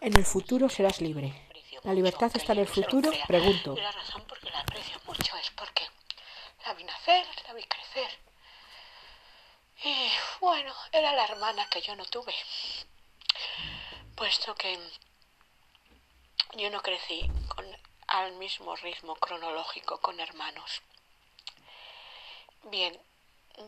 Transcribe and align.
En 0.00 0.16
el 0.16 0.24
futuro 0.24 0.68
serás 0.68 1.00
libre. 1.00 1.48
¿La 1.82 1.94
libertad 1.94 2.30
está 2.34 2.52
en 2.52 2.60
el 2.60 2.68
futuro? 2.68 3.10
Pregunto. 3.26 3.76
La 3.76 3.92
razón 3.92 4.22
por 4.26 4.42
la 4.44 4.60
aprecio 4.60 4.98
mucho 5.06 5.36
es 5.36 5.50
porque 5.50 5.86
la 6.64 6.74
vi 6.74 6.84
nacer, 6.84 7.26
la 7.46 7.54
vi 7.54 7.62
crecer. 7.64 8.10
Y 9.84 10.08
bueno, 10.40 10.72
era 10.90 11.12
la 11.12 11.24
hermana 11.24 11.68
que 11.68 11.80
yo 11.80 11.94
no 11.94 12.04
tuve. 12.06 12.34
Puesto 14.16 14.54
que 14.54 14.78
yo 16.56 16.70
no 16.70 16.80
crecí 16.82 17.30
con, 17.48 17.66
al 18.08 18.32
mismo 18.36 18.74
ritmo 18.76 19.14
cronológico 19.16 20.00
con 20.00 20.18
hermanos. 20.20 20.82
Bien, 22.64 22.98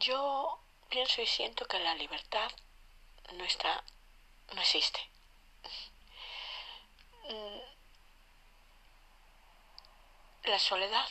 yo 0.00 0.58
pienso 0.88 1.22
y 1.22 1.26
siento 1.26 1.66
que 1.66 1.78
la 1.78 1.94
libertad 1.94 2.50
no 3.34 3.44
está, 3.44 3.84
no 4.54 4.60
existe. 4.60 5.00
Mm, 7.28 7.60
la 10.44 10.58
soledad 10.58 11.08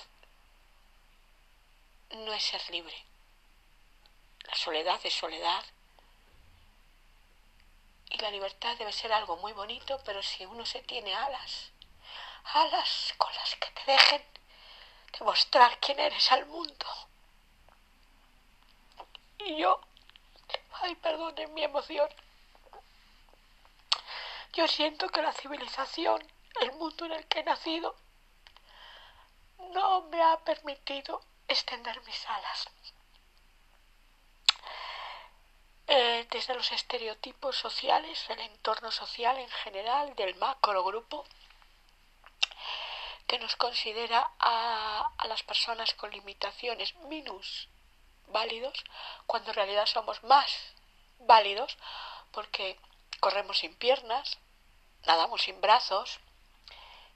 no 2.12 2.34
es 2.34 2.44
ser 2.44 2.70
libre. 2.72 3.06
La 4.48 4.56
soledad 4.56 5.00
es 5.04 5.14
soledad. 5.14 5.64
Y 8.10 8.18
la 8.18 8.32
libertad 8.32 8.76
debe 8.78 8.92
ser 8.92 9.14
algo 9.14 9.38
muy 9.38 9.54
bonito, 9.54 10.02
pero 10.06 10.24
si 10.24 10.46
uno 10.46 10.66
se 10.66 10.82
tiene 10.82 11.14
alas, 11.14 11.72
alas 12.46 13.14
con 13.18 13.34
las 13.36 13.56
que 13.56 13.70
te 13.72 13.92
dejen 13.92 14.24
demostrar 15.20 15.80
quién 15.80 16.00
eres 16.00 16.32
al 16.32 16.46
mundo. 16.48 16.88
Y 19.40 19.58
yo, 19.58 19.80
ay, 20.82 20.96
perdonen 20.96 21.54
mi 21.54 21.64
emoción, 21.64 22.10
yo 24.58 24.68
siento 24.68 25.08
que 25.10 25.22
la 25.22 25.34
civilización, 25.34 26.20
el 26.62 26.72
mundo 26.74 27.06
en 27.06 27.12
el 27.12 27.28
que 27.28 27.42
he 27.42 27.44
nacido, 27.44 27.96
no 29.72 30.02
me 30.10 30.20
ha 30.20 30.38
permitido 30.38 31.22
extender 31.48 32.02
mis 32.02 32.26
alas. 32.26 32.68
Eh, 35.86 36.28
desde 36.32 36.56
los 36.56 36.72
estereotipos 36.72 37.56
sociales, 37.56 38.26
el 38.30 38.40
entorno 38.40 38.90
social 38.90 39.38
en 39.38 39.50
general, 39.50 40.16
del 40.16 40.34
macrogrupo, 40.38 41.24
que 43.28 43.38
nos 43.38 43.56
considera 43.58 44.32
a, 44.40 45.12
a 45.20 45.28
las 45.28 45.44
personas 45.44 45.94
con 45.94 46.10
limitaciones 46.10 46.96
minus 46.96 47.70
válidos, 48.30 48.84
cuando 49.28 49.52
en 49.52 49.56
realidad 49.56 49.86
somos 49.86 50.24
más 50.24 50.52
válidos, 51.20 51.78
porque 52.32 52.80
corremos 53.20 53.60
sin 53.60 53.76
piernas, 53.76 54.40
nadamos 55.08 55.42
sin 55.42 55.60
brazos 55.62 56.20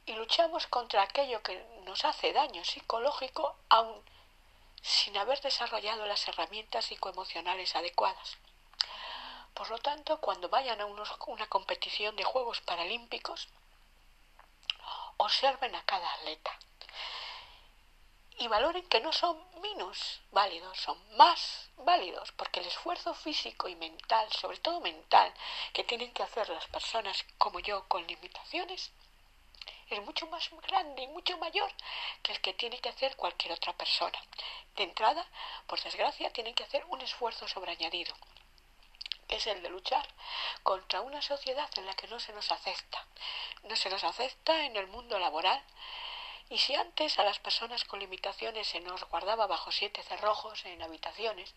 y 0.06 0.14
luchamos 0.14 0.66
contra 0.67 1.03
aquello 1.03 1.44
que 1.44 1.64
nos 1.84 2.06
hace 2.06 2.33
daño 2.33 2.64
psicológico 2.64 3.56
aún 3.70 4.02
sin 4.81 5.16
haber 5.17 5.39
desarrollado 5.42 6.08
las 6.08 6.28
herramientas 6.28 6.86
psicoemocionales 6.86 7.75
adecuadas. 7.75 8.38
Por 9.53 9.70
lo 9.70 9.78
tanto, 9.78 10.20
cuando 10.22 10.50
vayan 10.50 10.81
a 10.81 10.86
unos, 10.86 11.14
una 11.28 11.48
competición 11.48 12.16
de 12.16 12.23
Juegos 12.23 12.61
Paralímpicos, 12.61 13.50
observen 15.17 15.76
a 15.76 15.83
cada 15.83 16.11
atleta 16.14 16.58
y 18.37 18.47
valoren 18.47 18.87
que 18.89 19.01
no 19.01 19.13
son 19.13 19.37
menos 19.61 20.21
válidos, 20.31 20.77
son 20.79 20.97
más 21.17 21.69
válidos, 21.77 22.31
porque 22.33 22.59
el 22.59 22.67
esfuerzo 22.67 23.13
físico 23.13 23.67
y 23.67 23.75
mental, 23.75 24.31
sobre 24.31 24.57
todo 24.57 24.79
mental, 24.79 25.33
que 25.73 25.83
tienen 25.83 26.11
que 26.13 26.23
hacer 26.23 26.49
las 26.49 26.67
personas 26.67 27.25
como 27.37 27.59
yo 27.59 27.87
con 27.87 28.05
limitaciones, 28.07 28.91
es 29.89 30.02
mucho 30.03 30.25
más 30.27 30.49
grande 30.67 31.03
y 31.03 31.07
mucho 31.07 31.37
mayor 31.37 31.71
que 32.23 32.31
el 32.31 32.41
que 32.41 32.53
tiene 32.53 32.79
que 32.79 32.89
hacer 32.89 33.15
cualquier 33.15 33.53
otra 33.53 33.73
persona. 33.73 34.19
De 34.75 34.83
entrada, 34.83 35.25
por 35.67 35.81
desgracia, 35.83 36.31
tienen 36.31 36.55
que 36.55 36.64
hacer 36.64 36.86
un 36.86 37.02
esfuerzo 37.02 37.47
sobreañadido 37.47 38.15
es 39.31 39.47
el 39.47 39.64
de 39.64 39.70
luchar 39.70 40.05
contra 40.61 41.02
una 41.02 41.21
sociedad 41.21 41.70
en 41.77 41.86
la 41.86 41.95
que 41.95 42.08
no 42.08 42.20
se 42.20 42.33
nos 42.33 42.52
acepta. 42.52 43.05
No 43.64 43.75
se 43.75 43.89
nos 43.89 44.03
acepta 44.03 44.65
en 44.65 44.75
el 44.75 44.87
mundo 44.87 45.17
laboral. 45.17 45.64
Y 46.52 46.58
si 46.58 46.76
antes 46.76 47.17
a 47.17 47.23
las 47.23 47.39
personas 47.39 47.86
con 47.86 48.02
limitaciones 48.02 48.67
se 48.67 48.82
nos 48.82 49.06
guardaba 49.06 49.48
bajo 49.48 49.72
siete 49.72 50.04
cerrojos 50.04 50.66
en 50.66 50.82
habitaciones, 50.82 51.56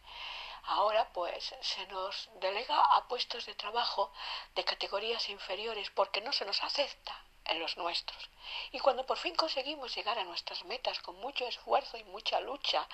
ahora 0.63 1.13
pues 1.13 1.53
se 1.63 1.85
nos 1.89 2.31
delega 2.41 2.81
a 2.81 3.09
puestos 3.09 3.45
de 3.45 3.57
trabajo 3.57 4.13
de 4.55 4.63
categorías 4.63 5.29
inferiores 5.31 5.91
porque 5.91 6.21
no 6.21 6.33
se 6.33 6.45
nos 6.45 6.63
acepta 6.63 7.21
en 7.47 7.59
los 7.59 7.77
nuestros. 7.77 8.31
Y 8.71 8.79
cuando 8.79 9.05
por 9.05 9.19
fin 9.19 9.35
conseguimos 9.35 9.93
llegar 9.97 10.17
a 10.17 10.23
nuestras 10.23 10.65
metas 10.65 11.01
con 11.01 11.17
mucho 11.17 11.45
esfuerzo 11.45 11.97
y 11.97 12.05
mucha 12.05 12.39
lucha, 12.39 12.87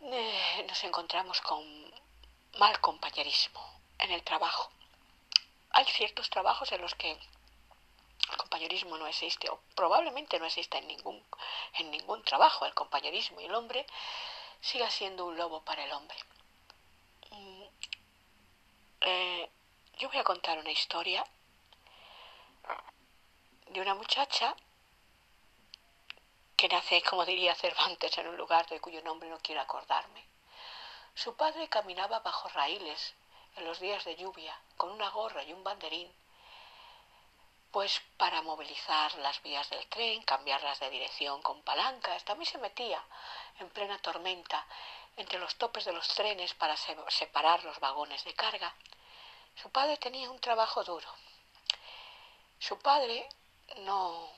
eh, 0.00 0.66
nos 0.68 0.82
encontramos 0.82 1.40
con 1.40 1.62
mal 2.58 2.80
compañerismo 2.80 3.80
en 4.00 4.10
el 4.10 4.24
trabajo. 4.24 4.72
Hay 5.70 5.84
ciertos 5.84 6.28
trabajos 6.30 6.72
en 6.72 6.80
los 6.80 6.96
que 6.96 7.16
el 8.30 8.36
compañerismo 8.36 8.96
no 8.98 9.06
existe 9.06 9.48
o 9.50 9.60
probablemente 9.74 10.38
no 10.38 10.46
exista 10.46 10.78
en 10.78 10.86
ningún, 10.86 11.22
en 11.74 11.90
ningún 11.90 12.22
trabajo 12.22 12.66
el 12.66 12.74
compañerismo 12.74 13.40
y 13.40 13.44
el 13.44 13.54
hombre 13.54 13.86
siga 14.60 14.90
siendo 14.90 15.26
un 15.26 15.36
lobo 15.36 15.62
para 15.62 15.84
el 15.84 15.92
hombre. 15.92 16.16
Mm, 17.30 17.62
eh, 19.00 19.50
yo 19.98 20.08
voy 20.08 20.18
a 20.18 20.24
contar 20.24 20.58
una 20.58 20.70
historia 20.70 21.24
de 23.68 23.80
una 23.80 23.94
muchacha 23.94 24.54
que 26.56 26.68
nace, 26.68 27.02
como 27.02 27.24
diría 27.24 27.54
Cervantes, 27.54 28.16
en 28.18 28.28
un 28.28 28.36
lugar 28.36 28.68
de 28.68 28.80
cuyo 28.80 29.02
nombre 29.02 29.28
no 29.28 29.38
quiero 29.40 29.60
acordarme. 29.60 30.24
Su 31.14 31.34
padre 31.34 31.68
caminaba 31.68 32.20
bajo 32.20 32.48
raíles 32.50 33.14
en 33.56 33.64
los 33.64 33.80
días 33.80 34.04
de 34.04 34.16
lluvia, 34.16 34.56
con 34.76 34.90
una 34.90 35.10
gorra 35.10 35.42
y 35.42 35.52
un 35.52 35.64
banderín, 35.64 36.12
pues 37.72 38.02
para 38.18 38.42
movilizar 38.42 39.14
las 39.14 39.42
vías 39.42 39.68
del 39.70 39.86
tren, 39.86 40.22
cambiarlas 40.22 40.78
de 40.78 40.90
dirección 40.90 41.40
con 41.40 41.62
palancas, 41.62 42.22
también 42.24 42.50
se 42.50 42.58
metía 42.58 43.02
en 43.58 43.70
plena 43.70 43.98
tormenta 43.98 44.66
entre 45.16 45.38
los 45.38 45.56
topes 45.56 45.86
de 45.86 45.92
los 45.92 46.06
trenes 46.08 46.52
para 46.54 46.76
separar 46.76 47.64
los 47.64 47.80
vagones 47.80 48.24
de 48.24 48.34
carga. 48.34 48.74
Su 49.56 49.70
padre 49.70 49.96
tenía 49.96 50.30
un 50.30 50.38
trabajo 50.38 50.84
duro. 50.84 51.08
Su 52.58 52.78
padre 52.78 53.26
no, 53.78 54.30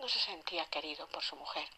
no 0.00 0.08
se 0.08 0.18
sentía 0.18 0.66
querido 0.66 1.06
por 1.08 1.22
su 1.22 1.36
mujer. 1.36 1.68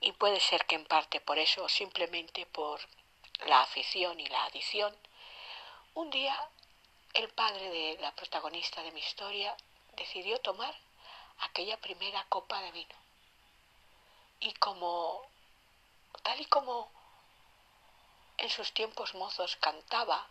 Y 0.00 0.12
puede 0.12 0.40
ser 0.40 0.66
que 0.66 0.74
en 0.74 0.84
parte 0.84 1.20
por 1.20 1.38
eso 1.38 1.64
o 1.64 1.68
simplemente 1.68 2.44
por 2.46 2.80
la 3.46 3.62
afición 3.62 4.18
y 4.18 4.26
la 4.26 4.44
adición, 4.44 4.96
un 5.94 6.10
día 6.10 6.36
el 7.18 7.28
padre 7.30 7.68
de 7.68 7.98
la 8.00 8.12
protagonista 8.12 8.80
de 8.80 8.92
mi 8.92 9.00
historia 9.00 9.56
decidió 9.96 10.40
tomar 10.40 10.72
aquella 11.40 11.76
primera 11.80 12.24
copa 12.28 12.60
de 12.60 12.70
vino. 12.70 12.94
Y 14.38 14.54
como, 14.54 15.26
tal 16.22 16.40
y 16.40 16.44
como 16.44 16.88
en 18.36 18.48
sus 18.48 18.72
tiempos 18.72 19.16
mozos 19.16 19.56
cantaba 19.56 20.28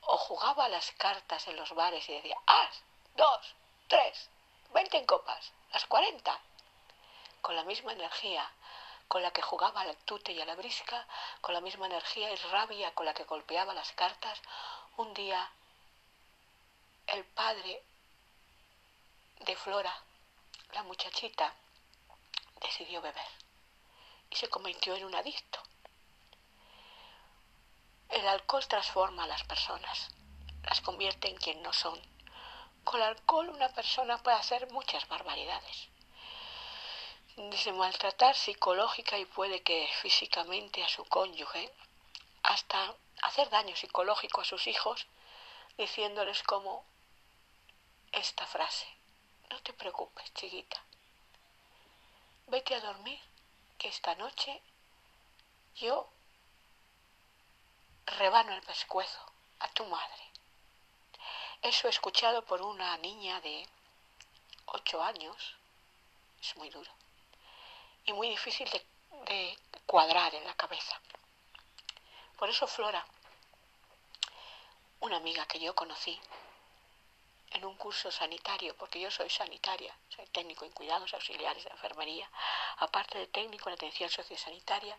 o 0.00 0.16
jugaba 0.18 0.68
las 0.68 0.90
cartas 0.92 1.46
en 1.46 1.54
los 1.54 1.72
bares 1.76 2.08
y 2.08 2.14
decía, 2.14 2.36
haz, 2.46 2.82
dos, 3.14 3.54
tres, 3.86 4.28
veinte 4.74 4.98
en 4.98 5.06
copas, 5.06 5.52
las 5.72 5.86
cuarenta, 5.86 6.40
con 7.40 7.54
la 7.54 7.62
misma 7.62 7.92
energía 7.92 8.50
con 9.08 9.22
la 9.22 9.30
que 9.30 9.42
jugaba 9.42 9.82
al 9.82 9.96
tute 9.98 10.32
y 10.32 10.40
a 10.40 10.44
la 10.44 10.56
brisca, 10.56 11.06
con 11.40 11.54
la 11.54 11.60
misma 11.60 11.86
energía 11.86 12.30
y 12.30 12.36
rabia 12.50 12.92
con 12.94 13.06
la 13.06 13.14
que 13.14 13.24
golpeaba 13.24 13.74
las 13.74 13.92
cartas, 13.92 14.40
un 14.96 15.12
día 15.14 15.50
el 17.06 17.24
padre 17.24 17.82
de 19.40 19.56
Flora, 19.56 19.94
la 20.72 20.82
muchachita, 20.82 21.54
decidió 22.60 23.00
beber 23.00 23.28
y 24.30 24.36
se 24.36 24.48
convirtió 24.48 24.94
en 24.96 25.04
un 25.04 25.14
adicto. 25.14 25.60
El 28.08 28.26
alcohol 28.26 28.66
transforma 28.66 29.24
a 29.24 29.28
las 29.28 29.44
personas, 29.44 30.08
las 30.62 30.80
convierte 30.80 31.28
en 31.28 31.36
quien 31.36 31.62
no 31.62 31.72
son. 31.72 32.00
Con 32.84 33.00
el 33.00 33.06
alcohol 33.06 33.50
una 33.50 33.68
persona 33.68 34.18
puede 34.18 34.36
hacer 34.36 34.70
muchas 34.72 35.06
barbaridades 35.08 35.88
desde 37.36 37.72
maltratar 37.72 38.34
psicológica 38.34 39.18
y 39.18 39.26
puede 39.26 39.62
que 39.62 39.86
físicamente 40.00 40.82
a 40.82 40.88
su 40.88 41.04
cónyuge, 41.04 41.70
hasta 42.42 42.94
hacer 43.22 43.48
daño 43.50 43.74
psicológico 43.76 44.40
a 44.40 44.44
sus 44.44 44.66
hijos, 44.66 45.06
diciéndoles 45.76 46.42
como 46.42 46.84
esta 48.12 48.46
frase, 48.46 48.86
no 49.50 49.60
te 49.62 49.72
preocupes, 49.72 50.32
chiquita, 50.34 50.82
vete 52.46 52.74
a 52.74 52.80
dormir, 52.80 53.20
que 53.78 53.88
esta 53.88 54.14
noche 54.14 54.62
yo 55.74 56.08
rebano 58.18 58.54
el 58.54 58.62
pescuezo 58.62 59.20
a 59.60 59.68
tu 59.68 59.84
madre. 59.84 60.22
Eso 61.62 61.88
escuchado 61.88 62.44
por 62.44 62.62
una 62.62 62.96
niña 62.98 63.40
de 63.40 63.66
ocho 64.66 65.02
años 65.02 65.56
es 66.40 66.56
muy 66.56 66.70
duro 66.70 66.90
y 68.04 68.12
muy 68.12 68.28
difícil 68.28 68.68
de, 68.70 68.86
de 69.26 69.58
cuadrar 69.84 70.34
en 70.34 70.44
la 70.44 70.54
cabeza. 70.54 71.00
Por 72.36 72.50
eso 72.50 72.66
Flora, 72.66 73.04
una 75.00 75.16
amiga 75.16 75.46
que 75.46 75.58
yo 75.58 75.74
conocí 75.74 76.20
en 77.52 77.64
un 77.64 77.76
curso 77.76 78.10
sanitario, 78.10 78.76
porque 78.76 79.00
yo 79.00 79.10
soy 79.10 79.30
sanitaria, 79.30 79.96
soy 80.08 80.26
técnico 80.26 80.64
en 80.64 80.72
cuidados 80.72 81.14
auxiliares 81.14 81.64
de 81.64 81.70
enfermería, 81.70 82.28
aparte 82.78 83.18
de 83.18 83.26
técnico 83.28 83.68
en 83.68 83.74
atención 83.74 84.10
sociosanitaria 84.10 84.98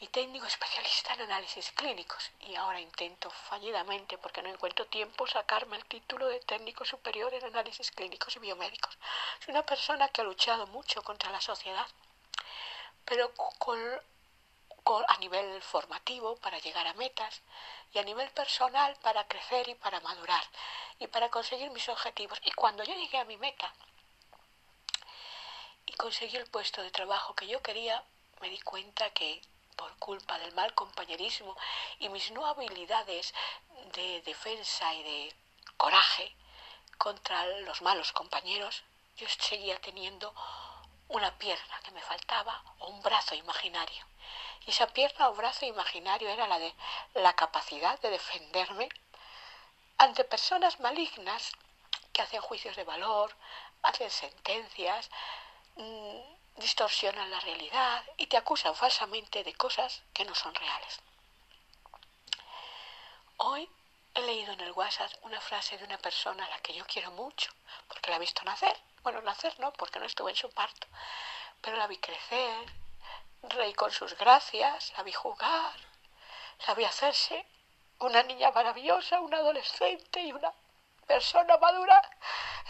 y 0.00 0.08
técnico 0.08 0.46
especialista 0.46 1.14
en 1.14 1.22
análisis 1.22 1.70
clínicos. 1.72 2.30
Y 2.40 2.54
ahora 2.56 2.80
intento 2.80 3.30
fallidamente, 3.30 4.18
porque 4.18 4.42
no 4.42 4.48
encuentro 4.48 4.86
tiempo, 4.86 5.26
sacarme 5.26 5.76
el 5.76 5.84
título 5.84 6.26
de 6.26 6.40
técnico 6.40 6.84
superior 6.84 7.32
en 7.34 7.44
análisis 7.44 7.90
clínicos 7.92 8.34
y 8.36 8.40
biomédicos. 8.40 8.98
Soy 9.44 9.52
una 9.52 9.66
persona 9.66 10.08
que 10.08 10.22
ha 10.22 10.24
luchado 10.24 10.66
mucho 10.68 11.02
contra 11.02 11.30
la 11.30 11.40
sociedad, 11.40 11.86
pero 13.04 13.32
con, 13.34 13.52
con, 13.58 13.78
a 15.06 15.18
nivel 15.18 15.62
formativo 15.62 16.36
para 16.36 16.58
llegar 16.58 16.86
a 16.86 16.94
metas 16.94 17.42
y 17.92 17.98
a 17.98 18.02
nivel 18.02 18.30
personal 18.30 18.96
para 19.02 19.26
crecer 19.28 19.68
y 19.68 19.74
para 19.74 20.00
madurar 20.00 20.44
y 20.98 21.06
para 21.06 21.28
conseguir 21.28 21.70
mis 21.70 21.88
objetivos. 21.88 22.40
Y 22.44 22.52
cuando 22.52 22.84
yo 22.84 22.94
llegué 22.94 23.18
a 23.18 23.24
mi 23.24 23.36
meta 23.36 23.72
y 25.84 25.92
conseguí 25.92 26.36
el 26.36 26.50
puesto 26.50 26.82
de 26.82 26.90
trabajo 26.90 27.34
que 27.34 27.46
yo 27.46 27.60
quería, 27.62 28.02
me 28.40 28.48
di 28.48 28.60
cuenta 28.60 29.10
que 29.10 29.42
por 29.76 29.94
culpa 29.98 30.38
del 30.38 30.54
mal 30.54 30.74
compañerismo 30.74 31.54
y 31.98 32.08
mis 32.08 32.30
no 32.30 32.46
habilidades 32.46 33.34
de 33.92 34.22
defensa 34.22 34.94
y 34.94 35.02
de 35.02 35.36
coraje 35.76 36.34
contra 36.96 37.46
los 37.60 37.82
malos 37.82 38.12
compañeros, 38.12 38.82
yo 39.16 39.28
seguía 39.28 39.78
teniendo 39.80 40.34
una 41.08 41.36
pierna 41.38 41.80
que 41.84 41.90
me 41.90 42.00
faltaba 42.02 42.62
o 42.78 42.88
un 42.88 43.02
brazo 43.02 43.34
imaginario. 43.34 44.04
Y 44.66 44.70
esa 44.70 44.86
pierna 44.88 45.28
o 45.28 45.34
brazo 45.34 45.66
imaginario 45.66 46.28
era 46.28 46.46
la 46.46 46.58
de 46.58 46.74
la 47.14 47.34
capacidad 47.34 47.98
de 48.00 48.10
defenderme 48.10 48.88
ante 49.98 50.24
personas 50.24 50.78
malignas 50.80 51.52
que 52.12 52.22
hacen 52.22 52.40
juicios 52.40 52.76
de 52.76 52.84
valor, 52.84 53.34
hacen 53.82 54.10
sentencias, 54.10 55.10
mmm, 55.76 56.20
distorsionan 56.56 57.30
la 57.30 57.40
realidad 57.40 58.04
y 58.16 58.26
te 58.26 58.36
acusan 58.36 58.74
falsamente 58.74 59.44
de 59.44 59.54
cosas 59.54 60.02
que 60.12 60.24
no 60.24 60.34
son 60.34 60.54
reales. 60.54 61.00
Hoy 63.36 63.68
he 64.14 64.22
leído 64.22 64.52
en 64.52 64.60
el 64.60 64.72
WhatsApp 64.72 65.12
una 65.22 65.40
frase 65.40 65.78
de 65.78 65.84
una 65.84 65.98
persona 65.98 66.44
a 66.44 66.48
la 66.48 66.58
que 66.58 66.74
yo 66.74 66.84
quiero 66.86 67.12
mucho, 67.12 67.52
porque 67.86 68.10
la 68.10 68.16
he 68.16 68.20
visto 68.20 68.42
nacer. 68.42 68.76
Bueno, 69.02 69.22
nacer 69.22 69.58
no, 69.60 69.72
porque 69.72 70.00
no 70.00 70.06
estuve 70.06 70.32
en 70.32 70.36
su 70.36 70.50
parto, 70.50 70.88
pero 71.60 71.76
la 71.76 71.86
vi 71.86 71.98
crecer, 71.98 72.72
reí 73.42 73.74
con 73.74 73.90
sus 73.90 74.16
gracias, 74.16 74.92
la 74.96 75.02
vi 75.02 75.12
jugar, 75.12 75.74
la 76.66 76.74
vi 76.74 76.84
hacerse 76.84 77.46
una 78.00 78.22
niña 78.22 78.50
maravillosa, 78.50 79.20
una 79.20 79.38
adolescente 79.38 80.20
y 80.20 80.32
una 80.32 80.52
persona 81.06 81.56
madura, 81.58 82.00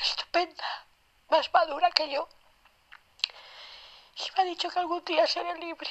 estupenda, 0.01 0.87
más 1.29 1.53
madura 1.53 1.91
que 1.91 2.09
yo. 2.11 2.29
Y 4.17 4.31
me 4.37 4.43
ha 4.43 4.47
dicho 4.47 4.71
que 4.71 4.79
algún 4.79 5.05
día 5.05 5.27
seré 5.27 5.55
libre. 5.57 5.91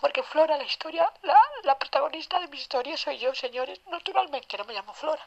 Porque 0.00 0.22
Flora, 0.22 0.56
la 0.56 0.64
historia, 0.64 1.10
la, 1.22 1.42
la 1.62 1.78
protagonista 1.78 2.38
de 2.40 2.48
mi 2.48 2.58
historia 2.58 2.96
soy 2.96 3.18
yo, 3.18 3.34
señores. 3.34 3.80
Naturalmente 3.86 4.58
no 4.58 4.64
me 4.64 4.74
llamo 4.74 4.92
Flora, 4.92 5.26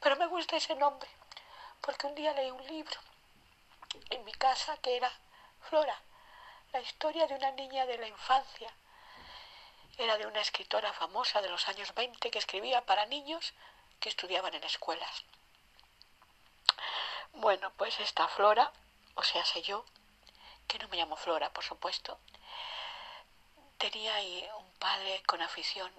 pero 0.00 0.16
me 0.16 0.26
gusta 0.26 0.56
ese 0.56 0.74
nombre. 0.76 1.08
Porque 1.80 2.06
un 2.06 2.14
día 2.14 2.32
leí 2.32 2.50
un 2.50 2.64
libro 2.66 2.98
en 4.10 4.24
mi 4.24 4.32
casa 4.32 4.76
que 4.78 4.96
era 4.96 5.10
Flora, 5.60 6.00
la 6.72 6.80
historia 6.80 7.26
de 7.26 7.34
una 7.34 7.50
niña 7.52 7.86
de 7.86 7.98
la 7.98 8.08
infancia 8.08 8.70
era 9.96 10.16
de 10.18 10.26
una 10.26 10.40
escritora 10.40 10.92
famosa 10.92 11.40
de 11.40 11.48
los 11.48 11.66
años 11.68 11.94
20 11.94 12.30
que 12.30 12.38
escribía 12.38 12.84
para 12.84 13.06
niños 13.06 13.54
que 14.00 14.08
estudiaban 14.08 14.54
en 14.54 14.62
escuelas. 14.64 15.24
Bueno, 17.32 17.72
pues 17.76 17.98
esta 18.00 18.28
Flora, 18.28 18.72
o 19.14 19.22
sea, 19.22 19.44
sé 19.44 19.62
yo, 19.62 19.84
que 20.66 20.78
no 20.78 20.88
me 20.88 20.96
llamo 20.96 21.16
Flora, 21.16 21.50
por 21.52 21.64
supuesto, 21.64 22.18
tenía 23.78 24.14
ahí 24.14 24.48
un 24.58 24.70
padre 24.78 25.22
con 25.26 25.40
afición 25.40 25.92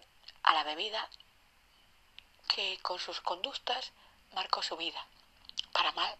a 0.43 0.53
la 0.53 0.63
bebida 0.63 1.09
que 2.47 2.79
con 2.81 2.99
sus 2.99 3.21
conductas 3.21 3.91
marcó 4.33 4.61
su 4.61 4.77
vida, 4.77 5.05
para 5.73 5.91
mal 5.91 6.15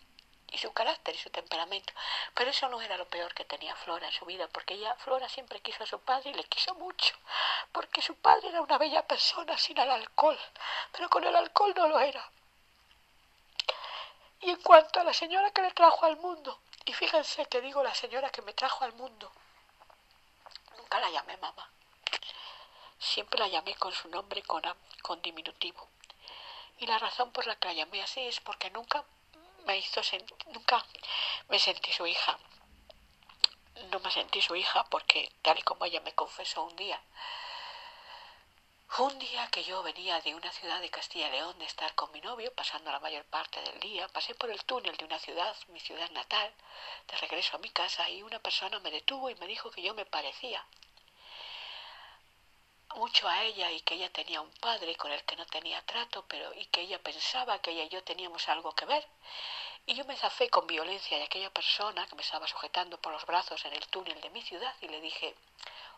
y 0.51 0.57
su 0.57 0.72
carácter 0.74 1.16
y 1.16 1.18
su 1.18 1.30
temperamento. 1.30 1.94
Pero 2.34 2.50
eso 2.50 2.68
no 2.69 2.81
era 2.81 2.98
lo 2.98 3.07
peor 3.07 3.34
que 3.34 3.46
tenía 3.46 3.75
Flora 3.75 4.07
en 4.07 4.13
su 4.13 4.25
vida, 4.25 4.48
porque 4.48 4.75
ella, 4.75 4.96
Flora, 4.96 5.30
siempre 5.30 5.62
quiso 5.62 5.84
a 5.84 5.88
su 5.88 6.00
padre 6.00 6.31
y 6.31 6.34
le 6.34 6.44
quiso 6.46 6.74
mucho, 6.75 7.16
porque 7.72 8.01
su 8.01 8.16
padre 8.16 8.50
era 8.50 8.62
una 8.62 8.78
bella 8.78 9.06
persona 9.06 9.57
sin 9.57 9.78
el 9.78 9.90
alcohol, 9.90 10.40
pero 10.92 11.10
con 11.10 11.24
el 11.24 11.36
alcohol 11.36 11.74
no 11.75 11.88
lo 11.88 12.00
era. 12.00 12.30
Y 14.42 14.50
en 14.50 14.62
cuanto 14.62 15.00
a 15.00 15.04
la 15.04 15.13
señora 15.13 15.51
que 15.51 15.62
le 15.62 15.72
trajo 15.72 16.06
al 16.06 16.18
mundo, 16.18 16.60
y 16.86 16.94
fíjense 16.94 17.45
que 17.48 17.62
digo 17.62 17.84
la 17.84 17.94
señora 17.94 18.30
que 18.30 18.42
me 18.42 18.54
trajo 18.54 18.86
al 18.86 18.94
mundo, 18.94 19.31
nunca 20.78 21.00
la 21.00 21.10
llamé 21.10 21.36
mamá, 21.38 21.69
siempre 22.98 23.40
la 23.40 23.48
llamé 23.48 23.75
con 23.75 23.92
su 23.92 24.07
nombre 24.10 24.42
con, 24.44 24.63
con 25.02 25.22
diminutivo. 25.22 25.88
Y 26.78 26.88
la 26.88 26.98
razón 26.98 27.31
por 27.31 27.45
la 27.45 27.57
que 27.57 27.68
la 27.68 27.74
llamé 27.74 28.02
así 28.02 28.22
es 28.22 28.40
porque 28.40 28.69
nunca 28.69 29.04
me 29.66 29.78
hizo 29.78 30.02
nunca 30.48 30.86
me 31.48 31.60
sentí 31.60 31.92
su 31.92 32.06
hija. 32.06 32.38
No 33.92 34.00
me 34.00 34.12
sentí 34.12 34.42
su 34.42 34.56
hija 34.56 34.84
porque, 34.86 35.32
tal 35.42 35.58
y 35.58 35.62
como 35.62 35.86
ella 35.86 36.02
me 36.02 36.14
confesó 36.14 36.64
un 36.64 36.76
día, 36.76 37.02
un 38.98 39.18
día 39.20 39.48
que 39.48 39.64
yo 39.64 39.82
venía 39.84 40.20
de 40.22 40.36
una 40.36 40.52
ciudad 40.52 40.82
de 40.82 40.90
Castilla 40.90 41.28
y 41.30 41.32
León 41.32 41.58
de 41.60 41.66
estar 41.66 41.94
con 41.96 42.12
mi 42.12 42.20
novio, 42.20 42.54
pasando 42.54 42.92
la 42.92 43.00
mayor 43.00 43.24
parte 43.26 43.62
del 43.62 43.80
día, 43.80 44.08
pasé 44.10 44.36
por 44.36 44.50
el 44.50 44.66
túnel 44.66 44.98
de 44.98 45.06
una 45.06 45.20
ciudad, 45.20 45.56
mi 45.68 45.80
ciudad 45.80 46.10
natal, 46.12 46.54
de 47.08 47.18
regreso 47.18 47.56
a 47.56 47.60
mi 47.60 47.70
casa, 47.70 48.10
y 48.10 48.24
una 48.24 48.40
persona 48.40 48.80
me 48.80 48.92
detuvo 48.92 49.30
y 49.30 49.36
me 49.36 49.48
dijo 49.48 49.72
que 49.72 49.82
yo 49.82 49.94
me 49.94 50.06
parecía 50.06 50.66
mucho 52.96 53.28
a 53.28 53.44
ella 53.44 53.72
y 53.72 53.82
que 53.82 53.96
ella 53.96 54.12
tenía 54.12 54.42
un 54.42 54.52
padre 54.60 54.96
con 54.96 55.12
el 55.12 55.24
que 55.24 55.36
no 55.36 55.46
tenía 55.46 55.82
trato, 55.84 56.26
pero 56.28 56.54
y 56.54 56.66
que 56.66 56.82
ella 56.82 57.00
pensaba 57.02 57.60
que 57.62 57.72
ella 57.72 57.84
y 57.84 57.90
yo 57.90 58.04
teníamos 58.04 58.48
algo 58.50 58.74
que 58.74 58.86
ver. 58.86 59.08
Y 59.86 59.96
yo 59.96 60.06
me 60.06 60.16
zafé 60.16 60.50
con 60.50 60.68
violencia 60.68 61.18
de 61.18 61.24
aquella 61.24 61.50
persona 61.50 62.06
que 62.08 62.16
me 62.16 62.22
estaba 62.22 62.48
sujetando 62.48 63.00
por 63.00 63.12
los 63.14 63.26
brazos 63.26 63.64
en 63.66 63.74
el 63.74 63.88
túnel 63.88 64.19
de 64.22 64.30
mi 64.30 64.42
ciudad 64.42 64.74
y 64.81 64.88
le 64.88 65.02
dije, 65.02 65.36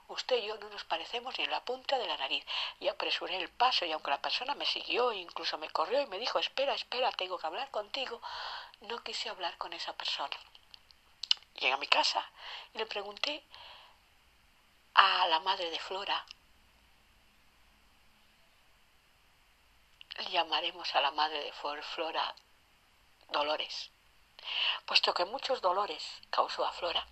usted 0.08 0.38
y 0.38 0.48
yo 0.48 0.58
no 0.58 0.70
nos 0.70 0.84
parecemos 0.86 1.38
ni 1.38 1.44
en 1.46 1.52
la 1.52 1.64
punta 1.64 1.98
de 1.98 2.08
la 2.08 2.18
nariz. 2.18 2.46
Y 2.80 2.88
apresuré 2.88 3.38
el 3.38 3.50
paso 3.50 3.86
y 3.86 3.92
aunque 3.92 4.12
la 4.12 4.22
persona 4.22 4.56
me 4.56 4.66
siguió, 4.66 5.12
incluso 5.12 5.58
me 5.58 5.70
corrió 5.70 6.02
y 6.02 6.08
me 6.08 6.20
dijo, 6.20 6.40
espera, 6.40 6.74
espera, 6.74 7.12
tengo 7.12 7.38
que 7.38 7.48
hablar 7.48 7.70
contigo, 7.72 8.22
no 8.82 9.04
quise 9.04 9.30
hablar 9.30 9.58
con 9.58 9.74
esa 9.74 9.94
persona. 9.94 10.38
Llegué 11.56 11.74
a 11.74 11.78
mi 11.78 11.88
casa 11.88 12.26
y 12.74 12.78
le 12.78 12.86
pregunté 12.86 13.44
a 14.94 15.28
la 15.28 15.40
madre 15.40 15.70
de 15.70 15.80
Flora, 15.80 16.26
llamaremos 20.30 20.96
a 20.96 21.02
la 21.02 21.12
madre 21.12 21.44
de 21.44 21.52
Flora 21.52 22.36
Dolores, 23.30 23.92
puesto 24.86 25.14
que 25.14 25.26
muchos 25.26 25.62
dolores 25.62 26.04
causó 26.30 26.66
a 26.66 26.72
Flora. 26.72 27.06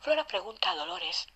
Flora 0.00 0.26
pregunta 0.26 0.70
a 0.70 0.76
Dolores 0.76 1.26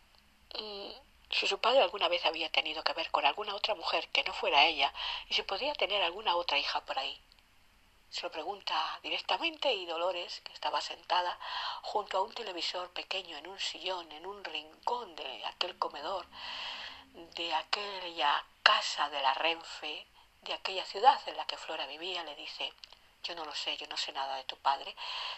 mm, 0.58 0.90
si 1.30 1.46
su 1.46 1.58
padre 1.58 1.82
alguna 1.82 2.08
vez 2.08 2.25
había 2.25 2.50
tenido 2.50 2.82
que 2.82 2.92
ver 2.92 3.11
con 3.11 3.25
alguna 3.25 3.54
otra 3.54 3.75
mujer 3.75 4.08
que 4.08 4.25
no 4.25 4.32
fuera 4.32 4.64
ella 4.64 4.92
y 5.28 5.34
si 5.34 5.42
podía 5.42 5.75
tener 5.75 6.02
alguna 6.02 6.37
otra 6.37 6.58
hija 6.58 6.84
por 6.84 6.99
ahí. 6.99 7.20
Se 8.11 8.23
lo 8.23 8.30
pregunta 8.30 9.00
directamente 9.02 9.73
y 9.73 9.87
Dolores, 9.87 10.40
que 10.42 10.52
estaba 10.52 10.80
sentada 10.80 11.37
junto 11.82 12.18
a 12.18 12.23
un 12.23 12.32
televisor 12.32 12.92
pequeño 12.92 13.37
en 13.37 13.49
un 13.49 13.58
sillón, 13.58 14.12
en 14.12 14.25
un 14.25 14.44
rincón 14.44 15.16
de 15.16 15.44
aquel 15.46 15.76
comedor, 15.78 16.25
de 17.14 17.54
aquella 17.54 18.44
casa 18.62 19.09
de 19.09 19.23
la 19.23 19.35
Renfe, 19.35 20.06
de 20.42 20.52
aquella 20.52 20.85
ciudad 20.85 21.21
en 21.26 21.37
la 21.37 21.47
que 21.47 21.56
Flora 21.56 21.87
vivía, 21.87 22.23
le 22.23 22.35
dice 22.37 22.73
yo 23.25 23.35
no 23.35 23.44
lo 23.47 23.54
sé, 23.54 23.76
yo 23.78 23.87
no 23.87 23.97
sé 23.97 24.12
nada 24.12 24.37
de 24.37 24.44
tu 24.44 24.56
padre 24.59 24.94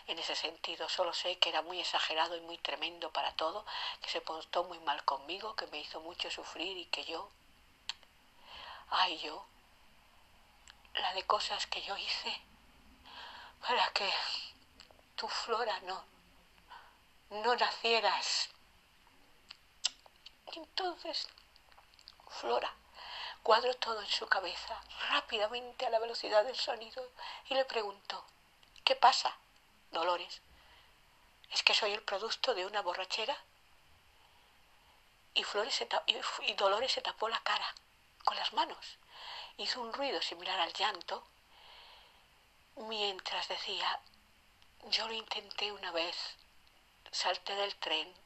en 0.08 0.18
ese 0.18 0.34
sentido, 0.34 0.88
solo 0.88 1.14
sé 1.14 1.38
que 1.38 1.50
era 1.50 1.62
muy 1.62 1.78
exagerado 1.78 2.36
y 2.36 2.40
muy 2.40 2.58
tremendo 2.58 3.12
para 3.12 3.32
todo, 3.36 3.64
que 4.02 4.10
se 4.10 4.20
portó 4.20 4.64
muy 4.64 4.80
mal 4.80 5.04
conmigo, 5.04 5.54
que 5.54 5.68
me 5.68 5.78
hizo 5.78 6.00
mucho 6.00 6.28
sufrir 6.28 6.76
y 6.76 6.86
que 6.86 7.04
yo, 7.04 7.30
ay 8.90 9.18
yo, 9.18 9.46
la 10.94 11.14
de 11.14 11.22
cosas 11.24 11.66
que 11.68 11.80
yo 11.82 11.96
hice 11.96 12.40
para 13.60 13.88
que 13.92 14.10
tu 15.14 15.28
Flora 15.28 15.78
no, 15.80 16.04
no 17.30 17.54
nacieras. 17.54 18.48
entonces, 20.54 21.28
Flora, 22.28 22.74
cuadro 23.42 23.74
todo 23.74 24.00
en 24.00 24.10
su 24.10 24.26
cabeza, 24.28 24.80
rápidamente 25.10 25.86
a 25.86 25.90
la 25.90 25.98
velocidad 25.98 26.44
del 26.44 26.56
sonido, 26.56 27.10
y 27.48 27.54
le 27.54 27.64
preguntó, 27.64 28.24
¿qué 28.84 28.96
pasa, 28.96 29.36
Dolores? 29.90 30.42
¿Es 31.52 31.62
que 31.62 31.74
soy 31.74 31.92
el 31.92 32.02
producto 32.02 32.54
de 32.54 32.66
una 32.66 32.82
borrachera? 32.82 33.36
Y, 35.34 35.44
Flores 35.44 35.84
y 36.42 36.54
Dolores 36.54 36.92
se 36.92 37.02
tapó 37.02 37.28
la 37.28 37.42
cara 37.42 37.74
con 38.24 38.36
las 38.36 38.52
manos. 38.52 38.98
Hizo 39.58 39.80
un 39.80 39.92
ruido 39.92 40.20
similar 40.22 40.58
al 40.60 40.72
llanto 40.72 41.26
mientras 42.76 43.48
decía, 43.48 44.00
yo 44.84 45.06
lo 45.08 45.14
intenté 45.14 45.72
una 45.72 45.92
vez, 45.92 46.16
salté 47.10 47.54
del 47.54 47.74
tren 47.76 48.25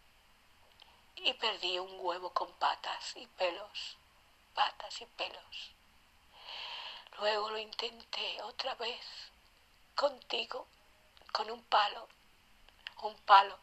y 1.22 1.34
perdí 1.34 1.78
un 1.78 1.98
huevo 2.00 2.30
con 2.32 2.50
patas 2.54 3.16
y 3.16 3.26
pelos, 3.26 3.96
patas 4.54 5.00
y 5.00 5.06
pelos. 5.06 5.72
Luego 7.18 7.50
lo 7.50 7.58
intenté 7.58 8.40
otra 8.42 8.74
vez 8.76 9.04
contigo, 9.94 10.66
con 11.32 11.50
un 11.50 11.62
palo, 11.64 12.08
un 13.02 13.14
palo. 13.18 13.58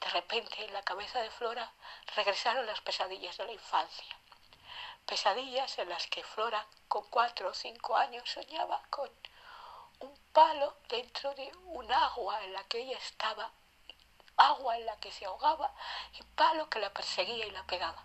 De 0.00 0.08
repente 0.10 0.64
en 0.64 0.72
la 0.74 0.82
cabeza 0.82 1.22
de 1.22 1.30
Flora 1.30 1.72
regresaron 2.14 2.66
las 2.66 2.82
pesadillas 2.82 3.38
de 3.38 3.46
la 3.46 3.52
infancia. 3.52 4.18
Pesadillas 5.06 5.78
en 5.78 5.88
las 5.88 6.06
que 6.08 6.22
Flora, 6.22 6.66
con 6.88 7.04
cuatro 7.08 7.48
o 7.48 7.54
cinco 7.54 7.96
años, 7.96 8.28
soñaba 8.28 8.82
con 8.90 9.10
un 10.00 10.14
palo 10.32 10.76
dentro 10.88 11.34
de 11.34 11.50
un 11.64 11.90
agua 11.90 12.44
en 12.44 12.52
la 12.52 12.64
que 12.64 12.82
ella 12.82 12.98
estaba, 12.98 13.50
agua 14.36 14.76
en 14.76 14.86
la 14.86 14.96
que 14.98 15.12
se 15.12 15.24
ahogaba 15.24 15.72
y 16.18 16.22
palo 16.34 16.68
que 16.68 16.80
la 16.80 16.92
perseguía 16.92 17.46
y 17.46 17.50
la 17.50 17.64
pegaba. 17.64 18.02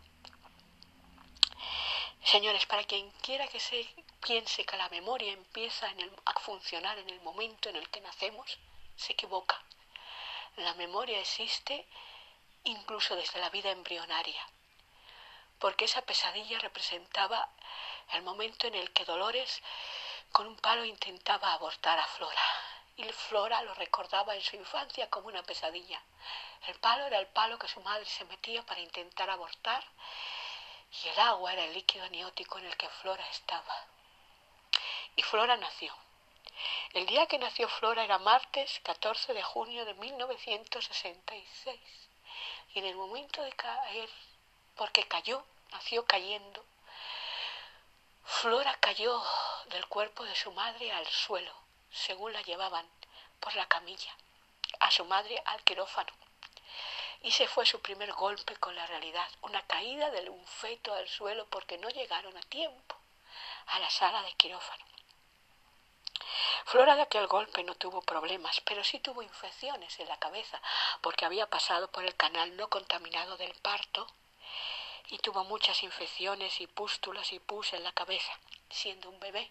Señores, 2.24 2.66
para 2.66 2.84
quien 2.84 3.10
quiera 3.22 3.48
que 3.48 3.60
se 3.60 3.88
piense 4.22 4.66
que 4.66 4.78
la 4.78 4.90
memoria 4.90 5.32
empieza 5.32 5.88
a 6.26 6.40
funcionar 6.40 6.98
en 7.00 7.10
el 7.10 7.22
momento 7.22 7.70
en 7.70 7.78
el 7.78 7.90
que 7.90 8.02
nacemos, 8.02 8.58
se 8.96 9.14
equivoca. 9.14 9.62
La 10.58 10.74
memoria 10.74 11.20
existe 11.20 11.88
incluso 12.66 13.16
desde 13.16 13.40
la 13.40 13.50
vida 13.50 13.72
embrionaria, 13.72 14.46
porque 15.60 15.86
esa 15.86 16.02
pesadilla 16.02 16.60
representaba 16.60 17.50
el 18.12 18.22
momento 18.22 18.68
en 18.68 18.76
el 18.76 18.92
que 18.92 19.06
Dolores 19.06 19.62
con 20.32 20.46
un 20.48 20.58
palo 20.58 20.84
intentaba 20.84 21.54
abortar 21.54 21.98
a 21.98 22.06
Flora, 22.06 22.42
y 23.00 23.12
Flora 23.14 23.62
lo 23.64 23.74
recordaba 23.76 24.36
en 24.36 24.42
su 24.42 24.58
infancia 24.58 25.10
como 25.10 25.28
una 25.28 25.42
pesadilla. 25.44 26.02
El 26.68 26.78
palo 26.80 27.06
era 27.06 27.20
el 27.20 27.28
palo 27.28 27.58
que 27.58 27.70
su 27.70 27.80
madre 27.80 28.06
se 28.06 28.26
metía 28.26 28.62
para 28.66 28.82
intentar 28.82 29.30
abortar, 29.30 29.86
y 30.92 31.08
el 31.08 31.20
agua 31.20 31.54
era 31.54 31.64
el 31.64 31.74
líquido 31.74 32.04
aniótico 32.04 32.60
en 32.60 32.66
el 32.66 32.76
que 32.76 32.90
Flora 32.90 33.26
estaba. 33.30 33.86
Y 35.16 35.24
Flora 35.24 35.56
nació. 35.56 35.96
El 36.92 37.06
día 37.06 37.26
que 37.28 37.38
nació 37.38 37.70
Flora 37.70 38.04
era 38.04 38.18
martes 38.18 38.82
14 38.84 39.34
de 39.34 39.44
junio 39.44 39.86
de 39.86 39.94
1966. 39.94 41.80
Y 42.74 42.80
en 42.80 42.86
el 42.86 42.96
momento 42.96 43.42
de 43.42 43.54
caer, 43.54 44.10
porque 44.76 45.08
cayó, 45.08 45.46
nació 45.72 46.06
cayendo, 46.06 46.66
Flora 48.26 48.76
cayó 48.82 49.24
del 49.68 49.88
cuerpo 49.88 50.26
de 50.26 50.36
su 50.36 50.52
madre 50.52 50.92
al 50.92 51.08
suelo, 51.08 51.69
según 51.92 52.34
la 52.34 52.42
llevaban 52.42 52.88
por 53.40 53.56
la 53.56 53.68
camilla, 53.68 54.16
a 54.80 54.92
su 54.92 55.06
madre 55.06 55.42
al 55.46 55.64
quirófano. 55.64 56.12
Y 57.22 57.32
se 57.32 57.48
fue 57.48 57.66
su 57.66 57.82
primer 57.82 58.14
golpe 58.14 58.56
con 58.58 58.76
la 58.76 58.86
realidad, 58.88 59.30
una 59.42 59.62
caída 59.64 60.10
de 60.12 60.30
un 60.30 60.46
feto 60.48 60.94
al 60.94 61.08
suelo 61.08 61.46
porque 61.48 61.78
no 61.78 61.90
llegaron 61.90 62.36
a 62.38 62.42
tiempo 62.42 62.96
a 63.68 63.80
la 63.80 63.90
sala 63.90 64.22
de 64.24 64.34
quirófano. 64.34 64.86
Flora 66.66 66.96
de 66.96 67.02
aquel 67.02 67.28
golpe 67.28 67.64
no 67.64 67.76
tuvo 67.76 68.02
problemas, 68.02 68.62
pero 68.62 68.84
sí 68.84 69.00
tuvo 69.00 69.22
infecciones 69.22 70.00
en 70.00 70.08
la 70.08 70.20
cabeza 70.20 70.62
porque 71.02 71.26
había 71.26 71.48
pasado 71.48 71.90
por 71.92 72.06
el 72.06 72.16
canal 72.16 72.56
no 72.56 72.70
contaminado 72.70 73.38
del 73.38 73.54
parto 73.56 74.08
y 75.10 75.18
tuvo 75.18 75.44
muchas 75.46 75.82
infecciones 75.84 76.62
y 76.62 76.68
pústulas 76.68 77.34
y 77.34 77.40
pus 77.40 77.74
en 77.74 77.84
la 77.84 77.92
cabeza, 77.92 78.32
siendo 78.70 79.10
un 79.10 79.20
bebé. 79.20 79.50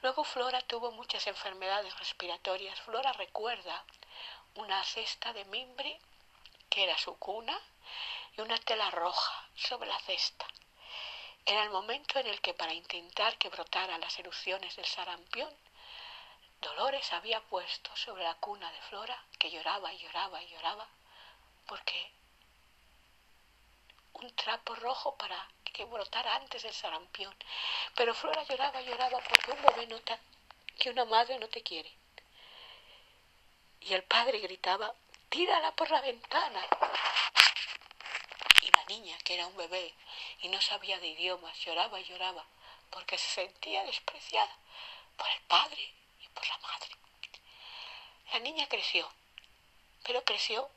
Luego 0.00 0.22
Flora 0.22 0.60
tuvo 0.62 0.92
muchas 0.92 1.26
enfermedades 1.26 1.98
respiratorias. 1.98 2.80
Flora 2.80 3.12
recuerda 3.12 3.84
una 4.54 4.82
cesta 4.84 5.32
de 5.32 5.44
mimbre, 5.46 5.98
que 6.70 6.84
era 6.84 6.96
su 6.96 7.18
cuna, 7.18 7.58
y 8.36 8.40
una 8.40 8.58
tela 8.58 8.90
roja 8.90 9.48
sobre 9.56 9.88
la 9.88 9.98
cesta. 10.00 10.46
Era 11.44 11.64
el 11.64 11.70
momento 11.70 12.18
en 12.18 12.26
el 12.26 12.40
que 12.40 12.54
para 12.54 12.74
intentar 12.74 13.38
que 13.38 13.48
brotaran 13.48 14.00
las 14.00 14.18
erupciones 14.18 14.76
del 14.76 14.86
sarampión, 14.86 15.52
Dolores 16.60 17.12
había 17.12 17.40
puesto 17.40 17.94
sobre 17.96 18.24
la 18.24 18.34
cuna 18.34 18.70
de 18.70 18.80
Flora, 18.82 19.24
que 19.38 19.50
lloraba 19.50 19.92
y 19.92 19.98
lloraba 19.98 20.42
y 20.42 20.48
lloraba, 20.48 20.88
porque 21.66 22.12
un 24.20 24.34
trapo 24.34 24.74
rojo 24.74 25.16
para 25.16 25.48
que 25.72 25.84
brotara 25.84 26.36
antes 26.36 26.62
del 26.62 26.74
sarampión. 26.74 27.34
Pero 27.94 28.14
Flora 28.14 28.42
lloraba, 28.44 28.80
lloraba 28.82 29.18
porque 29.20 29.52
un 29.52 29.62
bebé 29.62 29.86
nota 29.86 30.18
que 30.78 30.90
una 30.90 31.04
madre 31.04 31.38
no 31.38 31.48
te 31.48 31.62
quiere. 31.62 31.92
Y 33.80 33.94
el 33.94 34.02
padre 34.02 34.38
gritaba, 34.40 34.92
tírala 35.28 35.72
por 35.72 35.90
la 35.90 36.00
ventana. 36.00 36.66
Y 38.62 38.70
la 38.70 38.84
niña, 38.84 39.16
que 39.24 39.34
era 39.34 39.46
un 39.46 39.56
bebé 39.56 39.94
y 40.42 40.48
no 40.48 40.60
sabía 40.60 40.98
de 40.98 41.08
idiomas, 41.08 41.58
lloraba 41.60 42.00
y 42.00 42.04
lloraba 42.04 42.44
porque 42.90 43.18
se 43.18 43.28
sentía 43.28 43.84
despreciada 43.84 44.56
por 45.16 45.28
el 45.28 45.40
padre 45.42 45.94
y 46.20 46.28
por 46.28 46.46
la 46.48 46.58
madre. 46.58 46.88
La 48.32 48.38
niña 48.40 48.68
creció, 48.68 49.08
pero 50.04 50.24
creció 50.24 50.68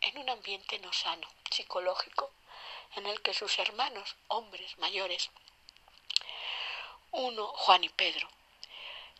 en 0.00 0.18
un 0.18 0.30
ambiente 0.30 0.78
no 0.78 0.92
sano, 0.92 1.28
psicológico, 1.50 2.30
en 2.96 3.06
el 3.06 3.20
que 3.22 3.34
sus 3.34 3.58
hermanos, 3.58 4.16
hombres 4.28 4.78
mayores, 4.78 5.30
uno, 7.10 7.46
Juan 7.46 7.84
y 7.84 7.88
Pedro, 7.88 8.28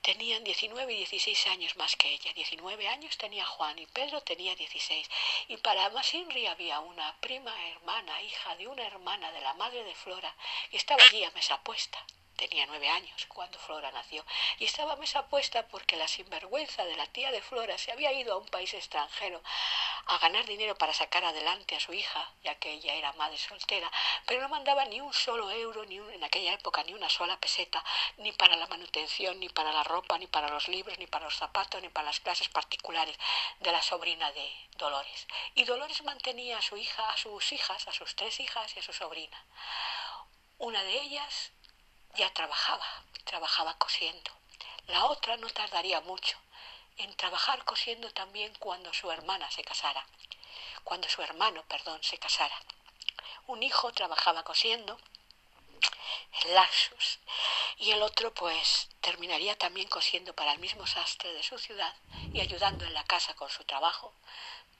tenían 0.03 0.43
19 0.43 0.93
y 0.93 0.97
16 0.97 1.47
años 1.49 1.77
más 1.77 1.97
que 1.97 2.11
ella. 2.11 2.33
19 2.33 2.89
años 2.89 3.17
tenía 3.17 3.47
Juan 3.47 3.79
y 3.79 3.87
Pedro 3.87 4.21
tenía 4.23 4.55
16. 4.55 5.09
Y 5.49 5.57
para 5.59 5.89
Masinri 5.91 6.47
había 6.47 6.81
una 6.81 7.17
prima 7.21 7.55
hermana, 7.69 8.21
hija 8.23 8.57
de 8.57 8.67
una 8.67 8.87
hermana 8.87 9.31
de 9.33 9.41
la 9.41 9.55
madre 9.55 9.85
de 9.85 9.95
Flora, 9.95 10.35
y 10.71 10.77
estaba 10.77 11.03
allí 11.05 11.23
a 11.25 11.31
mesa 11.31 11.63
puesta. 11.63 12.05
Tenía 12.37 12.67
nueve 12.67 12.89
años 12.89 13.27
cuando 13.29 13.59
Flora 13.59 13.93
nació 13.93 14.25
y 14.59 14.65
estaba 14.65 14.97
mesa 14.97 15.27
puesta 15.29 15.67
porque 15.69 15.97
la 15.97 16.09
sinvergüenza 16.09 16.85
de 16.85 16.97
la 16.97 17.07
tía 17.07 17.31
de 17.31 17.43
Flora 17.43 17.79
se 17.79 17.93
había 17.93 18.13
ido 18.13 18.35
a 18.35 18.39
un 18.39 18.47
país 18.47 18.73
extranjero 18.75 19.43
a 20.07 20.19
ganar 20.19 20.45
dinero 20.47 20.77
para 20.77 20.93
sacar 20.93 21.25
adelante 21.25 21.77
a 21.77 21.81
su 21.81 21.93
hija, 21.93 22.33
ya 22.43 22.57
que 22.57 22.73
ella 22.73 22.95
era 22.95 23.13
madre 23.13 23.39
soltera, 23.39 23.91
pero 24.27 24.41
no 24.41 24.49
mandaba 24.49 24.85
ni 24.87 25.01
un 25.01 25.13
solo 25.13 25.51
euro, 25.51 25.85
ni 25.85 25.97
en 25.97 26.25
aquella 26.25 26.55
época 26.55 26.83
ni 26.85 26.95
una 26.95 27.09
sola 27.09 27.39
peseta, 27.39 27.85
ni 28.17 28.33
para 28.33 28.57
la 28.57 28.67
manutención, 28.67 29.39
ni 29.39 29.49
para 29.49 29.73
la 29.73 29.85
ropa, 29.85 30.19
ni 30.19 30.27
para 30.27 30.49
los 30.49 30.69
libros, 30.69 30.99
ni 30.99 31.07
para 31.07 31.27
los 31.27 31.37
zapatos, 31.37 31.81
ni 31.83 31.89
para 31.89 32.07
las 32.07 32.21
clases 32.21 32.49
particulares 32.49 33.17
de 33.61 33.73
la 33.73 33.83
sobrina 33.83 34.33
de 34.33 34.53
Dolores. 34.77 35.27
Y 35.55 35.65
Dolores 35.65 36.03
mantenía 36.03 36.59
a 36.59 36.63
su 36.63 36.77
hija, 36.77 37.09
a 37.11 37.17
sus 37.17 37.53
hijas, 37.53 37.87
a 37.87 37.93
sus 37.93 38.17
tres 38.17 38.41
hijas 38.41 38.75
y 38.77 38.81
a 38.81 38.83
su 38.83 38.93
sobrina. 38.93 39.45
Una 40.59 40.83
de 40.83 41.01
ellas 41.01 41.53
ya 42.15 42.33
trabajaba, 42.33 42.87
trabajaba 43.25 43.75
cosiendo. 43.79 44.31
La 44.89 45.07
otra 45.07 45.37
no 45.37 45.49
tardaría 45.49 46.01
mucho 46.01 46.37
en 46.99 47.15
trabajar 47.17 47.65
cosiendo 47.65 48.11
también 48.13 48.55
cuando 48.59 48.93
su 48.93 49.11
hermana 49.11 49.51
se 49.51 49.65
casara, 49.65 50.07
cuando 50.85 51.09
su 51.09 51.23
hermano, 51.23 51.63
perdón, 51.69 52.03
se 52.03 52.19
casara. 52.19 52.57
Un 53.47 53.63
hijo 53.63 53.93
trabajaba 53.93 54.43
cosiendo 54.43 54.99
en 56.43 56.55
laxos 56.55 57.19
y 57.79 57.91
el 57.91 58.03
otro 58.03 58.33
pues 58.35 58.89
terminaría 59.01 59.57
también 59.57 59.89
cosiendo 59.89 60.35
para 60.35 60.53
el 60.53 60.59
mismo 60.59 60.87
sastre 60.87 61.33
de 61.33 61.43
su 61.43 61.59
ciudad 61.59 61.95
y 62.33 62.41
ayudando 62.41 62.85
en 62.85 62.95
la 62.95 63.05
casa 63.05 63.35
con 63.35 63.51
su 63.51 63.65
trabajo, 63.65 64.13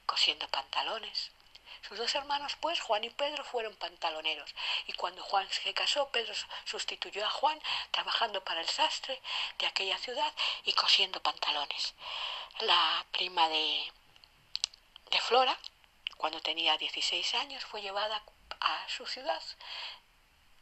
cosiendo 0.07 0.47
pantalones, 0.49 1.33
sus 1.87 1.99
dos 1.99 2.15
hermanos, 2.15 2.57
pues, 2.61 2.81
Juan 2.81 3.05
y 3.05 3.11
Pedro, 3.11 3.45
fueron 3.45 3.75
pantaloneros, 3.77 4.55
y 4.87 4.93
cuando 4.93 5.23
Juan 5.23 5.49
se 5.51 5.75
casó, 5.75 6.09
Pedro 6.09 6.33
sustituyó 6.65 7.25
a 7.27 7.31
Juan 7.31 7.61
trabajando 7.91 8.43
para 8.45 8.61
el 8.61 8.69
sastre 8.69 9.21
de 9.59 9.67
aquella 9.67 9.99
ciudad 9.99 10.33
y 10.65 10.73
cosiendo 10.73 11.21
pantalones. 11.23 11.95
La 12.61 13.05
prima 13.13 13.49
de, 13.49 13.93
de 15.11 15.21
Flora, 15.21 15.59
cuando 16.17 16.41
tenía 16.41 16.79
16 16.79 17.35
años, 17.35 17.65
fue 17.65 17.83
llevada 17.83 18.23
a 18.61 18.89
su 18.89 19.07
ciudad, 19.07 19.43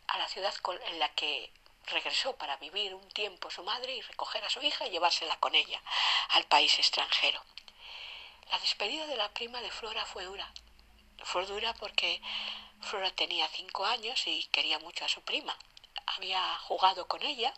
a 0.08 0.18
la 0.18 0.28
ciudad 0.28 0.54
en 0.86 0.98
la 0.98 1.08
que 1.14 1.52
regresó 1.86 2.34
para 2.36 2.56
vivir 2.56 2.94
un 2.94 3.08
tiempo 3.10 3.50
su 3.50 3.62
madre 3.62 3.94
y 3.94 4.00
recoger 4.02 4.44
a 4.44 4.50
su 4.50 4.62
hija 4.62 4.86
y 4.86 4.90
llevársela 4.90 5.38
con 5.38 5.54
ella 5.54 5.82
al 6.30 6.44
país 6.44 6.78
extranjero. 6.78 7.42
La 8.50 8.58
despedida 8.58 9.06
de 9.06 9.16
la 9.16 9.28
prima 9.32 9.60
de 9.60 9.70
Flora 9.70 10.04
fue 10.06 10.24
dura. 10.24 10.50
Fue 11.24 11.46
dura 11.46 11.74
porque 11.74 12.20
Flora 12.80 13.10
tenía 13.10 13.46
cinco 13.48 13.84
años 13.84 14.26
y 14.26 14.44
quería 14.46 14.78
mucho 14.78 15.04
a 15.04 15.08
su 15.08 15.22
prima. 15.22 15.56
había 16.06 16.58
jugado 16.58 17.06
con 17.06 17.22
ella. 17.22 17.54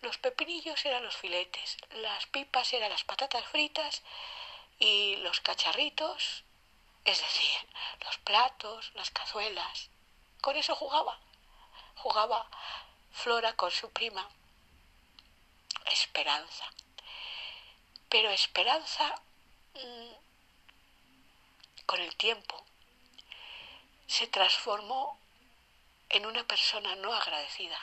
Los 0.00 0.18
pepinillos 0.18 0.84
eran 0.84 1.02
los 1.04 1.16
filetes, 1.16 1.76
las 1.90 2.26
pipas 2.26 2.72
eran 2.72 2.90
las 2.90 3.04
patatas 3.04 3.44
fritas 3.46 4.02
y 4.78 5.16
los 5.16 5.40
cacharritos, 5.40 6.44
es 7.04 7.20
decir, 7.20 7.68
los 8.04 8.18
platos, 8.18 8.90
las 8.94 9.10
cazuelas. 9.10 9.90
Con 10.40 10.56
eso 10.56 10.74
jugaba. 10.74 11.18
Jugaba 11.96 12.48
Flora 13.12 13.54
con 13.54 13.70
su 13.70 13.90
prima. 13.92 14.28
Esperanza. 15.90 16.70
Pero 18.08 18.30
Esperanza, 18.30 19.22
mm, 19.74 20.23
con 21.86 22.00
el 22.00 22.14
tiempo, 22.16 22.64
se 24.06 24.26
transformó 24.26 25.18
en 26.08 26.26
una 26.26 26.44
persona 26.44 26.94
no 26.96 27.12
agradecida, 27.12 27.78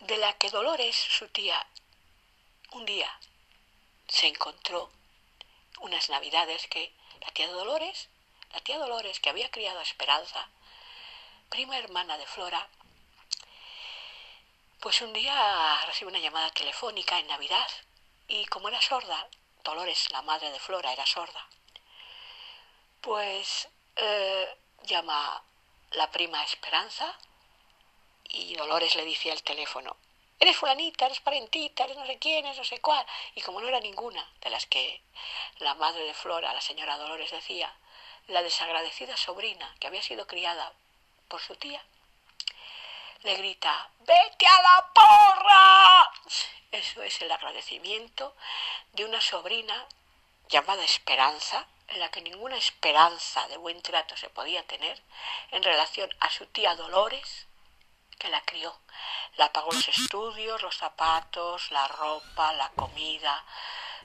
de 0.00 0.16
la 0.16 0.32
que 0.38 0.50
Dolores, 0.50 0.96
su 0.96 1.28
tía, 1.28 1.66
un 2.72 2.84
día 2.84 3.18
se 4.08 4.26
encontró 4.26 4.90
unas 5.80 6.10
navidades 6.10 6.66
que 6.68 6.92
la 7.20 7.28
tía 7.28 7.48
Dolores, 7.48 8.08
la 8.52 8.60
tía 8.60 8.78
Dolores 8.78 9.20
que 9.20 9.30
había 9.30 9.50
criado 9.50 9.78
a 9.78 9.82
Esperanza, 9.82 10.48
prima 11.48 11.78
hermana 11.78 12.18
de 12.18 12.26
Flora, 12.26 12.68
pues 14.80 15.00
un 15.00 15.12
día 15.12 15.82
recibe 15.86 16.10
una 16.10 16.18
llamada 16.18 16.50
telefónica 16.50 17.18
en 17.18 17.26
Navidad 17.26 17.68
y 18.28 18.44
como 18.46 18.68
era 18.68 18.82
sorda, 18.82 19.28
Dolores, 19.62 20.10
la 20.10 20.22
madre 20.22 20.50
de 20.50 20.60
Flora, 20.60 20.92
era 20.92 21.06
sorda, 21.06 21.48
pues 23.04 23.68
eh, 23.96 24.56
llama 24.84 25.42
la 25.92 26.10
prima 26.10 26.42
Esperanza 26.42 27.14
y 28.30 28.54
Dolores 28.56 28.94
le 28.96 29.04
dice 29.04 29.30
al 29.30 29.42
teléfono, 29.42 29.94
eres 30.40 30.56
fulanita, 30.56 31.04
eres 31.04 31.20
parentita, 31.20 31.84
eres 31.84 31.98
no 31.98 32.06
sé 32.06 32.18
quién, 32.18 32.46
eres 32.46 32.56
no 32.56 32.64
sé 32.64 32.80
cuál. 32.80 33.04
Y 33.34 33.42
como 33.42 33.60
no 33.60 33.68
era 33.68 33.78
ninguna 33.78 34.26
de 34.40 34.48
las 34.48 34.66
que 34.66 35.02
la 35.58 35.74
madre 35.74 36.04
de 36.04 36.14
Flora, 36.14 36.54
la 36.54 36.62
señora 36.62 36.96
Dolores, 36.96 37.30
decía, 37.30 37.72
la 38.28 38.42
desagradecida 38.42 39.16
sobrina 39.18 39.74
que 39.78 39.86
había 39.86 40.02
sido 40.02 40.26
criada 40.26 40.72
por 41.28 41.42
su 41.42 41.56
tía, 41.56 41.84
le 43.22 43.36
grita, 43.36 43.90
vete 44.00 44.46
a 44.46 44.62
la 44.62 44.90
porra. 44.94 46.10
Eso 46.72 47.02
es 47.02 47.20
el 47.20 47.30
agradecimiento 47.30 48.34
de 48.92 49.04
una 49.04 49.20
sobrina 49.20 49.86
llamada 50.48 50.84
Esperanza, 50.84 51.66
en 51.88 52.00
la 52.00 52.10
que 52.10 52.22
ninguna 52.22 52.56
esperanza 52.56 53.46
de 53.48 53.56
buen 53.56 53.80
trato 53.82 54.16
se 54.16 54.30
podía 54.30 54.66
tener 54.66 55.02
en 55.50 55.62
relación 55.62 56.10
a 56.20 56.30
su 56.30 56.46
tía 56.46 56.74
Dolores, 56.76 57.46
que 58.18 58.28
la 58.28 58.40
crió. 58.42 58.74
La 59.36 59.52
pagó 59.52 59.72
los 59.72 59.88
estudios, 59.88 60.62
los 60.62 60.76
zapatos, 60.76 61.70
la 61.70 61.88
ropa, 61.88 62.52
la 62.52 62.70
comida, 62.70 63.44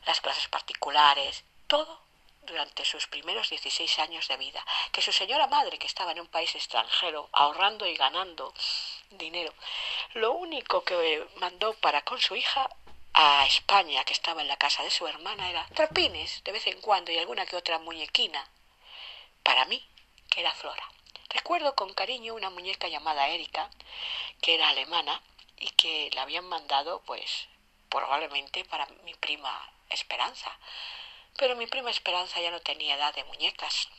las 0.05 0.21
clases 0.21 0.47
particulares, 0.47 1.43
todo 1.67 2.01
durante 2.41 2.83
sus 2.83 3.07
primeros 3.07 3.49
16 3.49 3.99
años 3.99 4.27
de 4.27 4.37
vida. 4.37 4.65
Que 4.91 5.01
su 5.01 5.11
señora 5.11 5.47
madre, 5.47 5.77
que 5.77 5.87
estaba 5.87 6.11
en 6.11 6.19
un 6.19 6.27
país 6.27 6.53
extranjero, 6.55 7.29
ahorrando 7.31 7.85
y 7.85 7.95
ganando 7.95 8.53
dinero, 9.11 9.53
lo 10.13 10.33
único 10.33 10.83
que 10.83 11.27
mandó 11.35 11.73
para 11.75 12.01
con 12.01 12.19
su 12.19 12.35
hija 12.35 12.69
a 13.21 13.45
España, 13.45 14.05
que 14.05 14.13
estaba 14.13 14.41
en 14.41 14.47
la 14.47 14.55
casa 14.55 14.81
de 14.81 14.91
su 14.91 15.05
hermana, 15.05 15.49
era 15.49 15.67
trapines 15.75 16.41
de 16.45 16.53
vez 16.53 16.65
en 16.67 16.79
cuando 16.79 17.11
y 17.11 17.17
alguna 17.17 17.45
que 17.45 17.57
otra 17.57 17.77
muñequina. 17.77 18.49
Para 19.43 19.65
mí, 19.65 19.85
que 20.29 20.39
era 20.39 20.53
Flora. 20.53 20.89
Recuerdo 21.27 21.75
con 21.75 21.93
cariño 21.93 22.33
una 22.33 22.49
muñeca 22.49 22.87
llamada 22.87 23.27
Erika, 23.27 23.69
que 24.41 24.55
era 24.55 24.69
alemana 24.69 25.21
y 25.57 25.69
que 25.71 26.09
la 26.13 26.21
habían 26.21 26.45
mandado, 26.45 27.01
pues, 27.05 27.49
probablemente 27.89 28.63
para 28.63 28.85
mi 29.03 29.13
prima 29.15 29.69
Esperanza. 29.89 30.57
Pero 31.35 31.57
mi 31.57 31.67
prima 31.67 31.89
Esperanza 31.89 32.39
ya 32.39 32.51
no 32.51 32.61
tenía 32.61 32.95
edad 32.95 33.13
de 33.13 33.25
muñecas. 33.25 33.89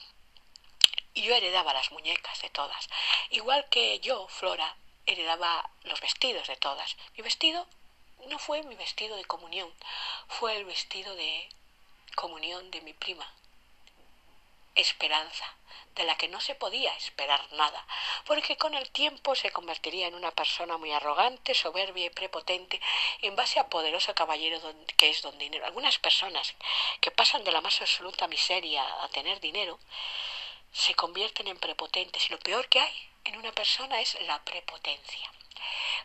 Y 1.12 1.24
yo 1.24 1.34
heredaba 1.34 1.74
las 1.74 1.92
muñecas 1.92 2.40
de 2.40 2.48
todas. 2.48 2.88
Igual 3.28 3.68
que 3.68 4.00
yo, 4.00 4.28
Flora, 4.28 4.76
heredaba 5.04 5.68
los 5.82 6.00
vestidos 6.00 6.48
de 6.48 6.56
todas. 6.56 6.96
Mi 7.18 7.22
vestido 7.22 7.66
no 8.28 8.38
fue 8.38 8.62
mi 8.62 8.74
vestido 8.74 9.16
de 9.16 9.24
comunión, 9.24 9.72
fue 10.28 10.56
el 10.56 10.64
vestido 10.64 11.14
de 11.14 11.48
comunión 12.14 12.70
de 12.70 12.80
mi 12.80 12.92
prima. 12.92 13.26
Esperanza, 14.74 15.54
de 15.94 16.04
la 16.04 16.16
que 16.16 16.28
no 16.28 16.40
se 16.40 16.54
podía 16.54 16.94
esperar 16.96 17.40
nada, 17.52 17.84
porque 18.24 18.56
con 18.56 18.74
el 18.74 18.90
tiempo 18.90 19.34
se 19.34 19.50
convertiría 19.50 20.06
en 20.06 20.14
una 20.14 20.30
persona 20.30 20.78
muy 20.78 20.92
arrogante, 20.92 21.54
soberbia 21.54 22.06
y 22.06 22.10
prepotente 22.10 22.80
en 23.22 23.34
base 23.36 23.58
a 23.58 23.68
poderoso 23.68 24.14
caballero 24.14 24.60
que 24.96 25.10
es 25.10 25.22
don 25.22 25.36
dinero. 25.38 25.66
Algunas 25.66 25.98
personas 25.98 26.54
que 27.00 27.10
pasan 27.10 27.44
de 27.44 27.52
la 27.52 27.60
más 27.60 27.80
absoluta 27.80 28.28
miseria 28.28 28.82
a 29.02 29.08
tener 29.08 29.40
dinero 29.40 29.78
se 30.72 30.94
convierten 30.94 31.48
en 31.48 31.58
prepotentes 31.58 32.28
y 32.28 32.32
lo 32.32 32.38
peor 32.38 32.68
que 32.68 32.80
hay 32.80 33.10
en 33.24 33.36
una 33.36 33.52
persona 33.52 34.00
es 34.00 34.20
la 34.22 34.42
prepotencia. 34.44 35.30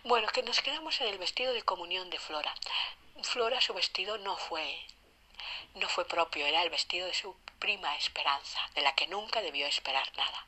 Bueno, 0.03 0.27
que 0.27 0.43
nos 0.43 0.61
quedamos 0.61 0.99
en 1.01 1.07
el 1.07 1.17
vestido 1.17 1.53
de 1.53 1.63
comunión 1.63 2.09
de 2.09 2.19
Flora. 2.19 2.53
Flora 3.23 3.61
su 3.61 3.73
vestido 3.73 4.17
no 4.17 4.37
fue 4.37 4.85
no 5.75 5.89
fue 5.89 6.07
propio, 6.07 6.45
era 6.45 6.63
el 6.63 6.69
vestido 6.69 7.05
de 7.07 7.13
su 7.13 7.35
prima 7.59 7.95
Esperanza, 7.97 8.59
de 8.75 8.81
la 8.81 8.95
que 8.95 9.07
nunca 9.07 9.41
debió 9.41 9.67
esperar 9.67 10.09
nada. 10.15 10.45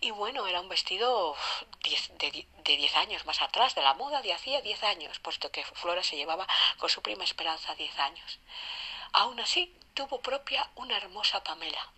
Y 0.00 0.12
bueno, 0.12 0.46
era 0.46 0.60
un 0.60 0.68
vestido 0.68 1.36
de, 1.82 2.46
diez 2.64 2.96
años 2.96 3.26
más 3.26 3.42
atrás, 3.42 3.74
de 3.74 3.82
la 3.82 3.94
moda 3.94 4.22
de 4.22 4.32
hacía 4.32 4.62
diez 4.62 4.82
años, 4.82 5.18
puesto 5.18 5.52
que 5.52 5.62
Flora 5.64 6.02
se 6.02 6.16
llevaba 6.16 6.46
con 6.78 6.88
su 6.88 7.02
prima 7.02 7.24
Esperanza 7.24 7.74
diez 7.74 7.98
años. 7.98 8.38
Aún 9.12 9.40
así, 9.40 9.76
tuvo 9.94 10.20
propia 10.20 10.70
una 10.76 10.96
hermosa 10.96 11.42
Pamela, 11.42 11.92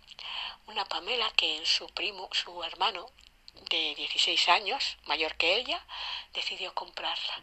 una 0.67 0.85
Pamela 0.85 1.31
que 1.31 1.57
en 1.57 1.65
su 1.65 1.87
primo, 1.89 2.29
su 2.31 2.63
hermano, 2.63 3.09
de 3.69 3.95
16 3.95 4.49
años, 4.49 4.97
mayor 5.05 5.35
que 5.35 5.55
ella, 5.55 5.85
decidió 6.33 6.73
comprarla. 6.73 7.41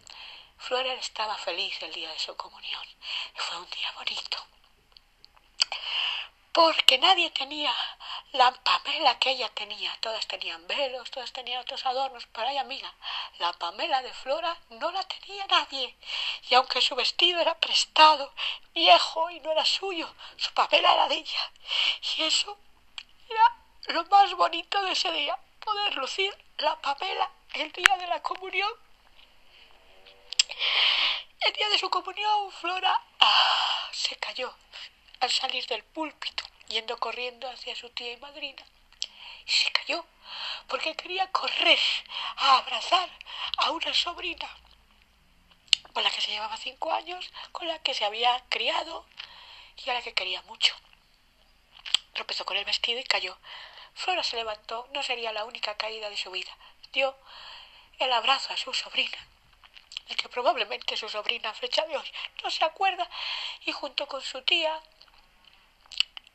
Flora 0.58 0.94
estaba 0.94 1.36
feliz 1.38 1.80
el 1.82 1.92
día 1.92 2.12
de 2.12 2.18
su 2.18 2.36
comunión. 2.36 2.86
Fue 3.34 3.58
un 3.58 3.70
día 3.70 3.92
bonito 3.92 4.46
porque 6.52 6.98
nadie 6.98 7.30
tenía 7.30 7.72
la 8.32 8.50
Pamela 8.52 9.18
que 9.18 9.30
ella 9.30 9.48
tenía. 9.50 9.96
Todas 10.00 10.26
tenían 10.26 10.66
velos, 10.66 11.10
todas 11.10 11.32
tenían 11.32 11.60
otros 11.60 11.84
adornos 11.86 12.26
para 12.26 12.50
ella, 12.50 12.62
amiga. 12.62 12.92
La 13.38 13.52
Pamela 13.52 14.02
de 14.02 14.12
Flora 14.12 14.56
no 14.70 14.90
la 14.90 15.02
tenía 15.04 15.46
nadie. 15.46 15.96
Y 16.48 16.54
aunque 16.54 16.80
su 16.80 16.94
vestido 16.96 17.40
era 17.40 17.58
prestado, 17.58 18.32
viejo 18.74 19.30
y 19.30 19.40
no 19.40 19.52
era 19.52 19.64
suyo, 19.64 20.12
su 20.36 20.52
Pamela 20.52 20.92
era 20.92 21.08
de 21.08 21.16
ella. 21.16 21.52
Y 22.16 22.22
eso 22.22 22.58
era 23.28 23.56
lo 23.94 24.04
más 24.06 24.34
bonito 24.34 24.82
de 24.82 24.92
ese 24.92 25.10
día, 25.12 25.38
poder 25.64 25.94
lucir 25.96 26.36
la 26.58 26.80
Pamela 26.80 27.30
el 27.54 27.70
día 27.72 27.96
de 27.96 28.06
la 28.06 28.20
comunión. 28.22 28.72
El 31.40 31.52
día 31.52 31.68
de 31.68 31.78
su 31.78 31.88
comunión, 31.88 32.50
Flora 32.50 33.00
ah, 33.20 33.88
se 33.92 34.16
cayó 34.16 34.54
al 35.20 35.30
salir 35.30 35.66
del 35.66 35.84
púlpito, 35.84 36.44
yendo 36.68 36.98
corriendo 36.98 37.48
hacia 37.48 37.76
su 37.76 37.90
tía 37.90 38.12
y 38.12 38.16
madrina. 38.16 38.64
Y 39.46 39.50
se 39.50 39.70
cayó, 39.72 40.04
porque 40.68 40.94
quería 40.96 41.30
correr 41.30 41.78
a 42.36 42.58
abrazar 42.58 43.10
a 43.58 43.70
una 43.70 43.92
sobrina 43.94 44.48
con 45.92 46.04
la 46.04 46.10
que 46.10 46.20
se 46.20 46.30
llevaba 46.30 46.56
cinco 46.56 46.92
años, 46.92 47.30
con 47.52 47.66
la 47.66 47.78
que 47.80 47.94
se 47.94 48.04
había 48.04 48.42
criado 48.48 49.06
y 49.84 49.90
a 49.90 49.94
la 49.94 50.02
que 50.02 50.14
quería 50.14 50.42
mucho. 50.42 50.74
Tropezó 52.12 52.44
con 52.44 52.56
el 52.56 52.64
vestido 52.64 53.00
y 53.00 53.04
cayó. 53.04 53.36
Flora 53.94 54.22
se 54.22 54.36
levantó, 54.36 54.88
no 54.92 55.02
sería 55.02 55.32
la 55.32 55.44
única 55.44 55.76
caída 55.76 56.08
de 56.10 56.16
su 56.16 56.30
vida. 56.30 56.56
Dio 56.92 57.16
el 57.98 58.12
abrazo 58.12 58.52
a 58.52 58.56
su 58.56 58.72
sobrina, 58.72 59.18
el 60.08 60.16
que 60.16 60.28
probablemente 60.28 60.96
su 60.96 61.08
sobrina 61.08 61.52
fecha 61.54 61.84
de 61.86 61.96
hoy 61.96 62.12
no 62.42 62.50
se 62.50 62.64
acuerda, 62.64 63.08
y 63.66 63.72
junto 63.72 64.06
con 64.06 64.22
su 64.22 64.42
tía 64.42 64.80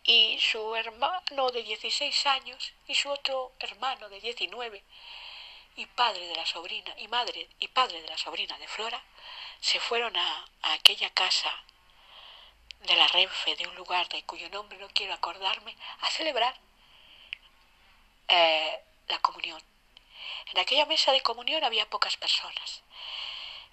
y 0.06 0.40
su 0.40 0.76
hermano 0.76 1.50
de 1.52 1.64
16 1.64 2.26
años 2.28 2.74
y 2.88 2.94
su 2.94 3.10
otro 3.10 3.54
hermano 3.60 4.08
de 4.10 4.22
19 4.22 4.84
y 5.78 5.86
padre 5.88 6.28
de 6.28 6.36
la 6.36 6.46
sobrina 6.46 6.94
y 6.98 7.08
madre 7.08 7.50
y 7.60 7.68
padre 7.68 8.02
de 8.02 8.08
la 8.08 8.18
sobrina 8.18 8.58
de 8.60 8.68
Flora 8.68 9.04
se 9.60 9.80
fueron 9.80 10.16
a, 10.16 10.46
aquella 10.62 11.10
casa 11.10 11.52
de 12.82 12.96
la 12.96 13.08
Renfe 13.08 13.56
de 13.56 13.68
un 13.68 13.76
lugar 13.76 14.08
de 14.10 14.24
cuyo 14.24 14.48
nombre 14.50 14.78
no 14.78 14.88
quiero 14.90 15.14
acordarme 15.14 15.76
a 16.02 16.10
celebrar 16.12 16.56
eh, 18.28 18.80
la 19.08 19.20
comunión. 19.20 19.62
En 20.52 20.60
aquella 20.60 20.86
mesa 20.86 21.12
de 21.12 21.22
comunión 21.22 21.64
había 21.64 21.90
pocas 21.90 22.16
personas. 22.18 22.84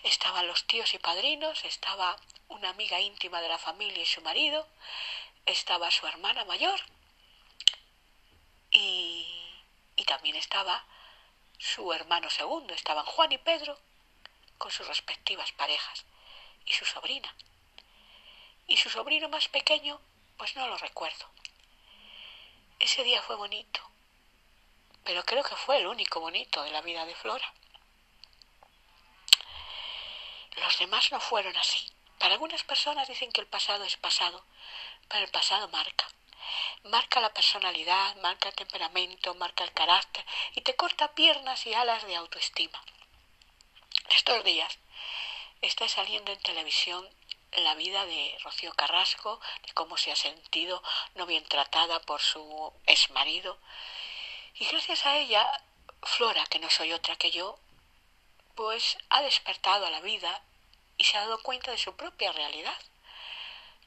Estaban 0.02 0.46
los 0.46 0.66
tíos 0.66 0.94
y 0.94 0.98
padrinos, 0.98 1.64
estaba 1.64 2.16
una 2.48 2.70
amiga 2.70 3.00
íntima 3.00 3.40
de 3.42 3.48
la 3.48 3.58
familia 3.58 4.02
y 4.02 4.06
su 4.06 4.22
marido, 4.22 4.66
estaba 5.46 5.90
su 5.90 6.06
hermana 6.06 6.44
mayor 6.44 6.80
y, 8.70 9.26
y 9.96 10.04
también 10.04 10.36
estaba 10.36 10.84
su 11.58 11.92
hermano 11.92 12.28
segundo, 12.30 12.74
estaban 12.74 13.04
Juan 13.04 13.32
y 13.32 13.38
Pedro 13.38 13.78
con 14.58 14.70
sus 14.70 14.86
respectivas 14.86 15.52
parejas 15.52 16.04
y 16.66 16.72
su 16.72 16.84
sobrina. 16.84 17.34
Y 18.66 18.76
su 18.76 18.90
sobrino 18.90 19.28
más 19.28 19.48
pequeño, 19.48 20.00
pues 20.36 20.56
no 20.56 20.66
lo 20.66 20.78
recuerdo. 20.78 21.26
Ese 22.78 23.04
día 23.04 23.22
fue 23.22 23.36
bonito, 23.36 23.80
pero 25.04 25.24
creo 25.24 25.42
que 25.42 25.56
fue 25.56 25.78
el 25.78 25.86
único 25.86 26.20
bonito 26.20 26.62
de 26.62 26.70
la 26.70 26.80
vida 26.80 27.04
de 27.06 27.14
Flora. 27.14 27.52
Los 30.56 30.78
demás 30.78 31.10
no 31.12 31.20
fueron 31.20 31.56
así. 31.56 31.90
Para 32.18 32.34
algunas 32.34 32.62
personas 32.62 33.08
dicen 33.08 33.32
que 33.32 33.40
el 33.40 33.46
pasado 33.46 33.84
es 33.84 33.96
pasado, 33.96 34.44
pero 35.12 35.26
el 35.26 35.30
pasado 35.30 35.68
marca. 35.68 36.08
Marca 36.84 37.20
la 37.20 37.34
personalidad, 37.34 38.16
marca 38.16 38.48
el 38.48 38.54
temperamento, 38.54 39.34
marca 39.34 39.62
el 39.62 39.72
carácter 39.72 40.24
y 40.54 40.62
te 40.62 40.74
corta 40.74 41.14
piernas 41.14 41.66
y 41.66 41.74
alas 41.74 42.04
de 42.06 42.16
autoestima. 42.16 42.82
Estos 44.08 44.42
días 44.42 44.78
está 45.60 45.86
saliendo 45.86 46.32
en 46.32 46.40
televisión 46.40 47.06
la 47.52 47.74
vida 47.74 48.06
de 48.06 48.38
Rocío 48.42 48.72
Carrasco, 48.72 49.38
de 49.66 49.74
cómo 49.74 49.98
se 49.98 50.10
ha 50.10 50.16
sentido 50.16 50.82
no 51.14 51.26
bien 51.26 51.44
tratada 51.44 52.00
por 52.00 52.22
su 52.22 52.72
exmarido. 52.86 53.58
Y 54.54 54.64
gracias 54.64 55.04
a 55.04 55.18
ella, 55.18 55.46
Flora, 56.02 56.46
que 56.46 56.58
no 56.58 56.70
soy 56.70 56.94
otra 56.94 57.16
que 57.16 57.30
yo, 57.30 57.58
pues 58.54 58.96
ha 59.10 59.20
despertado 59.20 59.84
a 59.84 59.90
la 59.90 60.00
vida 60.00 60.42
y 60.96 61.04
se 61.04 61.18
ha 61.18 61.20
dado 61.20 61.42
cuenta 61.42 61.70
de 61.70 61.78
su 61.78 61.94
propia 61.96 62.32
realidad. 62.32 62.78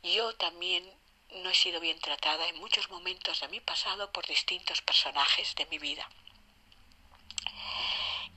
Yo 0.03 0.35
también 0.35 1.04
no 1.35 1.49
he 1.49 1.55
sido 1.55 1.79
bien 1.79 1.99
tratada 1.99 2.47
en 2.47 2.57
muchos 2.57 2.89
momentos 2.89 3.39
de 3.39 3.47
mi 3.49 3.59
pasado 3.59 4.11
por 4.11 4.25
distintos 4.25 4.81
personajes 4.81 5.55
de 5.55 5.65
mi 5.67 5.77
vida. 5.77 6.09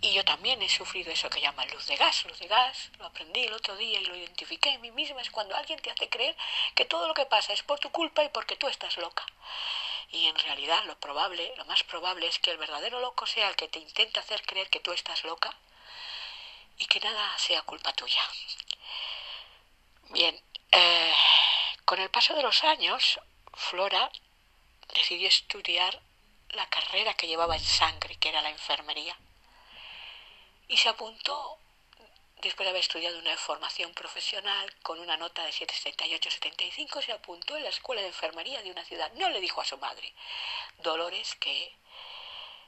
Y 0.00 0.12
yo 0.12 0.24
también 0.24 0.62
he 0.62 0.68
sufrido 0.68 1.10
eso 1.10 1.28
que 1.28 1.40
llaman 1.40 1.68
luz 1.70 1.86
de 1.86 1.96
gas. 1.96 2.24
Luz 2.24 2.38
de 2.38 2.46
gas, 2.46 2.90
lo 2.98 3.06
aprendí 3.06 3.44
el 3.44 3.52
otro 3.52 3.76
día 3.76 3.98
y 3.98 4.04
lo 4.04 4.14
identifiqué 4.14 4.70
en 4.70 4.80
mí 4.80 4.92
misma. 4.92 5.20
Es 5.20 5.30
cuando 5.30 5.56
alguien 5.56 5.80
te 5.80 5.90
hace 5.90 6.08
creer 6.08 6.36
que 6.76 6.84
todo 6.84 7.08
lo 7.08 7.14
que 7.14 7.26
pasa 7.26 7.52
es 7.52 7.62
por 7.64 7.80
tu 7.80 7.90
culpa 7.90 8.22
y 8.22 8.28
porque 8.28 8.56
tú 8.56 8.68
estás 8.68 8.96
loca. 8.98 9.26
Y 10.10 10.26
en 10.26 10.36
realidad 10.36 10.84
lo 10.84 10.98
probable, 11.00 11.52
lo 11.56 11.64
más 11.64 11.82
probable 11.82 12.28
es 12.28 12.38
que 12.38 12.52
el 12.52 12.58
verdadero 12.58 13.00
loco 13.00 13.26
sea 13.26 13.48
el 13.48 13.56
que 13.56 13.68
te 13.68 13.80
intenta 13.80 14.20
hacer 14.20 14.42
creer 14.42 14.70
que 14.70 14.80
tú 14.80 14.92
estás 14.92 15.24
loca 15.24 15.52
y 16.78 16.86
que 16.86 17.00
nada 17.00 17.36
sea 17.38 17.62
culpa 17.62 17.92
tuya. 17.92 18.22
Bien, 20.10 20.40
eh, 20.70 21.14
con 21.88 22.00
el 22.00 22.10
paso 22.10 22.34
de 22.34 22.42
los 22.42 22.64
años, 22.64 23.18
Flora 23.54 24.10
decidió 24.92 25.26
estudiar 25.26 25.98
la 26.50 26.68
carrera 26.68 27.14
que 27.14 27.26
llevaba 27.26 27.56
en 27.56 27.64
sangre, 27.64 28.16
que 28.16 28.28
era 28.28 28.42
la 28.42 28.50
enfermería. 28.50 29.16
Y 30.68 30.76
se 30.76 30.90
apuntó, 30.90 31.56
después 32.42 32.66
de 32.66 32.70
haber 32.72 32.82
estudiado 32.82 33.18
una 33.18 33.34
formación 33.38 33.94
profesional 33.94 34.70
con 34.82 35.00
una 35.00 35.16
nota 35.16 35.42
de 35.44 35.50
778-75, 35.50 37.02
se 37.02 37.12
apuntó 37.12 37.56
en 37.56 37.62
la 37.62 37.70
escuela 37.70 38.02
de 38.02 38.08
enfermería 38.08 38.60
de 38.60 38.70
una 38.70 38.84
ciudad. 38.84 39.10
No 39.14 39.30
le 39.30 39.40
dijo 39.40 39.62
a 39.62 39.64
su 39.64 39.78
madre, 39.78 40.12
Dolores, 40.80 41.36
que 41.36 41.74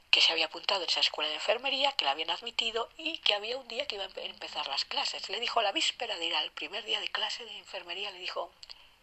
que 0.09 0.19
se 0.19 0.33
había 0.33 0.47
apuntado 0.47 0.83
en 0.83 0.89
esa 0.89 0.99
escuela 0.99 1.29
de 1.29 1.35
enfermería, 1.35 1.93
que 1.93 2.03
la 2.03 2.11
habían 2.11 2.31
admitido 2.31 2.89
y 2.97 3.19
que 3.19 3.33
había 3.33 3.57
un 3.57 3.67
día 3.69 3.87
que 3.87 3.95
iban 3.95 4.11
a 4.13 4.21
empezar 4.21 4.67
las 4.67 4.83
clases. 4.83 5.29
Le 5.29 5.39
dijo 5.39 5.61
la 5.61 5.71
víspera 5.71 6.17
de 6.17 6.25
ir 6.25 6.35
al 6.35 6.51
primer 6.51 6.83
día 6.83 6.99
de 6.99 7.07
clase 7.07 7.45
de 7.45 7.57
enfermería, 7.57 8.11
le 8.11 8.19
dijo, 8.19 8.51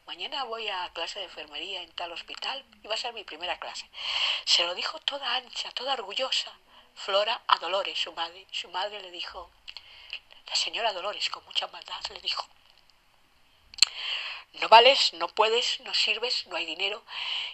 mañana 0.09 0.45
voy 0.45 0.67
a 0.69 0.91
clase 0.95 1.19
de 1.19 1.27
enfermería 1.27 1.83
en 1.83 1.93
tal 1.93 2.11
hospital 2.13 2.65
y 2.83 2.89
va 2.89 2.95
a 2.95 2.97
ser 2.97 3.13
mi 3.13 3.25
primera 3.25 3.61
clase. 3.61 3.89
Se 4.47 4.65
lo 4.65 4.75
dijo 4.75 4.99
toda 5.01 5.37
ancha, 5.37 5.71
toda 5.73 5.93
orgullosa. 5.93 6.51
Flora 6.95 7.43
a 7.47 7.59
Dolores, 7.59 7.99
su 7.99 8.13
madre. 8.13 8.47
Su 8.51 8.69
madre 8.71 9.03
le 9.03 9.11
dijo, 9.11 9.51
la 10.47 10.57
señora 10.57 10.95
Dolores, 10.95 11.29
con 11.29 11.45
mucha 11.45 11.67
maldad, 11.69 12.01
le 12.11 12.21
dijo, 12.23 12.49
no 14.55 14.69
vales, 14.71 15.13
no 15.13 15.29
puedes, 15.29 15.81
no 15.81 15.93
sirves, 15.93 16.47
no 16.47 16.57
hay 16.57 16.65
dinero, 16.65 17.05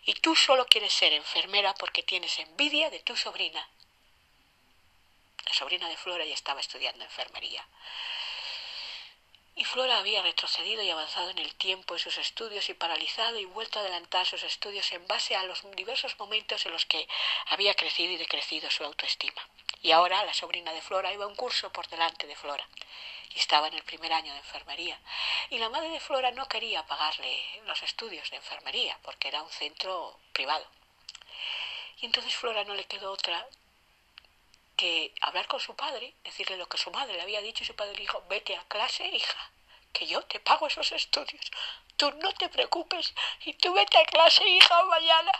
y 0.04 0.14
tú 0.14 0.36
solo 0.36 0.64
quieres 0.66 0.92
ser 0.92 1.12
enfermera 1.12 1.74
porque 1.74 2.04
tienes 2.04 2.38
envidia 2.38 2.88
de 2.88 3.00
tu 3.00 3.16
sobrina. 3.16 3.68
La 5.44 5.52
sobrina 5.52 5.88
de 5.88 5.96
Flora 5.96 6.24
ya 6.24 6.34
estaba 6.34 6.60
estudiando 6.60 7.04
enfermería. 7.04 7.66
Y 9.56 9.64
Flora 9.64 9.98
había 9.98 10.20
retrocedido 10.22 10.82
y 10.82 10.90
avanzado 10.90 11.30
en 11.30 11.38
el 11.38 11.54
tiempo 11.54 11.94
en 11.94 12.00
sus 12.00 12.18
estudios 12.18 12.68
y 12.68 12.74
paralizado 12.74 13.38
y 13.38 13.44
vuelto 13.44 13.78
a 13.78 13.82
adelantar 13.82 14.26
sus 14.26 14.42
estudios 14.42 14.90
en 14.90 15.06
base 15.06 15.36
a 15.36 15.44
los 15.44 15.62
diversos 15.76 16.18
momentos 16.18 16.66
en 16.66 16.72
los 16.72 16.86
que 16.86 17.06
había 17.46 17.74
crecido 17.74 18.12
y 18.12 18.16
decrecido 18.16 18.68
su 18.70 18.82
autoestima. 18.82 19.40
Y 19.80 19.92
ahora 19.92 20.24
la 20.24 20.34
sobrina 20.34 20.72
de 20.72 20.82
Flora 20.82 21.12
iba 21.12 21.26
un 21.26 21.36
curso 21.36 21.70
por 21.70 21.86
delante 21.88 22.26
de 22.26 22.34
Flora 22.34 22.66
y 23.34 23.38
estaba 23.38 23.68
en 23.68 23.74
el 23.74 23.82
primer 23.84 24.12
año 24.12 24.32
de 24.32 24.38
enfermería. 24.38 24.98
Y 25.50 25.58
la 25.58 25.68
madre 25.68 25.90
de 25.90 26.00
Flora 26.00 26.32
no 26.32 26.48
quería 26.48 26.84
pagarle 26.86 27.60
los 27.64 27.82
estudios 27.82 28.28
de 28.30 28.36
enfermería 28.36 28.98
porque 29.02 29.28
era 29.28 29.42
un 29.42 29.50
centro 29.50 30.18
privado. 30.32 30.66
Y 32.00 32.06
entonces 32.06 32.34
Flora 32.34 32.64
no 32.64 32.74
le 32.74 32.86
quedó 32.86 33.12
otra 33.12 33.46
que 34.76 35.14
hablar 35.20 35.46
con 35.46 35.60
su 35.60 35.74
padre, 35.76 36.14
decirle 36.24 36.56
lo 36.56 36.68
que 36.68 36.78
su 36.78 36.90
madre 36.90 37.14
le 37.14 37.22
había 37.22 37.40
dicho 37.40 37.62
y 37.62 37.66
su 37.66 37.76
padre 37.76 37.92
le 37.94 38.00
dijo, 38.00 38.24
vete 38.28 38.56
a 38.56 38.64
clase, 38.64 39.06
hija, 39.06 39.50
que 39.92 40.06
yo 40.06 40.22
te 40.22 40.40
pago 40.40 40.66
esos 40.66 40.90
estudios. 40.92 41.50
Tú 41.96 42.10
no 42.22 42.32
te 42.32 42.48
preocupes 42.48 43.14
y 43.44 43.54
tú 43.54 43.72
vete 43.72 43.98
a 43.98 44.04
clase, 44.04 44.46
hija, 44.48 44.84
mañana. 44.84 45.32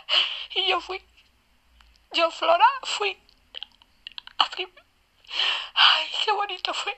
Y 0.53 0.67
yo 0.67 0.79
fui, 0.79 1.03
yo 2.11 2.31
Flora 2.31 2.67
fui 2.83 3.17
a 4.37 4.49
Ay, 5.73 6.11
qué 6.23 6.31
bonito 6.31 6.73
fue 6.73 6.97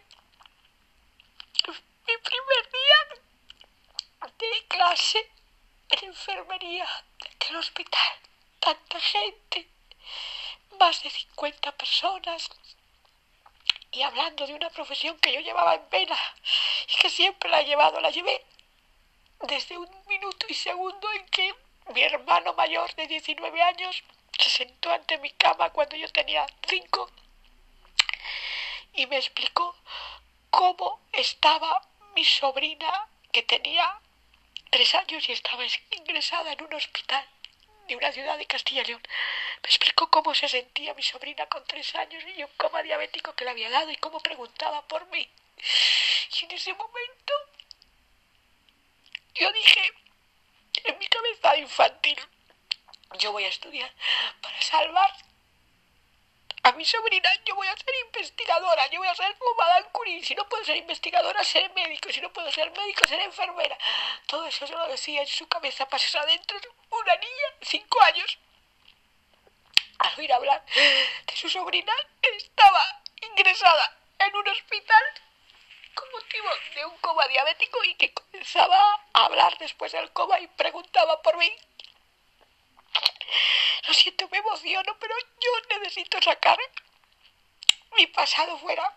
mi 2.07 2.17
primer 2.17 2.71
día 2.71 3.17
de 4.39 4.67
clase 4.67 5.29
en 5.89 6.05
enfermería 6.05 6.87
del 7.39 7.57
hospital. 7.57 8.13
Tanta 8.59 8.99
gente, 8.99 9.69
más 10.79 11.01
de 11.03 11.09
50 11.09 11.71
personas, 11.73 12.49
y 13.91 14.01
hablando 14.01 14.45
de 14.45 14.53
una 14.53 14.69
profesión 14.69 15.17
que 15.19 15.33
yo 15.33 15.39
llevaba 15.39 15.75
en 15.75 15.85
pena 15.89 16.17
y 16.87 16.95
que 16.97 17.09
siempre 17.09 17.49
la 17.49 17.61
he 17.61 17.65
llevado, 17.65 17.99
la 18.01 18.11
llevé 18.11 18.45
desde 19.41 19.77
un 19.77 19.89
minuto 20.07 20.45
y 20.49 20.53
segundo 20.53 21.11
en 21.13 21.25
que 21.27 21.55
mi 21.93 22.01
hermano 22.01 22.53
mayor 22.53 22.93
de 22.95 23.07
19 23.07 23.61
años 23.61 24.03
se 24.37 24.49
sentó 24.49 24.91
ante 24.91 25.17
mi 25.19 25.31
cama 25.31 25.69
cuando 25.69 25.95
yo 25.95 26.09
tenía 26.09 26.45
5 26.67 27.09
y 28.93 29.05
me 29.07 29.17
explicó 29.17 29.75
cómo 30.49 31.01
estaba 31.11 31.81
mi 32.15 32.25
sobrina, 32.25 33.07
que 33.31 33.43
tenía 33.43 33.99
tres 34.71 34.95
años 34.95 35.29
y 35.29 35.31
estaba 35.31 35.63
ingresada 35.91 36.51
en 36.53 36.63
un 36.63 36.73
hospital 36.73 37.25
de 37.87 37.95
una 37.95 38.11
ciudad 38.11 38.37
de 38.37 38.45
Castilla 38.45 38.81
y 38.81 38.85
León. 38.85 39.01
Me 39.63 39.69
explicó 39.69 40.09
cómo 40.09 40.33
se 40.35 40.47
sentía 40.47 40.93
mi 40.93 41.03
sobrina 41.03 41.45
con 41.47 41.63
tres 41.65 41.95
años 41.95 42.23
y 42.35 42.43
un 42.43 42.51
coma 42.57 42.83
diabético 42.83 43.33
que 43.35 43.45
le 43.45 43.51
había 43.51 43.69
dado 43.69 43.89
y 43.91 43.95
cómo 43.97 44.19
preguntaba 44.19 44.87
por 44.87 45.07
mí. 45.07 45.29
Y 46.39 46.45
en 46.45 46.51
ese 46.51 46.73
momento 46.73 47.33
yo 49.35 49.51
dije, 49.51 49.91
en 50.83 50.97
mi 50.97 51.07
cabeza 51.07 51.57
infantil, 51.57 52.19
yo 53.19 53.31
voy 53.31 53.45
a 53.45 53.49
estudiar 53.49 53.93
para 54.41 54.61
salvar 54.61 55.11
a 56.67 56.71
mi 56.73 56.83
sobrina, 56.83 57.29
yo 57.45 57.55
voy 57.55 57.67
a 57.67 57.77
ser 57.77 57.95
investigadora, 58.07 58.87
yo 58.87 58.99
voy 58.99 59.07
a 59.07 59.15
ser 59.15 59.33
como 59.37 59.55
Madame 59.55 59.87
Curie, 59.93 60.21
si 60.21 60.35
no 60.35 60.47
puedo 60.49 60.65
ser 60.65 60.75
investigadora, 60.75 61.41
seré 61.41 61.69
médico, 61.69 62.11
si 62.11 62.19
no 62.19 62.31
puedo 62.33 62.51
ser 62.51 62.69
médico, 62.71 63.07
seré 63.07 63.23
enfermera. 63.23 63.77
Todo 64.25 64.45
eso 64.45 64.67
se 64.67 64.73
lo 64.73 64.85
decía 64.89 65.21
en 65.21 65.27
su 65.27 65.47
cabeza, 65.47 65.87
pasas 65.87 66.15
adentro 66.15 66.59
una 66.89 67.15
niña, 67.15 67.47
cinco 67.61 68.01
años. 68.01 68.37
Al 69.99 70.19
oír 70.19 70.33
hablar 70.33 70.65
de 71.25 71.35
su 71.37 71.49
sobrina, 71.49 71.93
estaba 72.21 73.01
ingresada 73.21 73.97
en 74.19 74.35
un 74.35 74.49
hospital 74.49 75.03
con 75.95 76.11
motivo 76.11 76.49
de 76.75 76.85
un 76.85 76.97
coma 76.97 77.27
diabético 77.29 77.81
y 77.85 77.95
que 77.95 78.13
comenzaba 78.13 79.05
a 79.13 79.25
hablar 79.25 79.57
después 79.57 79.93
del 79.93 80.11
coma 80.11 80.37
y 80.41 80.47
preguntaba 80.47 81.21
por 81.21 81.37
mí. 81.37 81.49
Lo 83.87 83.93
siento, 83.93 84.27
me 84.29 84.39
emociono, 84.39 84.97
pero 84.99 85.15
yo 85.39 85.79
necesito 85.79 86.21
sacar 86.21 86.59
mi 87.95 88.05
pasado 88.07 88.57
fuera 88.57 88.93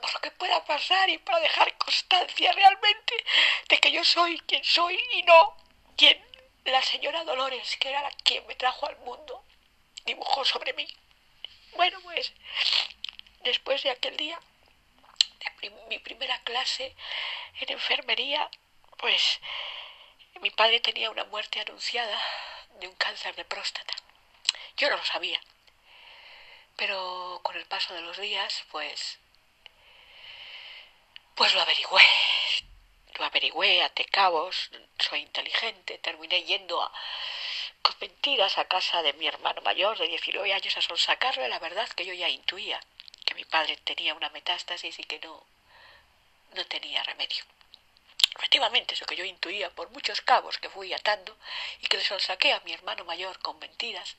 por 0.00 0.14
lo 0.14 0.20
que 0.20 0.30
pueda 0.30 0.64
pasar 0.64 1.10
y 1.10 1.18
para 1.18 1.40
dejar 1.40 1.76
constancia 1.76 2.52
realmente 2.52 3.24
de 3.68 3.78
que 3.78 3.92
yo 3.92 4.02
soy 4.04 4.38
quien 4.40 4.64
soy 4.64 4.98
y 5.12 5.22
no 5.24 5.56
quien 5.96 6.24
la 6.64 6.82
señora 6.82 7.24
Dolores, 7.24 7.76
que 7.76 7.90
era 7.90 8.02
la 8.02 8.10
quien 8.10 8.46
me 8.46 8.54
trajo 8.54 8.86
al 8.86 8.96
mundo, 8.98 9.44
dibujó 10.04 10.44
sobre 10.44 10.72
mí. 10.72 10.88
Bueno, 11.76 12.00
pues 12.02 12.32
después 13.40 13.82
de 13.82 13.90
aquel 13.90 14.16
día, 14.16 14.40
de 15.60 15.70
mi 15.88 15.98
primera 15.98 16.40
clase 16.44 16.94
en 17.60 17.72
enfermería, 17.72 18.50
pues 18.96 19.40
mi 20.40 20.50
padre 20.50 20.80
tenía 20.80 21.10
una 21.10 21.24
muerte 21.24 21.60
anunciada 21.60 22.18
de 22.78 22.88
un 22.88 22.94
cáncer 22.94 23.34
de 23.34 23.44
próstata. 23.44 23.94
Yo 24.76 24.90
no 24.90 24.96
lo 24.96 25.04
sabía. 25.04 25.40
Pero 26.76 27.40
con 27.42 27.56
el 27.56 27.66
paso 27.66 27.92
de 27.94 28.02
los 28.02 28.18
días, 28.18 28.64
pues, 28.70 29.18
pues 31.34 31.54
lo 31.54 31.60
averigüé. 31.60 32.02
Lo 33.18 33.24
averigüé, 33.24 33.82
até 33.82 34.04
cabos, 34.04 34.70
soy 34.98 35.20
inteligente, 35.20 35.98
terminé 35.98 36.44
yendo 36.44 36.78
con 37.82 37.96
mentiras 38.00 38.58
a 38.58 38.66
casa 38.66 39.02
de 39.02 39.12
mi 39.14 39.26
hermano 39.26 39.60
mayor 39.62 39.98
de 39.98 40.06
19 40.06 40.52
años 40.52 40.76
a 40.76 40.82
sonsacarle 40.82 41.48
la 41.48 41.58
verdad 41.58 41.88
que 41.90 42.04
yo 42.04 42.14
ya 42.14 42.28
intuía, 42.28 42.80
que 43.24 43.34
mi 43.34 43.44
padre 43.44 43.76
tenía 43.78 44.14
una 44.14 44.28
metástasis 44.30 44.96
y 45.00 45.02
que 45.02 45.18
no, 45.18 45.44
no 46.54 46.64
tenía 46.66 47.02
remedio. 47.02 47.44
Efectivamente, 48.38 48.94
eso 48.94 49.04
que 49.04 49.16
yo 49.16 49.24
intuía 49.24 49.68
por 49.70 49.90
muchos 49.90 50.20
cabos 50.20 50.58
que 50.58 50.70
fui 50.70 50.92
atando 50.94 51.36
y 51.80 51.86
que 51.88 51.96
le 51.96 52.04
sonsaqué 52.04 52.52
a 52.52 52.60
mi 52.60 52.72
hermano 52.72 53.04
mayor 53.04 53.38
con 53.40 53.58
mentiras, 53.58 54.16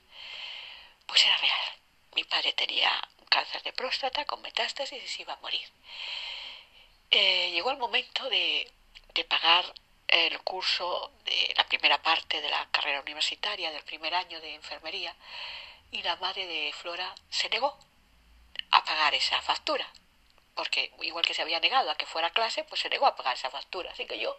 pues 1.06 1.24
era 1.24 1.36
real. 1.38 1.72
Mi 2.14 2.24
padre 2.24 2.52
tenía 2.52 2.90
cáncer 3.30 3.62
de 3.62 3.72
próstata 3.72 4.26
con 4.26 4.42
metástasis 4.42 5.02
y 5.02 5.08
se 5.08 5.22
iba 5.22 5.32
a 5.32 5.40
morir. 5.40 5.66
Eh, 7.10 7.50
llegó 7.52 7.70
el 7.70 7.78
momento 7.78 8.28
de 8.28 8.70
pagar 9.28 9.64
el 10.06 10.38
curso 10.40 11.12
de 11.24 11.54
la 11.56 11.66
primera 11.66 12.02
parte 12.02 12.40
de 12.42 12.50
la 12.50 12.68
carrera 12.70 13.00
universitaria 13.00 13.70
del 13.70 13.82
primer 13.84 14.14
año 14.14 14.40
de 14.40 14.54
enfermería 14.54 15.14
y 15.92 16.02
la 16.02 16.16
madre 16.16 16.46
de 16.46 16.72
Flora 16.74 17.14
se 17.30 17.48
negó 17.48 17.78
a 18.70 18.84
pagar 18.84 19.14
esa 19.14 19.40
factura 19.40 19.90
porque 20.60 20.92
igual 21.00 21.24
que 21.24 21.32
se 21.32 21.40
había 21.40 21.58
negado 21.58 21.90
a 21.90 21.94
que 21.94 22.04
fuera 22.04 22.28
a 22.28 22.32
clase, 22.38 22.64
pues 22.64 22.82
se 22.82 22.90
negó 22.90 23.06
a 23.06 23.16
pagar 23.16 23.34
esa 23.34 23.48
factura. 23.48 23.90
Así 23.92 24.04
que 24.04 24.18
yo, 24.18 24.36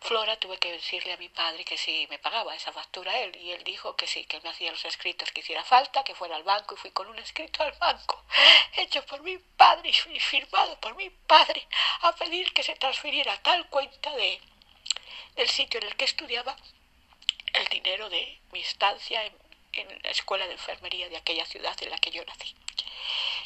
Flora, 0.00 0.36
tuve 0.36 0.58
que 0.58 0.70
decirle 0.70 1.12
a 1.12 1.16
mi 1.16 1.28
padre 1.28 1.64
que 1.64 1.76
si 1.76 2.06
me 2.08 2.20
pagaba 2.20 2.54
esa 2.54 2.70
factura 2.70 3.18
él, 3.18 3.34
y 3.34 3.50
él 3.50 3.64
dijo 3.64 3.96
que 3.96 4.06
sí, 4.06 4.24
que 4.26 4.40
me 4.42 4.50
hacía 4.50 4.70
los 4.70 4.84
escritos 4.84 5.32
que 5.32 5.40
hiciera 5.40 5.64
falta, 5.64 6.04
que 6.04 6.14
fuera 6.14 6.36
al 6.36 6.44
banco, 6.44 6.76
y 6.76 6.78
fui 6.78 6.92
con 6.92 7.08
un 7.08 7.18
escrito 7.18 7.64
al 7.64 7.72
banco, 7.72 8.22
hecho 8.76 9.04
por 9.06 9.22
mi 9.22 9.36
padre 9.38 9.90
y 9.90 10.20
firmado 10.20 10.78
por 10.78 10.94
mi 10.94 11.10
padre, 11.10 11.66
a 12.02 12.14
pedir 12.14 12.52
que 12.52 12.62
se 12.62 12.76
transfiriera 12.76 13.36
tal 13.42 13.68
cuenta 13.70 14.14
de 14.14 14.40
del 15.34 15.48
sitio 15.48 15.80
en 15.80 15.88
el 15.88 15.96
que 15.96 16.04
estudiaba 16.04 16.56
el 17.54 17.66
dinero 17.66 18.08
de 18.08 18.38
mi 18.52 18.60
estancia 18.60 19.24
en, 19.24 19.36
en 19.72 20.00
la 20.04 20.10
escuela 20.10 20.46
de 20.46 20.52
enfermería 20.52 21.08
de 21.08 21.16
aquella 21.16 21.44
ciudad 21.44 21.76
en 21.82 21.90
la 21.90 21.98
que 21.98 22.12
yo 22.12 22.24
nací. 22.24 22.54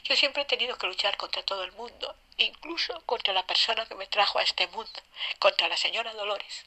Yo 0.09 0.17
siempre 0.17 0.43
he 0.43 0.47
tenido 0.47 0.79
que 0.79 0.87
luchar 0.87 1.19
contra 1.19 1.43
todo 1.43 1.63
el 1.65 1.73
mundo, 1.73 2.17
incluso 2.39 2.99
contra 3.05 3.35
la 3.35 3.47
persona 3.47 3.85
que 3.87 3.95
me 3.95 4.07
trajo 4.07 4.39
a 4.39 4.43
este 4.43 4.67
mundo, 4.69 5.01
contra 5.39 5.69
la 5.69 5.77
señora 5.77 6.15
Dolores. 6.15 6.65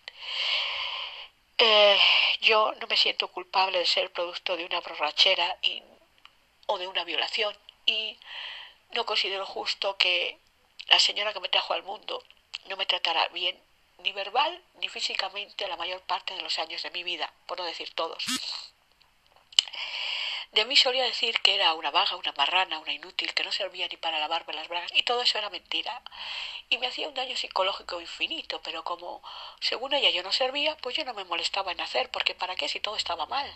Eh, 1.58 2.00
yo 2.42 2.72
no 2.80 2.86
me 2.86 2.98
siento 2.98 3.30
culpable 3.30 3.80
de 3.80 3.86
ser 3.86 4.12
producto 4.12 4.56
de 4.56 4.66
una 4.66 4.80
borrachera 4.80 5.58
o 6.68 6.78
de 6.78 6.88
una 6.88 7.04
violación 7.04 7.56
y 7.86 8.18
no 8.92 9.06
considero 9.06 9.46
justo 9.46 9.98
que 9.98 10.38
la 10.88 11.00
señora 11.00 11.34
que 11.34 11.40
me 11.40 11.50
trajo 11.50 11.74
al 11.74 11.84
mundo 11.84 12.24
no 12.66 12.78
me 12.78 12.86
tratara 12.86 13.28
bien 13.30 13.60
ni 14.00 14.12
verbal 14.12 14.64
ni 14.76 14.88
físicamente 14.90 15.68
la 15.68 15.78
mayor 15.78 16.02
parte 16.02 16.36
de 16.36 16.42
los 16.42 16.60
años 16.60 16.84
de 16.84 16.92
mi 16.92 17.04
vida, 17.04 17.34
por 17.48 17.60
no 17.60 17.66
decir 17.66 17.92
todos. 17.94 18.24
De 20.52 20.66
mí 20.66 20.76
solía 20.76 21.06
decir 21.06 21.40
que 21.40 21.56
era 21.56 21.74
una 21.76 21.92
vaga, 21.92 22.18
una 22.18 22.34
marrana, 22.34 22.80
una 22.80 22.92
inútil, 22.92 23.34
que 23.34 23.46
no 23.46 23.54
servía 23.54 23.88
ni 23.88 23.96
para 23.96 24.20
lavarme 24.20 24.54
las 24.54 24.68
bragas, 24.68 24.92
y 24.94 25.04
todo 25.04 25.22
eso 25.22 25.38
era 25.38 25.50
mentira. 25.50 26.02
Y 26.70 26.78
me 26.78 26.88
hacía 26.88 27.08
un 27.08 27.14
daño 27.14 27.38
psicológico 27.38 28.02
infinito, 28.02 28.62
pero 28.62 28.84
como, 28.84 29.24
según 29.62 29.94
ella, 29.94 30.10
yo 30.10 30.24
no 30.24 30.34
servía, 30.34 30.76
pues 30.78 30.98
yo 30.98 31.06
no 31.06 31.14
me 31.14 31.24
molestaba 31.24 31.72
en 31.72 31.80
hacer, 31.80 32.12
porque 32.12 32.36
¿para 32.36 32.58
qué 32.58 32.68
si 32.68 32.82
todo 32.82 32.98
estaba 32.98 33.26
mal? 33.28 33.50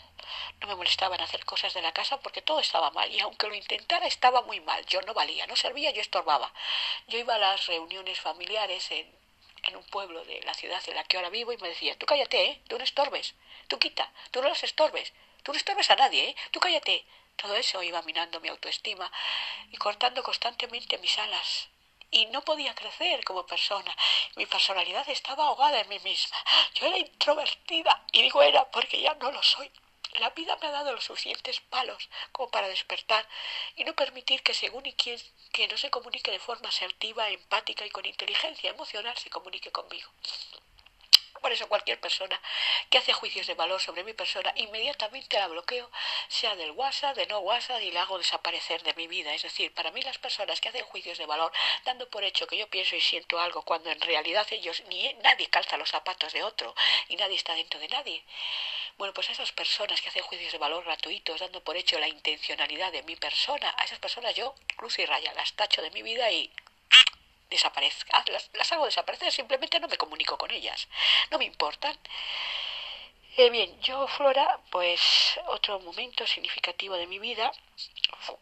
No 0.61 0.67
me 0.67 0.75
molestaba 0.75 1.15
en 1.15 1.21
hacer 1.21 1.43
cosas 1.43 1.73
de 1.73 1.81
la 1.81 1.91
casa 1.91 2.17
porque 2.21 2.41
todo 2.41 2.61
estaba 2.61 2.91
mal, 2.91 3.11
y 3.11 3.19
aunque 3.19 3.47
lo 3.49 3.55
intentara, 3.55 4.07
estaba 4.07 4.41
muy 4.43 4.61
mal. 4.61 4.85
Yo 4.85 5.01
no 5.01 5.13
valía, 5.13 5.47
no 5.47 5.57
servía, 5.57 5.91
yo 5.91 5.99
estorbaba. 6.01 6.53
Yo 7.07 7.17
iba 7.17 7.35
a 7.35 7.39
las 7.39 7.67
reuniones 7.67 8.21
familiares 8.21 8.89
en, 8.91 9.13
en 9.63 9.75
un 9.75 9.83
pueblo 9.87 10.23
de 10.23 10.41
la 10.43 10.53
ciudad 10.53 10.81
en 10.87 10.95
la 10.95 11.03
que 11.03 11.17
ahora 11.17 11.29
vivo 11.29 11.51
y 11.51 11.57
me 11.57 11.67
decía, 11.67 11.97
tú 11.97 12.05
cállate, 12.05 12.45
¿eh? 12.45 12.61
Tú 12.69 12.77
no 12.77 12.85
estorbes, 12.85 13.35
tú 13.67 13.79
quita, 13.79 14.13
tú 14.31 14.41
no 14.41 14.47
las 14.47 14.63
estorbes. 14.63 15.11
Tú 15.45 15.51
no 15.51 15.59
estorbes 15.59 15.91
a 15.91 15.95
nadie, 15.95 16.29
¿eh? 16.29 16.35
Tú 16.49 16.59
cállate. 16.59 17.05
Todo 17.35 17.55
eso 17.55 17.83
iba 17.83 18.01
minando 18.01 18.39
mi 18.39 18.49
autoestima 18.49 19.11
y 19.69 19.77
cortando 19.77 20.23
constantemente 20.23 20.97
mis 20.97 21.15
alas. 21.19 21.69
Y 22.09 22.25
no 22.27 22.41
podía 22.41 22.73
crecer 22.73 23.23
como 23.23 23.45
persona. 23.45 23.95
Mi 24.37 24.47
personalidad 24.47 25.07
estaba 25.07 25.45
ahogada 25.45 25.81
en 25.81 25.89
mí 25.89 25.99
misma. 25.99 26.35
Yo 26.73 26.87
era 26.87 26.97
introvertida. 26.97 28.03
Y 28.11 28.23
digo 28.23 28.41
era 28.41 28.65
porque 28.71 28.99
ya 28.99 29.13
no 29.13 29.31
lo 29.31 29.43
soy. 29.43 29.71
La 30.19 30.31
vida 30.31 30.57
me 30.59 30.67
ha 30.67 30.71
dado 30.71 30.93
los 30.93 31.03
suficientes 31.03 31.59
palos 31.59 32.09
como 32.31 32.49
para 32.49 32.67
despertar 32.67 33.27
y 33.75 33.83
no 33.83 33.93
permitir 33.93 34.41
que 34.41 34.55
según 34.55 34.87
y 34.87 34.93
quien 34.93 35.21
que 35.51 35.67
no 35.67 35.77
se 35.77 35.91
comunique 35.91 36.31
de 36.31 36.39
forma 36.39 36.69
asertiva, 36.69 37.29
empática 37.29 37.85
y 37.85 37.91
con 37.91 38.05
inteligencia 38.07 38.71
emocional 38.71 39.15
se 39.15 39.29
comunique 39.29 39.71
conmigo. 39.71 40.09
Por 41.45 41.53
eso 41.53 41.69
cualquier 41.69 41.99
persona 41.99 42.41
que 42.89 42.97
hace 42.97 43.13
juicios 43.13 43.45
de 43.45 43.53
valor 43.53 43.79
sobre 43.79 44.03
mi 44.03 44.13
persona, 44.13 44.51
inmediatamente 44.55 45.37
la 45.37 45.47
bloqueo, 45.47 45.91
sea 46.27 46.55
del 46.55 46.71
WhatsApp, 46.71 47.15
de 47.15 47.27
no 47.27 47.37
WhatsApp, 47.37 47.83
y 47.83 47.91
la 47.91 48.01
hago 48.01 48.17
desaparecer 48.17 48.81
de 48.81 48.95
mi 48.95 49.05
vida. 49.05 49.31
Es 49.31 49.43
decir, 49.43 49.71
para 49.71 49.91
mí 49.91 50.01
las 50.01 50.17
personas 50.17 50.59
que 50.59 50.69
hacen 50.69 50.83
juicios 50.85 51.19
de 51.19 51.27
valor, 51.27 51.51
dando 51.83 52.09
por 52.09 52.23
hecho 52.23 52.47
que 52.47 52.57
yo 52.57 52.67
pienso 52.67 52.95
y 52.95 52.99
siento 52.99 53.39
algo, 53.39 53.61
cuando 53.61 53.91
en 53.91 54.01
realidad 54.01 54.47
ellos, 54.49 54.81
ni 54.87 55.13
nadie 55.21 55.47
calza 55.47 55.77
los 55.77 55.91
zapatos 55.91 56.33
de 56.33 56.41
otro, 56.41 56.73
y 57.09 57.15
nadie 57.15 57.35
está 57.35 57.53
dentro 57.53 57.79
de 57.79 57.89
nadie. 57.89 58.23
Bueno, 58.97 59.13
pues 59.13 59.29
a 59.29 59.33
esas 59.33 59.51
personas 59.51 60.01
que 60.01 60.09
hacen 60.09 60.23
juicios 60.23 60.51
de 60.51 60.57
valor 60.57 60.83
gratuitos, 60.83 61.41
dando 61.41 61.63
por 61.63 61.77
hecho 61.77 61.99
la 61.99 62.07
intencionalidad 62.07 62.91
de 62.91 63.03
mi 63.03 63.17
persona, 63.17 63.71
a 63.77 63.83
esas 63.83 63.99
personas 63.99 64.33
yo, 64.33 64.55
cruz 64.77 64.97
y 64.97 65.05
raya, 65.05 65.31
las 65.35 65.53
tacho 65.53 65.83
de 65.83 65.91
mi 65.91 66.01
vida 66.01 66.31
y 66.31 66.51
desaparezca, 67.49 68.23
las, 68.31 68.49
las, 68.53 68.71
hago 68.71 68.85
desaparecer, 68.85 69.31
simplemente 69.31 69.79
no 69.79 69.87
me 69.87 69.97
comunico 69.97 70.37
con 70.37 70.51
ellas, 70.51 70.87
no 71.31 71.37
me 71.37 71.45
importan. 71.45 71.97
Eh, 73.37 73.49
bien, 73.49 73.81
yo, 73.81 74.07
Flora, 74.07 74.61
pues 74.71 75.01
otro 75.47 75.79
momento 75.81 76.25
significativo 76.25 76.95
de 76.95 77.07
mi 77.07 77.19
vida, 77.19 77.51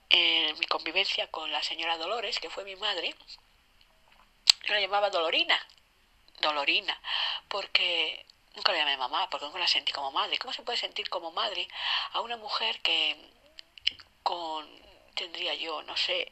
en 0.10 0.58
mi 0.60 0.66
convivencia 0.68 1.28
con 1.32 1.52
la 1.52 1.64
señora 1.64 1.98
Dolores, 1.98 2.40
que 2.40 2.50
fue 2.50 2.64
mi 2.64 2.76
madre, 2.76 3.16
la 4.68 4.80
llamaba 4.80 5.10
Dolorina, 5.10 5.60
Dolorina, 6.42 7.00
porque 7.48 8.26
nunca 8.56 8.72
la 8.72 8.80
llamé 8.80 8.98
mamá, 8.98 9.30
porque 9.30 9.46
nunca 9.46 9.60
la 9.60 9.68
sentí 9.68 9.92
como 9.92 10.12
madre. 10.12 10.38
¿Cómo 10.38 10.54
se 10.54 10.62
puede 10.62 10.78
sentir 10.78 11.10
como 11.10 11.32
madre 11.32 11.68
a 12.12 12.22
una 12.22 12.38
mujer 12.38 12.80
que 12.82 13.18
con, 14.22 14.68
tendría 15.16 15.54
yo, 15.56 15.82
no 15.84 15.98
sé, 15.98 16.32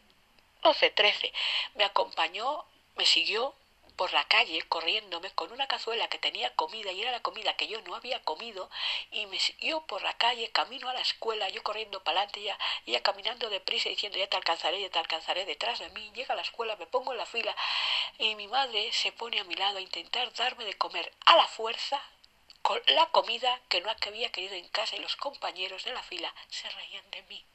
12, 0.62 0.92
13, 0.92 1.34
me 1.76 1.84
acompañó, 1.84 2.66
me 2.96 3.06
siguió 3.06 3.56
por 3.96 4.14
la 4.14 4.24
calle 4.24 4.62
corriéndome 4.64 5.32
con 5.32 5.52
una 5.52 5.68
cazuela 5.68 6.08
que 6.08 6.18
tenía 6.18 6.56
comida 6.56 6.92
y 6.92 7.02
era 7.02 7.12
la 7.12 7.22
comida 7.22 7.56
que 7.56 7.68
yo 7.68 7.82
no 7.82 7.96
había 7.96 8.20
comido 8.24 8.70
y 9.12 9.26
me 9.28 9.40
siguió 9.40 9.82
por 9.86 10.02
la 10.02 10.14
calle 10.18 10.50
camino 10.50 10.90
a 10.90 10.94
la 10.94 11.02
escuela 11.02 11.50
yo 11.50 11.62
corriendo 11.62 12.04
para 12.04 12.22
adelante 12.22 12.42
ya 12.42 12.58
ella 12.86 13.04
caminando 13.04 13.50
deprisa 13.50 13.90
diciendo 13.90 14.18
ya 14.18 14.28
te 14.28 14.38
alcanzaré 14.38 14.82
ya 14.82 14.90
te 14.90 15.00
alcanzaré 15.00 15.46
detrás 15.46 15.80
de 15.80 15.90
mí 15.90 16.12
llega 16.16 16.34
a 16.34 16.36
la 16.36 16.42
escuela 16.42 16.76
me 16.78 16.88
pongo 16.88 17.12
en 17.12 17.20
la 17.20 17.26
fila 17.26 17.56
y 18.18 18.34
mi 18.36 18.48
madre 18.48 18.92
se 18.92 19.12
pone 19.12 19.40
a 19.40 19.44
mi 19.44 19.56
lado 19.56 19.78
a 19.78 19.82
intentar 19.82 20.34
darme 20.34 20.66
de 20.66 20.78
comer 20.78 21.14
a 21.26 21.36
la 21.36 21.48
fuerza 21.48 22.02
con 22.62 22.82
la 22.88 23.08
comida 23.08 23.60
que 23.70 23.82
no 23.82 23.90
había 23.90 24.32
querido 24.32 24.56
en 24.56 24.68
casa 24.70 24.96
y 24.96 25.00
los 25.00 25.16
compañeros 25.16 25.84
de 25.84 25.94
la 25.94 26.02
fila 26.02 26.34
se 26.50 26.70
reían 26.70 27.10
de 27.12 27.22
mí 27.24 27.46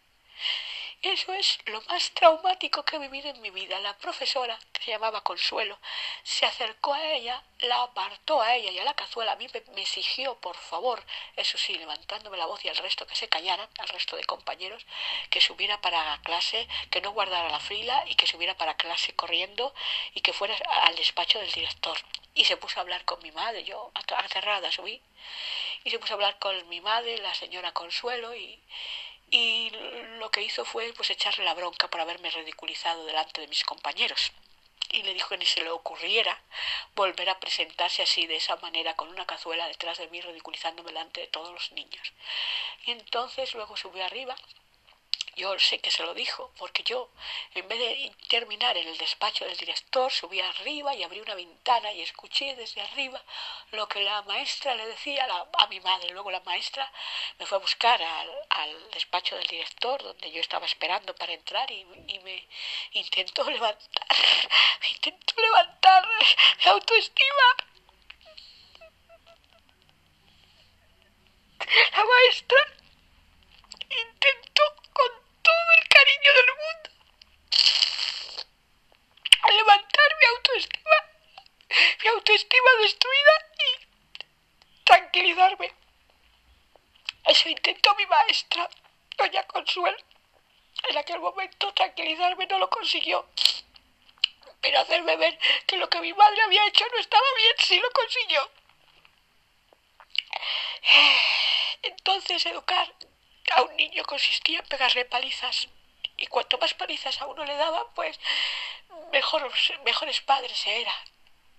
eso 1.02 1.32
es 1.34 1.58
lo 1.66 1.80
más 1.82 2.10
traumático 2.10 2.84
que 2.84 2.96
he 2.96 2.98
vivido 2.98 3.28
en 3.28 3.40
mi 3.40 3.50
vida. 3.50 3.78
La 3.80 3.96
profesora, 3.96 4.58
que 4.72 4.82
se 4.82 4.90
llamaba 4.90 5.22
Consuelo, 5.22 5.78
se 6.24 6.46
acercó 6.46 6.94
a 6.94 7.12
ella, 7.12 7.42
la 7.60 7.82
apartó 7.82 8.40
a 8.40 8.54
ella 8.56 8.70
y 8.70 8.78
a 8.78 8.84
la 8.84 8.94
cazuela. 8.94 9.32
A 9.32 9.36
mí 9.36 9.46
me, 9.52 9.82
exigió, 9.82 10.34
por 10.40 10.56
favor, 10.56 11.04
eso 11.36 11.58
sí, 11.58 11.76
levantándome 11.78 12.36
la 12.36 12.46
voz 12.46 12.64
y 12.64 12.68
al 12.68 12.76
resto 12.76 13.06
que 13.06 13.14
se 13.14 13.28
callaran, 13.28 13.68
al 13.78 13.88
resto 13.88 14.16
de 14.16 14.24
compañeros, 14.24 14.84
que 15.30 15.40
subiera 15.40 15.80
para 15.80 16.20
clase, 16.22 16.66
que 16.90 17.00
no 17.00 17.12
guardara 17.12 17.50
la 17.50 17.60
fila 17.60 18.02
y 18.08 18.14
que 18.14 18.26
subiera 18.26 18.56
para 18.56 18.76
clase 18.76 19.14
corriendo 19.14 19.74
y 20.14 20.22
que 20.22 20.32
fuera 20.32 20.56
al 20.82 20.96
despacho 20.96 21.38
del 21.38 21.52
director. 21.52 21.98
Y 22.34 22.44
se 22.46 22.56
puso 22.56 22.80
a 22.80 22.82
hablar 22.82 23.04
con 23.04 23.22
mi 23.22 23.30
madre, 23.32 23.64
yo 23.64 23.92
aterrada 23.94 24.72
subí, 24.72 25.00
y 25.84 25.90
se 25.90 25.98
puso 25.98 26.14
a 26.14 26.16
hablar 26.16 26.38
con 26.38 26.68
mi 26.68 26.80
madre, 26.80 27.18
la 27.18 27.34
señora 27.34 27.72
Consuelo, 27.72 28.34
y, 28.34 28.60
y 29.30 29.70
lo 30.18 30.30
que 30.30 30.42
hizo 30.42 30.64
fue 30.64 30.92
pues 30.94 31.10
echarle 31.10 31.44
la 31.44 31.54
bronca 31.54 31.88
por 31.88 32.00
haberme 32.00 32.30
ridiculizado 32.30 33.04
delante 33.04 33.40
de 33.40 33.48
mis 33.48 33.64
compañeros. 33.64 34.32
Y 34.92 35.02
le 35.02 35.14
dijo 35.14 35.30
que 35.30 35.38
ni 35.38 35.46
se 35.46 35.62
le 35.62 35.70
ocurriera 35.70 36.40
volver 36.94 37.28
a 37.28 37.40
presentarse 37.40 38.02
así 38.02 38.26
de 38.26 38.36
esa 38.36 38.56
manera 38.56 38.94
con 38.94 39.08
una 39.08 39.26
cazuela 39.26 39.66
detrás 39.66 39.98
de 39.98 40.08
mí 40.08 40.20
ridiculizándome 40.20 40.90
delante 40.90 41.22
de 41.22 41.26
todos 41.26 41.52
los 41.52 41.72
niños. 41.72 42.12
Y 42.84 42.92
entonces 42.92 43.52
luego 43.54 43.76
subió 43.76 44.04
arriba 44.04 44.36
yo 45.36 45.58
sé 45.58 45.78
que 45.80 45.90
se 45.90 46.02
lo 46.02 46.14
dijo, 46.14 46.50
porque 46.58 46.82
yo, 46.82 47.10
en 47.54 47.68
vez 47.68 47.78
de 47.78 48.12
terminar 48.28 48.76
en 48.78 48.88
el 48.88 48.96
despacho 48.96 49.44
del 49.44 49.56
director, 49.56 50.10
subí 50.10 50.40
arriba 50.40 50.94
y 50.94 51.02
abrí 51.02 51.20
una 51.20 51.34
ventana 51.34 51.92
y 51.92 52.00
escuché 52.00 52.56
desde 52.56 52.80
arriba 52.80 53.22
lo 53.72 53.86
que 53.86 54.00
la 54.00 54.22
maestra 54.22 54.74
le 54.74 54.86
decía 54.86 55.28
a, 55.58 55.66
mi 55.66 55.78
madre. 55.80 56.10
Luego 56.10 56.30
la 56.30 56.40
maestra 56.40 56.90
me 57.38 57.44
fue 57.44 57.58
a 57.58 57.60
buscar 57.60 58.02
al, 58.02 58.90
despacho 58.92 59.36
del 59.36 59.46
director, 59.46 60.02
donde 60.02 60.30
yo 60.32 60.40
estaba 60.40 60.64
esperando 60.64 61.14
para 61.14 61.34
entrar, 61.34 61.70
y, 61.70 61.86
y 62.08 62.18
me 62.20 62.48
intentó 62.92 63.48
levantar, 63.50 64.06
me 65.36 65.42
levantar 65.42 66.08
la 66.64 66.70
autoestima. 66.70 67.56
La 71.92 72.04
maestra 72.04 72.58
intentó 73.90 74.62
con 74.92 75.15
el 75.78 75.88
cariño 75.88 76.32
del 76.32 76.46
mundo 76.56 76.96
levantar 79.56 80.16
mi 80.20 80.26
autoestima, 80.36 80.96
mi 82.02 82.08
autoestima 82.08 82.70
destruida 82.80 83.32
y 83.58 84.84
tranquilizarme. 84.84 85.72
Eso 87.24 87.48
intentó 87.48 87.94
mi 87.96 88.06
maestra, 88.06 88.68
doña 89.16 89.42
Consuelo. 89.44 89.98
En 90.88 90.98
aquel 90.98 91.18
momento 91.20 91.72
tranquilizarme 91.74 92.46
no 92.46 92.58
lo 92.58 92.70
consiguió. 92.70 93.26
Pero 94.60 94.80
hacerme 94.80 95.16
ver 95.16 95.38
que 95.66 95.76
lo 95.76 95.88
que 95.88 96.00
mi 96.00 96.12
madre 96.12 96.42
había 96.42 96.66
hecho 96.66 96.84
no 96.92 96.98
estaba 96.98 97.26
bien 97.36 97.54
sí 97.58 97.80
lo 97.80 97.90
consiguió. 97.90 98.50
Entonces 101.82 102.46
educar 102.46 102.94
a 103.54 103.62
un 103.62 103.76
niño 103.76 104.04
consistía 104.04 104.58
en 104.60 104.66
pegarle 104.66 105.04
palizas. 105.04 105.68
Y 106.16 106.26
cuanto 106.26 106.58
más 106.58 106.74
palizas 106.74 107.20
a 107.20 107.26
uno 107.26 107.44
le 107.44 107.54
daban, 107.54 107.86
pues 107.94 108.18
mejor, 109.12 109.52
mejores 109.84 110.20
padres 110.20 110.56
se 110.56 110.80
era. 110.80 110.94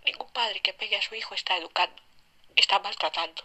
Ningún 0.04 0.30
padre 0.32 0.62
que 0.62 0.73
pegue 0.73 0.95
a 0.95 1.02
su 1.02 1.15
hijo 1.15 1.36
está 1.36 1.58
educando, 1.58 2.02
está 2.56 2.80
maltratando. 2.80 3.43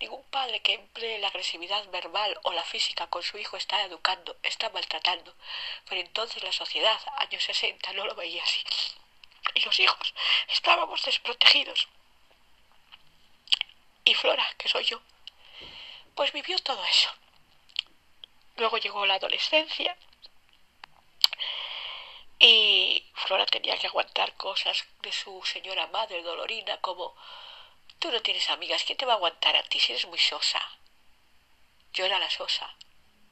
Ningún 0.00 0.24
padre 0.24 0.60
que 0.60 0.74
emplee 0.74 1.18
la 1.18 1.28
agresividad 1.28 1.86
verbal 1.90 2.38
o 2.42 2.52
la 2.52 2.64
física 2.64 3.06
con 3.08 3.22
su 3.22 3.38
hijo 3.38 3.56
está 3.56 3.82
educando, 3.82 4.36
está 4.42 4.70
maltratando. 4.70 5.34
Pero 5.88 6.00
entonces 6.00 6.42
la 6.42 6.52
sociedad, 6.52 6.98
años 7.18 7.44
60, 7.44 7.92
no 7.92 8.06
lo 8.06 8.14
veía 8.14 8.42
así. 8.42 8.64
Y 9.54 9.60
los 9.60 9.78
hijos 9.78 10.14
estábamos 10.48 11.04
desprotegidos. 11.04 11.88
Y 14.04 14.14
Flora, 14.14 14.46
que 14.56 14.68
soy 14.68 14.84
yo, 14.84 15.00
pues 16.14 16.32
vivió 16.32 16.58
todo 16.60 16.82
eso. 16.84 17.10
Luego 18.60 18.76
llegó 18.76 19.06
la 19.06 19.14
adolescencia 19.14 19.96
y 22.38 23.10
Flora 23.14 23.46
tenía 23.46 23.78
que 23.78 23.86
aguantar 23.86 24.36
cosas 24.36 24.84
de 25.00 25.10
su 25.12 25.42
señora 25.44 25.86
madre 25.86 26.22
dolorina 26.22 26.76
como 26.82 27.16
tú 27.98 28.12
no 28.12 28.20
tienes 28.20 28.50
amigas, 28.50 28.84
¿quién 28.84 28.98
te 28.98 29.06
va 29.06 29.14
a 29.14 29.16
aguantar 29.16 29.56
a 29.56 29.62
ti 29.62 29.80
si 29.80 29.92
eres 29.92 30.06
muy 30.08 30.18
sosa? 30.18 30.60
Yo 31.94 32.04
era 32.04 32.18
la 32.18 32.28
sosa, 32.28 32.76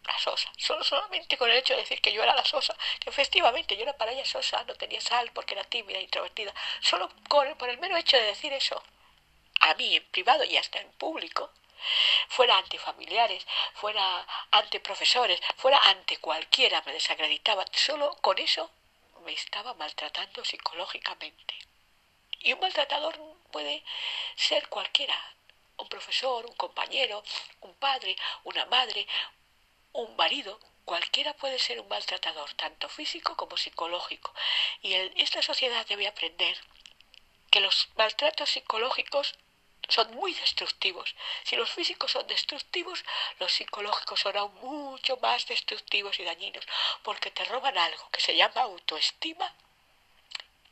la 0.04 0.18
sosa, 0.18 0.50
solo 0.56 0.82
solamente 0.82 1.36
con 1.36 1.50
el 1.50 1.58
hecho 1.58 1.74
de 1.74 1.80
decir 1.80 2.00
que 2.00 2.14
yo 2.14 2.22
era 2.22 2.34
la 2.34 2.46
sosa, 2.46 2.74
que 2.98 3.10
efectivamente 3.10 3.76
yo 3.76 3.82
era 3.82 3.98
para 3.98 4.12
ella 4.12 4.24
sosa, 4.24 4.64
no 4.64 4.76
tenía 4.76 5.02
sal 5.02 5.30
porque 5.34 5.52
era 5.52 5.64
tímida, 5.64 6.00
introvertida, 6.00 6.54
solo 6.80 7.10
por 7.28 7.68
el 7.68 7.76
mero 7.76 7.98
hecho 7.98 8.16
de 8.16 8.22
decir 8.22 8.54
eso, 8.54 8.82
a 9.60 9.74
mí 9.74 9.94
en 9.94 10.04
privado 10.06 10.44
y 10.44 10.56
hasta 10.56 10.80
en 10.80 10.90
público, 10.92 11.52
fuera 12.28 12.58
ante 12.58 12.78
familiares, 12.78 13.46
fuera 13.74 14.26
ante 14.50 14.80
profesores, 14.80 15.40
fuera 15.56 15.78
ante 15.84 16.18
cualquiera 16.18 16.82
me 16.82 16.92
desacreditaba, 16.92 17.64
solo 17.72 18.14
con 18.20 18.38
eso 18.38 18.70
me 19.24 19.32
estaba 19.32 19.74
maltratando 19.74 20.44
psicológicamente. 20.44 21.54
Y 22.40 22.52
un 22.52 22.60
maltratador 22.60 23.18
puede 23.50 23.84
ser 24.36 24.68
cualquiera, 24.68 25.16
un 25.76 25.88
profesor, 25.88 26.46
un 26.46 26.54
compañero, 26.54 27.22
un 27.60 27.74
padre, 27.74 28.16
una 28.44 28.64
madre, 28.66 29.06
un 29.92 30.14
marido, 30.16 30.60
cualquiera 30.84 31.34
puede 31.34 31.58
ser 31.58 31.80
un 31.80 31.88
maltratador, 31.88 32.52
tanto 32.54 32.88
físico 32.88 33.36
como 33.36 33.56
psicológico. 33.56 34.32
Y 34.82 34.94
esta 34.94 35.42
sociedad 35.42 35.86
debe 35.86 36.06
aprender 36.06 36.56
que 37.50 37.60
los 37.60 37.88
maltratos 37.96 38.50
psicológicos 38.50 39.34
son 39.88 40.14
muy 40.14 40.34
destructivos. 40.34 41.14
Si 41.44 41.56
los 41.56 41.70
físicos 41.70 42.12
son 42.12 42.26
destructivos, 42.26 43.04
los 43.38 43.52
psicológicos 43.52 44.20
son 44.20 44.36
aún 44.36 44.54
mucho 44.56 45.16
más 45.16 45.46
destructivos 45.46 46.18
y 46.20 46.24
dañinos, 46.24 46.64
porque 47.02 47.30
te 47.30 47.44
roban 47.46 47.76
algo 47.76 48.08
que 48.10 48.20
se 48.20 48.36
llama 48.36 48.60
autoestima, 48.60 49.52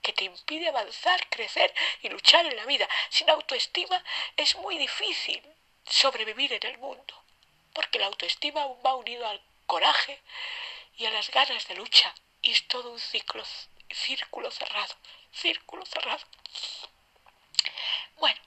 que 0.02 0.12
te 0.12 0.24
impide 0.24 0.68
avanzar, 0.68 1.28
crecer 1.30 1.74
y 2.02 2.08
luchar 2.08 2.46
en 2.46 2.56
la 2.56 2.66
vida. 2.66 2.88
Sin 3.10 3.28
autoestima 3.30 4.02
es 4.36 4.54
muy 4.56 4.78
difícil 4.78 5.42
sobrevivir 5.88 6.52
en 6.52 6.66
el 6.66 6.78
mundo, 6.78 7.14
porque 7.72 7.98
la 7.98 8.06
autoestima 8.06 8.66
va 8.84 8.94
unido 8.94 9.26
al 9.26 9.40
coraje 9.66 10.22
y 10.98 11.06
a 11.06 11.10
las 11.10 11.30
ganas 11.30 11.66
de 11.68 11.74
lucha, 11.74 12.14
y 12.42 12.52
es 12.52 12.68
todo 12.68 12.90
un 12.90 13.00
ciclo, 13.00 13.44
círculo 13.90 14.50
cerrado, 14.50 14.94
círculo 15.32 15.84
cerrado. 15.86 16.24
Bueno, 18.18 18.40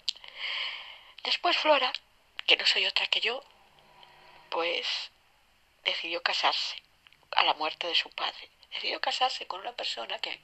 Después 1.23 1.57
Flora, 1.57 1.91
que 2.47 2.57
no 2.57 2.65
soy 2.65 2.85
otra 2.85 3.07
que 3.07 3.21
yo, 3.21 3.43
pues 4.49 5.11
decidió 5.83 6.21
casarse 6.23 6.81
a 7.31 7.43
la 7.43 7.53
muerte 7.53 7.87
de 7.87 7.95
su 7.95 8.09
padre. 8.09 8.49
Decidió 8.71 9.01
casarse 9.01 9.47
con 9.47 9.61
una 9.61 9.73
persona 9.73 10.19
que, 10.19 10.39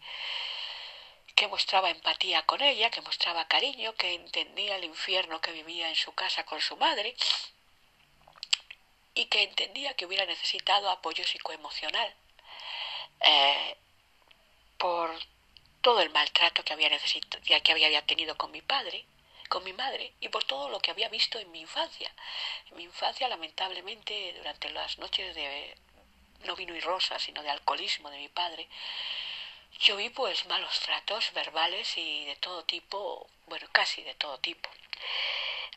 que 1.36 1.48
mostraba 1.48 1.90
empatía 1.90 2.46
con 2.46 2.62
ella, 2.62 2.90
que 2.90 3.02
mostraba 3.02 3.48
cariño, 3.48 3.96
que 3.96 4.14
entendía 4.14 4.76
el 4.76 4.84
infierno 4.84 5.42
que 5.42 5.52
vivía 5.52 5.90
en 5.90 5.96
su 5.96 6.14
casa 6.14 6.44
con 6.46 6.62
su 6.62 6.78
madre 6.78 7.16
y 9.14 9.26
que 9.26 9.44
entendía 9.44 9.96
que 9.96 10.06
hubiera 10.06 10.26
necesitado 10.26 10.90
apoyo 10.90 11.24
psicoemocional 11.24 12.14
eh, 13.22 13.78
por 14.78 15.18
todo 15.82 16.02
el 16.02 16.10
maltrato 16.10 16.64
que 16.64 16.74
había, 16.74 16.90
que 16.90 17.72
había 17.72 18.06
tenido 18.06 18.38
con 18.38 18.52
mi 18.52 18.62
padre 18.62 19.06
con 19.56 19.64
mi 19.64 19.72
madre 19.72 20.12
y 20.20 20.28
por 20.28 20.44
todo 20.44 20.68
lo 20.68 20.82
que 20.82 20.92
había 20.92 21.08
visto 21.08 21.40
en 21.40 21.50
mi 21.50 21.62
infancia. 21.62 22.14
En 22.70 22.76
mi 22.76 22.84
infancia, 22.84 23.30
lamentablemente, 23.30 24.34
durante 24.34 24.70
las 24.70 24.98
noches 24.98 25.34
de 25.34 25.74
no 26.44 26.58
vino 26.58 26.76
y 26.76 26.82
rosa, 26.82 27.18
sino 27.20 27.42
de 27.42 27.52
alcoholismo 27.52 28.10
de 28.10 28.18
mi 28.18 28.28
padre, 28.28 28.68
yo 29.80 29.96
vi 29.96 30.10
pues 30.10 30.46
malos 30.48 30.78
tratos 30.82 31.32
verbales 31.32 31.98
y 31.98 32.26
de 32.26 32.36
todo 32.36 32.66
tipo, 32.66 33.30
bueno, 33.48 33.66
casi 33.72 34.04
de 34.04 34.16
todo 34.16 34.38
tipo. 34.40 34.70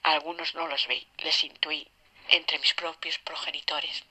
Algunos 0.03 0.57
no 0.57 0.67
los 0.67 0.89
vi, 0.89 1.07
les 1.19 1.45
intuí 1.45 1.87
entre 2.31 2.59
mis 2.59 2.75
propios 2.75 3.17
progenitores. 3.21 4.03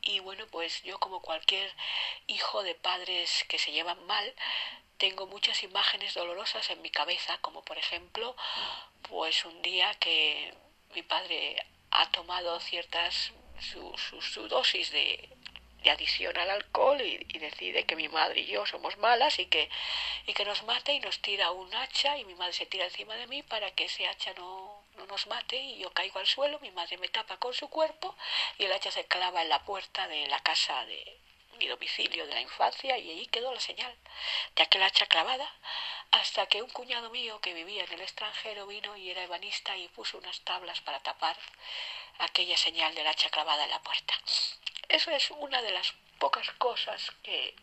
Y 0.00 0.20
bueno, 0.20 0.46
pues 0.46 0.82
yo 0.82 0.98
como 0.98 1.20
cualquier 1.20 1.70
hijo 2.26 2.62
de 2.62 2.74
padres 2.74 3.44
que 3.50 3.58
se 3.58 3.70
llevan 3.70 4.02
mal, 4.06 4.34
tengo 5.00 5.26
muchas 5.26 5.62
imágenes 5.62 6.12
dolorosas 6.12 6.68
en 6.68 6.82
mi 6.82 6.90
cabeza, 6.90 7.38
como 7.40 7.64
por 7.64 7.78
ejemplo, 7.78 8.36
pues 9.08 9.46
un 9.46 9.62
día 9.62 9.94
que 9.94 10.52
mi 10.94 11.02
padre 11.02 11.56
ha 11.90 12.10
tomado 12.10 12.60
ciertas 12.60 13.32
su, 13.58 13.82
su, 14.20 14.46
dosis 14.48 14.90
de, 14.92 15.26
de, 15.82 15.90
adicción 15.90 16.36
al 16.36 16.50
alcohol 16.50 17.00
y, 17.00 17.38
decide 17.38 17.86
que 17.86 17.96
mi 17.96 18.10
madre 18.10 18.42
y 18.42 18.46
yo 18.46 18.66
somos 18.66 18.98
malas 18.98 19.38
y 19.38 19.46
que, 19.46 19.70
y 20.26 20.34
que 20.34 20.44
nos 20.44 20.64
mate 20.64 20.92
y 20.92 21.00
nos 21.00 21.22
tira 21.22 21.50
un 21.50 21.74
hacha 21.74 22.18
y 22.18 22.26
mi 22.26 22.34
madre 22.34 22.52
se 22.52 22.66
tira 22.66 22.84
encima 22.84 23.14
de 23.16 23.26
mí 23.26 23.42
para 23.42 23.70
que 23.70 23.86
ese 23.86 24.06
hacha 24.06 24.34
no, 24.34 24.84
no 24.96 25.06
nos 25.06 25.26
mate 25.28 25.56
y 25.56 25.78
yo 25.78 25.90
caigo 25.94 26.18
al 26.18 26.26
suelo, 26.26 26.60
mi 26.60 26.72
madre 26.72 26.98
me 26.98 27.08
tapa 27.08 27.38
con 27.38 27.54
su 27.54 27.70
cuerpo 27.70 28.14
y 28.58 28.64
el 28.64 28.72
hacha 28.72 28.90
se 28.90 29.06
clava 29.06 29.40
en 29.40 29.48
la 29.48 29.64
puerta 29.64 30.06
de 30.08 30.26
la 30.26 30.40
casa 30.40 30.84
de, 30.84 31.20
mi 31.60 31.68
domicilio 31.68 32.26
de 32.26 32.34
la 32.34 32.40
infancia 32.40 32.98
y 32.98 33.10
allí 33.10 33.26
quedó 33.26 33.52
la 33.52 33.60
señal 33.60 33.94
de 34.56 34.62
aquel 34.62 34.82
hacha 34.82 35.06
clavada 35.06 35.48
hasta 36.10 36.46
que 36.46 36.62
un 36.62 36.70
cuñado 36.70 37.10
mío 37.10 37.40
que 37.40 37.54
vivía 37.54 37.84
en 37.84 37.92
el 37.92 38.00
extranjero 38.00 38.66
vino 38.66 38.96
y 38.96 39.10
era 39.10 39.22
ebanista 39.22 39.76
y 39.76 39.86
puso 39.88 40.18
unas 40.18 40.40
tablas 40.40 40.80
para 40.80 41.00
tapar 41.00 41.36
aquella 42.18 42.56
señal 42.56 42.94
del 42.94 43.06
hacha 43.06 43.30
clavada 43.30 43.64
en 43.64 43.70
la 43.70 43.82
puerta. 43.82 44.14
Eso 44.88 45.10
es 45.10 45.30
una 45.30 45.62
de 45.62 45.70
las 45.70 45.92
pocas 46.18 46.50
cosas 46.52 47.12
que 47.22 47.54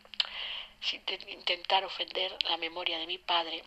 sin 0.80 1.02
intentar 1.28 1.84
ofender 1.84 2.36
la 2.44 2.56
memoria 2.56 2.98
de 2.98 3.06
mi 3.06 3.18
padre 3.18 3.64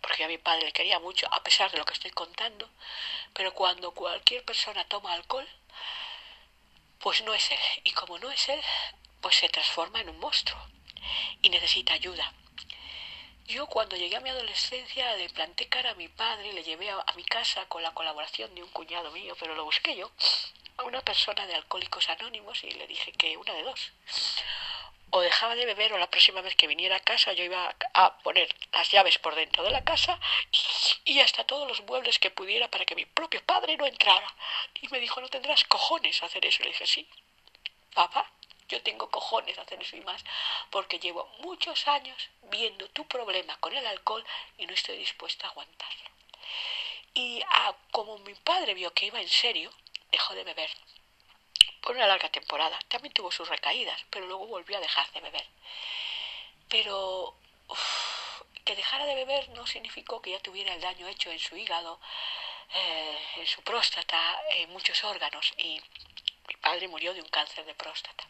porque 0.00 0.24
a 0.24 0.28
mi 0.28 0.38
padre 0.38 0.64
le 0.64 0.72
quería 0.72 0.98
mucho, 0.98 1.26
a 1.30 1.42
pesar 1.42 1.70
de 1.70 1.78
lo 1.78 1.84
que 1.84 1.92
estoy 1.92 2.10
contando, 2.10 2.68
pero 3.34 3.52
cuando 3.52 3.92
cualquier 3.92 4.44
persona 4.44 4.88
toma 4.88 5.12
alcohol, 5.12 5.46
pues 7.00 7.22
no 7.22 7.34
es 7.34 7.50
él. 7.50 7.58
Y 7.84 7.92
como 7.92 8.18
no 8.18 8.30
es 8.30 8.48
él, 8.48 8.60
pues 9.20 9.36
se 9.36 9.48
transforma 9.48 10.00
en 10.00 10.10
un 10.10 10.18
monstruo 10.18 10.58
y 11.42 11.48
necesita 11.50 11.94
ayuda. 11.94 12.32
Yo 13.46 13.66
cuando 13.66 13.96
llegué 13.96 14.16
a 14.16 14.20
mi 14.20 14.30
adolescencia 14.30 15.16
le 15.16 15.28
planté 15.28 15.68
cara 15.68 15.90
a 15.90 15.94
mi 15.94 16.06
padre, 16.06 16.52
le 16.52 16.62
llevé 16.62 16.88
a, 16.90 17.04
mi 17.16 17.24
casa 17.24 17.66
con 17.66 17.82
la 17.82 17.92
colaboración 17.92 18.54
de 18.54 18.62
un 18.62 18.70
cuñado 18.70 19.10
mío, 19.10 19.36
pero 19.40 19.56
lo 19.56 19.64
busqué 19.64 19.96
yo, 19.96 20.10
a 20.76 20.84
una 20.84 21.00
persona 21.00 21.44
de 21.46 21.56
Alcohólicos 21.56 22.08
Anónimos 22.10 22.62
y 22.62 22.70
le 22.70 22.86
dije 22.86 23.10
que 23.12 23.36
una 23.36 23.52
de 23.54 23.64
dos. 23.64 23.92
O 25.10 25.20
dejaba 25.20 25.56
de 25.56 25.66
beber 25.66 25.92
o 25.92 25.98
la 25.98 26.08
próxima 26.08 26.40
vez 26.42 26.54
que 26.54 26.68
viniera 26.68 26.94
a 26.94 27.00
casa 27.00 27.32
yo 27.32 27.42
iba 27.42 27.74
a 27.94 28.18
poner 28.18 28.54
las 28.72 28.88
llaves 28.92 29.18
por 29.18 29.34
dentro 29.34 29.64
de 29.64 29.70
la 29.70 29.82
casa 29.82 30.20
y 31.04 31.18
hasta 31.18 31.42
todos 31.42 31.66
los 31.66 31.82
muebles 31.82 32.20
que 32.20 32.30
pudiera 32.30 32.70
para 32.70 32.84
que 32.84 32.94
mi 32.94 33.04
propio 33.04 33.44
padre 33.44 33.76
no 33.76 33.84
entrara. 33.84 34.32
Y 34.80 34.86
me 34.90 35.00
dijo, 35.00 35.20
no 35.20 35.28
tendrás 35.28 35.64
cojones 35.64 36.22
hacer 36.22 36.46
eso. 36.46 36.62
Le 36.62 36.68
dije, 36.68 36.86
sí, 36.86 37.08
papá, 37.92 38.30
yo 38.70 38.82
tengo 38.82 39.10
cojones 39.10 39.58
a 39.58 39.62
hacer 39.62 39.82
eso 39.82 39.96
y 39.96 40.00
más, 40.00 40.24
porque 40.70 40.98
llevo 40.98 41.28
muchos 41.40 41.86
años 41.88 42.30
viendo 42.42 42.88
tu 42.90 43.06
problema 43.06 43.56
con 43.58 43.74
el 43.76 43.86
alcohol 43.86 44.24
y 44.58 44.66
no 44.66 44.72
estoy 44.72 44.96
dispuesta 44.96 45.46
a 45.46 45.50
aguantarlo. 45.50 46.10
Y 47.12 47.42
ah, 47.48 47.74
como 47.90 48.18
mi 48.18 48.34
padre 48.34 48.74
vio 48.74 48.94
que 48.94 49.06
iba 49.06 49.20
en 49.20 49.28
serio, 49.28 49.72
dejó 50.12 50.34
de 50.34 50.44
beber 50.44 50.70
por 51.82 51.96
una 51.96 52.06
larga 52.06 52.28
temporada. 52.28 52.78
También 52.88 53.12
tuvo 53.12 53.32
sus 53.32 53.48
recaídas, 53.48 54.00
pero 54.10 54.26
luego 54.26 54.46
volvió 54.46 54.76
a 54.76 54.80
dejar 54.80 55.10
de 55.12 55.20
beber. 55.20 55.46
Pero 56.68 57.34
que 58.64 58.76
dejara 58.76 59.04
de 59.06 59.16
beber 59.16 59.48
no 59.50 59.66
significó 59.66 60.22
que 60.22 60.30
ya 60.30 60.38
tuviera 60.38 60.72
el 60.74 60.80
daño 60.80 61.08
hecho 61.08 61.30
en 61.30 61.40
su 61.40 61.56
hígado, 61.56 62.00
eh, 62.74 63.18
en 63.36 63.46
su 63.46 63.62
próstata, 63.62 64.40
en 64.50 64.70
muchos 64.70 65.02
órganos. 65.02 65.52
Y 65.56 65.80
padre 66.60 66.88
murió 66.88 67.14
de 67.14 67.20
un 67.20 67.28
cáncer 67.28 67.64
de 67.64 67.74
próstata. 67.74 68.26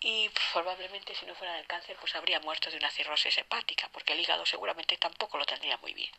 Y 0.00 0.28
probablemente 0.52 1.14
si 1.14 1.26
no 1.26 1.34
fuera 1.34 1.54
del 1.54 1.66
cáncer, 1.66 1.96
pues 2.00 2.14
habría 2.14 2.40
muerto 2.40 2.70
de 2.70 2.76
una 2.76 2.90
cirrosis 2.90 3.38
hepática, 3.38 3.88
porque 3.92 4.12
el 4.12 4.20
hígado 4.20 4.44
seguramente 4.44 4.96
tampoco 4.96 5.38
lo 5.38 5.46
tendría 5.46 5.76
muy 5.78 5.94
bien. 5.94 6.10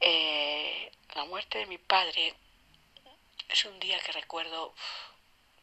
Eh, 0.00 0.92
la 1.14 1.24
muerte 1.24 1.58
de 1.58 1.66
mi 1.66 1.78
padre 1.78 2.34
es 3.48 3.64
un 3.64 3.80
día 3.80 3.98
que 4.00 4.12
recuerdo 4.12 4.74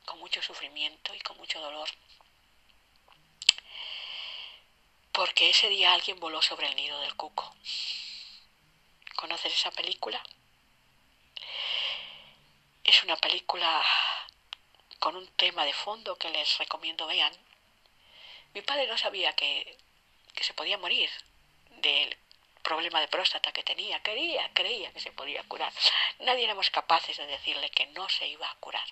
con 0.05 0.19
mucho 0.19 0.41
sufrimiento 0.41 1.13
y 1.13 1.19
con 1.19 1.37
mucho 1.37 1.59
dolor. 1.61 1.89
Porque 5.11 5.51
ese 5.51 5.69
día 5.69 5.93
alguien 5.93 6.19
voló 6.19 6.41
sobre 6.41 6.67
el 6.67 6.75
nido 6.75 6.99
del 7.01 7.15
cuco. 7.15 7.55
¿Conoces 9.15 9.53
esa 9.53 9.71
película? 9.71 10.21
Es 12.83 13.03
una 13.03 13.15
película 13.17 13.81
con 14.99 15.15
un 15.15 15.27
tema 15.35 15.65
de 15.65 15.73
fondo 15.73 16.17
que 16.17 16.29
les 16.29 16.57
recomiendo 16.57 17.07
vean. 17.07 17.33
Mi 18.53 18.61
padre 18.61 18.87
no 18.87 18.97
sabía 18.97 19.33
que, 19.35 19.77
que 20.35 20.43
se 20.43 20.53
podía 20.53 20.77
morir 20.77 21.09
del 21.69 22.17
problema 22.61 22.99
de 22.99 23.07
próstata 23.07 23.51
que 23.51 23.63
tenía. 23.63 24.01
Quería, 24.01 24.49
creía 24.53 24.91
que 24.91 24.99
se 24.99 25.11
podía 25.11 25.43
curar. 25.43 25.71
Nadie 26.19 26.45
éramos 26.45 26.69
capaces 26.69 27.17
de 27.17 27.27
decirle 27.27 27.69
que 27.69 27.85
no 27.87 28.09
se 28.09 28.27
iba 28.27 28.49
a 28.49 28.55
curar. 28.55 28.87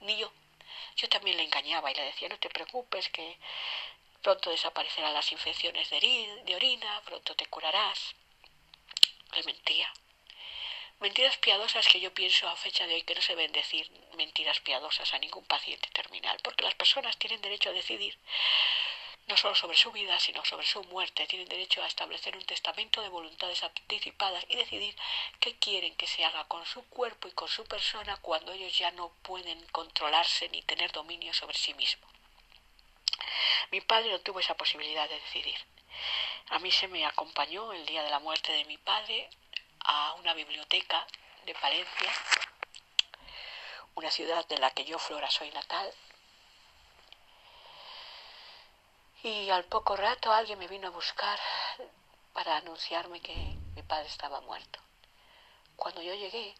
Ni 0.00 0.16
yo. 0.16 0.32
Yo 0.96 1.08
también 1.08 1.36
le 1.36 1.44
engañaba 1.44 1.90
y 1.90 1.94
le 1.94 2.04
decía, 2.04 2.28
no 2.28 2.38
te 2.38 2.50
preocupes, 2.50 3.08
que 3.08 3.38
pronto 4.22 4.50
desaparecerán 4.50 5.12
las 5.12 5.32
infecciones 5.32 5.90
de, 5.90 6.54
orina, 6.54 7.02
pronto 7.04 7.34
te 7.34 7.46
curarás. 7.46 8.14
Le 9.34 9.42
mentía. 9.42 9.92
Mentiras 11.00 11.36
piadosas 11.38 11.86
que 11.86 12.00
yo 12.00 12.14
pienso 12.14 12.48
a 12.48 12.56
fecha 12.56 12.86
de 12.86 12.94
hoy 12.94 13.02
que 13.02 13.14
no 13.14 13.20
se 13.20 13.34
ven 13.34 13.52
decir 13.52 13.90
mentiras 14.16 14.60
piadosas 14.60 15.12
a 15.12 15.18
ningún 15.18 15.44
paciente 15.44 15.88
terminal, 15.90 16.38
porque 16.42 16.64
las 16.64 16.74
personas 16.74 17.16
tienen 17.18 17.42
derecho 17.42 17.70
a 17.70 17.72
decidir 17.72 18.16
no 19.26 19.36
solo 19.36 19.54
sobre 19.54 19.76
su 19.76 19.90
vida, 19.90 20.18
sino 20.20 20.44
sobre 20.44 20.66
su 20.66 20.82
muerte. 20.84 21.26
Tienen 21.26 21.48
derecho 21.48 21.82
a 21.82 21.86
establecer 21.86 22.36
un 22.36 22.44
testamento 22.44 23.00
de 23.00 23.08
voluntades 23.08 23.62
anticipadas 23.62 24.44
y 24.48 24.56
decidir 24.56 24.94
qué 25.40 25.56
quieren 25.58 25.94
que 25.96 26.06
se 26.06 26.24
haga 26.24 26.44
con 26.44 26.64
su 26.66 26.82
cuerpo 26.88 27.28
y 27.28 27.32
con 27.32 27.48
su 27.48 27.64
persona 27.64 28.16
cuando 28.18 28.52
ellos 28.52 28.76
ya 28.76 28.90
no 28.90 29.10
pueden 29.22 29.64
controlarse 29.68 30.48
ni 30.50 30.62
tener 30.62 30.92
dominio 30.92 31.32
sobre 31.32 31.56
sí 31.56 31.74
mismos. 31.74 32.10
Mi 33.70 33.80
padre 33.80 34.10
no 34.10 34.20
tuvo 34.20 34.40
esa 34.40 34.56
posibilidad 34.56 35.08
de 35.08 35.20
decidir. 35.20 35.56
A 36.50 36.58
mí 36.58 36.70
se 36.70 36.88
me 36.88 37.06
acompañó 37.06 37.72
el 37.72 37.86
día 37.86 38.02
de 38.02 38.10
la 38.10 38.18
muerte 38.18 38.52
de 38.52 38.64
mi 38.66 38.76
padre 38.76 39.30
a 39.84 40.14
una 40.14 40.34
biblioteca 40.34 41.06
de 41.46 41.54
Palencia, 41.54 42.12
una 43.94 44.10
ciudad 44.10 44.46
de 44.48 44.58
la 44.58 44.70
que 44.70 44.84
yo, 44.84 44.98
Flora, 44.98 45.30
soy 45.30 45.50
natal, 45.50 45.92
Y 49.24 49.48
al 49.48 49.64
poco 49.64 49.96
rato 49.96 50.30
alguien 50.30 50.58
me 50.58 50.68
vino 50.68 50.88
a 50.88 50.90
buscar 50.90 51.40
para 52.34 52.58
anunciarme 52.58 53.22
que 53.22 53.34
mi 53.74 53.82
padre 53.82 54.06
estaba 54.06 54.42
muerto. 54.42 54.78
Cuando 55.76 56.02
yo 56.02 56.12
llegué, 56.12 56.54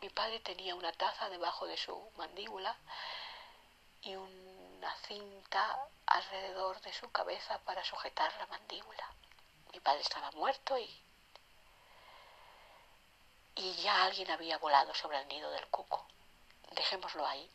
mi 0.00 0.08
padre 0.08 0.40
tenía 0.40 0.74
una 0.74 0.92
taza 0.92 1.28
debajo 1.28 1.66
de 1.66 1.76
su 1.76 1.94
mandíbula 2.16 2.74
y 4.00 4.16
una 4.16 4.96
cinta 5.06 5.78
alrededor 6.06 6.80
de 6.80 6.94
su 6.94 7.12
cabeza 7.12 7.58
para 7.66 7.84
sujetar 7.84 8.34
la 8.38 8.46
mandíbula. 8.46 9.06
Mi 9.74 9.80
padre 9.80 10.00
estaba 10.00 10.30
muerto 10.30 10.78
y, 10.78 10.88
y 13.56 13.72
ya 13.74 14.04
alguien 14.04 14.30
había 14.30 14.58
volado 14.58 14.94
sobre 14.94 15.18
el 15.18 15.28
nido 15.28 15.50
del 15.50 15.66
cuco. 15.68 16.06
Dejémoslo 16.72 17.26
ahí. 17.26 17.50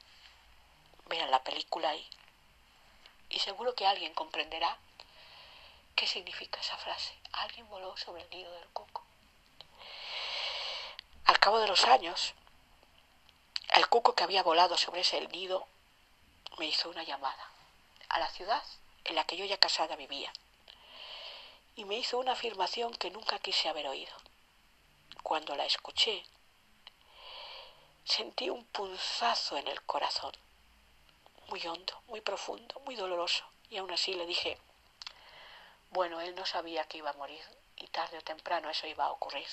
Vean 1.06 1.32
la 1.32 1.44
película 1.44 1.90
ahí 1.90 2.08
y 3.30 3.40
seguro 3.40 3.76
que 3.76 3.86
alguien 3.88 4.14
comprenderá 4.14 4.78
qué 5.96 6.08
significa 6.08 6.60
esa 6.60 6.78
frase. 6.78 7.14
Alguien 7.34 7.68
voló 7.70 7.96
sobre 7.98 8.24
el 8.24 8.30
nido 8.30 8.52
del 8.54 8.68
cuco. 8.70 9.04
Al 11.26 11.40
cabo 11.40 11.60
de 11.60 11.68
los 11.68 11.86
años, 11.86 12.34
el 13.76 13.88
cuco 13.88 14.16
que 14.16 14.24
había 14.24 14.44
volado 14.44 14.78
sobre 14.78 15.02
ese 15.02 15.20
nido 15.28 15.68
me 16.58 16.66
hizo 16.66 16.90
una 16.90 17.04
llamada 17.04 17.50
a 18.10 18.20
la 18.20 18.30
ciudad 18.30 18.64
en 19.06 19.16
la 19.16 19.26
que 19.26 19.38
yo 19.38 19.46
ya 19.46 19.58
casada 19.58 19.96
vivía 19.96 20.32
y 21.76 21.86
me 21.86 21.96
hizo 21.96 22.20
una 22.20 22.34
afirmación 22.34 22.94
que 22.94 23.12
nunca 23.12 23.40
quise 23.40 23.70
haber 23.70 23.88
oído. 23.88 24.14
Cuando 25.24 25.56
la 25.56 25.66
escuché, 25.66 26.24
sentí 28.04 28.50
un 28.50 28.66
punzazo 28.66 29.58
en 29.58 29.68
el 29.68 29.82
corazón 29.84 30.32
muy 31.48 31.66
hondo, 31.68 32.02
muy 32.08 32.22
profundo, 32.22 32.80
muy 32.86 32.96
doloroso. 32.96 33.46
Y 33.70 33.78
aún 33.78 33.92
así 33.92 34.14
le 34.14 34.26
dije, 34.26 34.58
bueno, 35.92 36.22
él 36.22 36.36
no 36.36 36.46
sabía 36.46 36.86
que 36.86 36.98
iba 36.98 37.10
a 37.10 37.14
morir 37.14 37.44
y 37.78 37.88
tarde 37.88 38.18
o 38.18 38.22
temprano 38.22 38.70
eso 38.70 38.88
iba 38.88 39.06
a 39.06 39.12
ocurrir. 39.12 39.48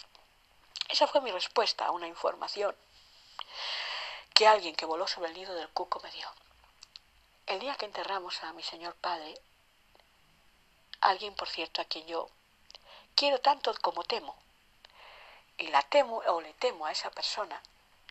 Esa 0.88 1.06
fue 1.06 1.20
mi 1.20 1.30
respuesta 1.30 1.86
a 1.86 1.90
una 1.90 2.06
información 2.06 2.74
que 4.34 4.46
alguien 4.46 4.74
que 4.74 4.86
voló 4.86 5.06
sobre 5.06 5.30
el 5.30 5.36
nido 5.36 5.54
del 5.54 5.68
cuco 5.70 6.00
me 6.00 6.10
dio. 6.12 6.28
El 7.46 7.60
día 7.60 7.74
que 7.74 7.86
enterramos 7.86 8.42
a 8.42 8.52
mi 8.52 8.62
señor 8.62 8.94
padre, 8.94 9.34
alguien, 11.00 11.34
por 11.34 11.48
cierto, 11.48 11.80
a 11.82 11.84
quien 11.84 12.06
yo 12.06 12.28
quiero 13.14 13.40
tanto 13.40 13.74
como 13.82 14.04
temo, 14.04 14.36
y 15.58 15.68
la 15.68 15.82
temo 15.82 16.22
o 16.26 16.40
le 16.40 16.54
temo 16.54 16.86
a 16.86 16.92
esa 16.92 17.10
persona 17.10 17.60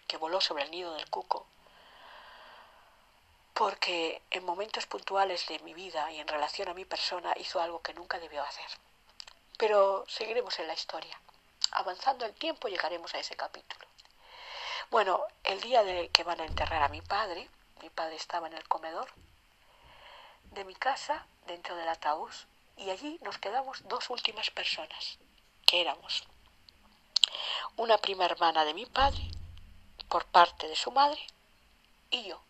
que 0.08 0.18
voló 0.18 0.40
sobre 0.42 0.64
el 0.64 0.72
nido 0.72 0.94
del 0.94 1.10
cuco, 1.10 1.46
porque 3.54 4.22
en 4.30 4.46
momentos 4.46 4.86
puntuales 4.86 5.48
de 5.48 5.60
mi 5.60 5.74
vida 5.74 6.12
y 6.12 6.20
en 6.20 6.28
relación 6.28 6.70
a 6.70 6.74
mi 6.74 6.86
persona 6.86 7.34
hizo 7.38 7.60
algo 7.60 7.82
que 7.82 7.94
nunca 7.94 8.20
debió 8.20 8.44
hacer. 8.44 8.70
Pero 9.58 10.06
seguiremos 10.08 10.60
en 10.60 10.68
la 10.68 10.74
historia. 10.74 11.20
Avanzando 11.72 12.26
el 12.26 12.34
tiempo 12.34 12.68
llegaremos 12.68 13.14
a 13.16 13.20
ese 13.20 13.36
capítulo. 13.36 13.88
Bueno, 14.92 15.26
el 15.44 15.60
día 15.62 15.84
de 15.84 16.10
que 16.10 16.24
van 16.24 16.40
a 16.40 16.46
enterrar 16.46 16.84
a 16.84 16.90
mi 16.90 17.02
padre, 17.02 17.50
mi 17.82 17.90
padre 17.90 18.16
estaba 18.16 18.48
en 18.48 18.54
el 18.54 18.68
comedor 18.68 19.10
de 20.52 20.64
mi 20.64 20.76
casa, 20.76 21.26
dentro 21.46 21.76
del 21.76 21.90
ataúd, 21.90 22.32
y 22.78 22.90
allí 22.90 23.20
nos 23.22 23.38
quedamos 23.38 23.88
dos 23.88 24.10
últimas 24.10 24.50
personas, 24.52 25.18
que 25.66 25.82
éramos 25.82 26.28
una 27.76 27.98
prima 27.98 28.26
hermana 28.26 28.66
de 28.66 28.74
mi 28.74 28.86
padre, 28.86 29.30
por 30.08 30.26
parte 30.26 30.68
de 30.68 30.76
su 30.76 30.92
madre, 30.92 31.20
y 32.10 32.24
yo. 32.30 32.47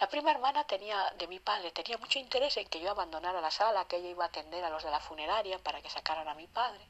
La 0.00 0.08
prima 0.08 0.30
hermana 0.30 0.64
tenía, 0.64 1.12
de 1.18 1.26
mi 1.26 1.40
padre 1.40 1.72
tenía 1.72 1.98
mucho 1.98 2.18
interés 2.18 2.56
en 2.56 2.66
que 2.68 2.80
yo 2.80 2.90
abandonara 2.90 3.42
la 3.42 3.50
sala, 3.50 3.84
que 3.84 3.96
ella 3.96 4.08
iba 4.08 4.24
a 4.24 4.28
atender 4.28 4.64
a 4.64 4.70
los 4.70 4.82
de 4.82 4.90
la 4.90 4.98
funeraria 4.98 5.58
para 5.58 5.82
que 5.82 5.90
sacaran 5.90 6.26
a 6.26 6.34
mi 6.34 6.46
padre, 6.46 6.80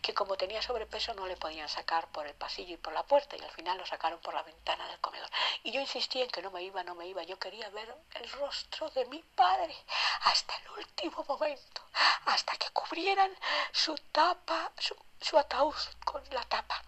que 0.00 0.14
como 0.14 0.36
tenía 0.36 0.62
sobrepeso 0.62 1.12
no 1.14 1.26
le 1.26 1.36
podían 1.36 1.68
sacar 1.68 2.06
por 2.12 2.24
el 2.24 2.34
pasillo 2.34 2.74
y 2.74 2.76
por 2.76 2.92
la 2.92 3.02
puerta, 3.02 3.36
y 3.36 3.40
al 3.40 3.50
final 3.50 3.78
lo 3.78 3.84
sacaron 3.84 4.20
por 4.20 4.34
la 4.34 4.44
ventana 4.44 4.86
del 4.86 5.00
comedor. 5.00 5.28
Y 5.64 5.72
yo 5.72 5.80
insistí 5.80 6.22
en 6.22 6.30
que 6.30 6.40
no 6.40 6.52
me 6.52 6.62
iba, 6.62 6.84
no 6.84 6.94
me 6.94 7.08
iba, 7.08 7.24
yo 7.24 7.36
quería 7.36 7.68
ver 7.70 7.96
el 8.14 8.30
rostro 8.30 8.88
de 8.90 9.06
mi 9.06 9.20
padre 9.34 9.74
hasta 10.20 10.54
el 10.58 10.70
último 10.78 11.24
momento, 11.26 11.82
hasta 12.26 12.56
que 12.58 12.70
cubrieran 12.70 13.36
su 13.72 13.96
tapa, 14.12 14.70
su, 14.78 14.94
su 15.20 15.36
ataúd 15.36 15.74
con 16.04 16.22
la 16.30 16.44
tapa. 16.44 16.80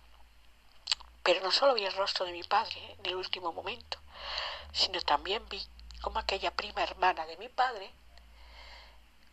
Pero 1.24 1.40
no 1.40 1.50
solo 1.50 1.74
vi 1.74 1.84
el 1.84 1.96
rostro 1.96 2.26
de 2.26 2.32
mi 2.32 2.44
padre 2.44 2.94
en 2.96 3.06
el 3.06 3.16
último 3.16 3.52
momento, 3.52 3.98
sino 4.72 5.00
también 5.02 5.48
vi 5.48 5.66
como 6.02 6.18
aquella 6.18 6.50
prima 6.50 6.82
hermana 6.82 7.24
de 7.26 7.36
mi 7.38 7.48
padre, 7.48 7.90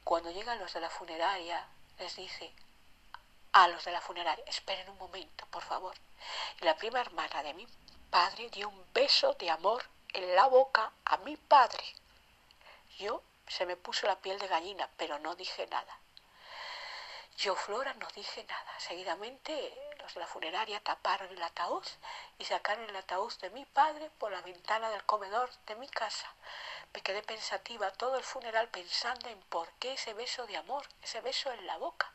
cuando 0.04 0.32
llegan 0.32 0.60
los 0.60 0.74
de 0.74 0.80
la 0.80 0.90
funeraria, 0.90 1.68
les 2.00 2.16
dice 2.16 2.54
a 3.52 3.68
los 3.68 3.84
de 3.84 3.92
la 3.92 4.02
funeraria, 4.02 4.44
esperen 4.48 4.90
un 4.90 4.98
momento, 4.98 5.46
por 5.48 5.64
favor. 5.64 5.96
Y 6.62 6.66
la 6.66 6.76
prima 6.78 7.02
hermana 7.02 7.44
de 7.44 7.54
mi 7.54 7.68
padre 8.10 8.50
dio 8.50 8.70
un 8.70 8.86
beso 8.94 9.34
de 9.34 9.50
amor 9.50 9.84
en 10.14 10.36
la 10.36 10.48
boca 10.48 10.92
a 11.06 11.18
mi 11.18 11.36
padre. 11.38 11.84
Yo 12.98 13.22
se 13.48 13.66
me 13.66 13.76
puso 13.76 14.08
la 14.08 14.20
piel 14.20 14.40
de 14.40 14.48
gallina, 14.48 14.90
pero 14.98 15.20
no 15.20 15.36
dije 15.36 15.68
nada. 15.68 15.98
Yo, 17.38 17.56
Flora, 17.56 17.94
no 17.96 18.08
dije 18.16 18.44
nada. 18.46 18.80
Seguidamente 18.80 19.91
la 20.20 20.28
funeraria 20.28 20.84
taparon 20.84 21.30
el 21.32 21.42
ataúd 21.42 21.86
y 22.38 22.46
sacaron 22.46 22.90
el 22.90 22.96
ataúd 22.96 23.34
de 23.40 23.50
mi 23.52 23.66
padre 23.66 24.10
por 24.18 24.32
la 24.32 24.42
ventana 24.42 24.90
del 24.90 25.04
comedor 25.06 25.50
de 25.68 25.76
mi 25.76 25.88
casa. 25.88 26.34
Me 26.94 27.02
quedé 27.02 27.22
pensativa 27.24 27.92
todo 27.92 28.18
el 28.18 28.24
funeral 28.24 28.68
pensando 28.70 29.30
en 29.30 29.40
por 29.44 29.72
qué 29.74 29.94
ese 29.94 30.14
beso 30.14 30.46
de 30.48 30.58
amor, 30.58 30.86
ese 31.02 31.22
beso 31.22 31.52
en 31.52 31.66
la 31.66 31.78
boca. 31.78 32.12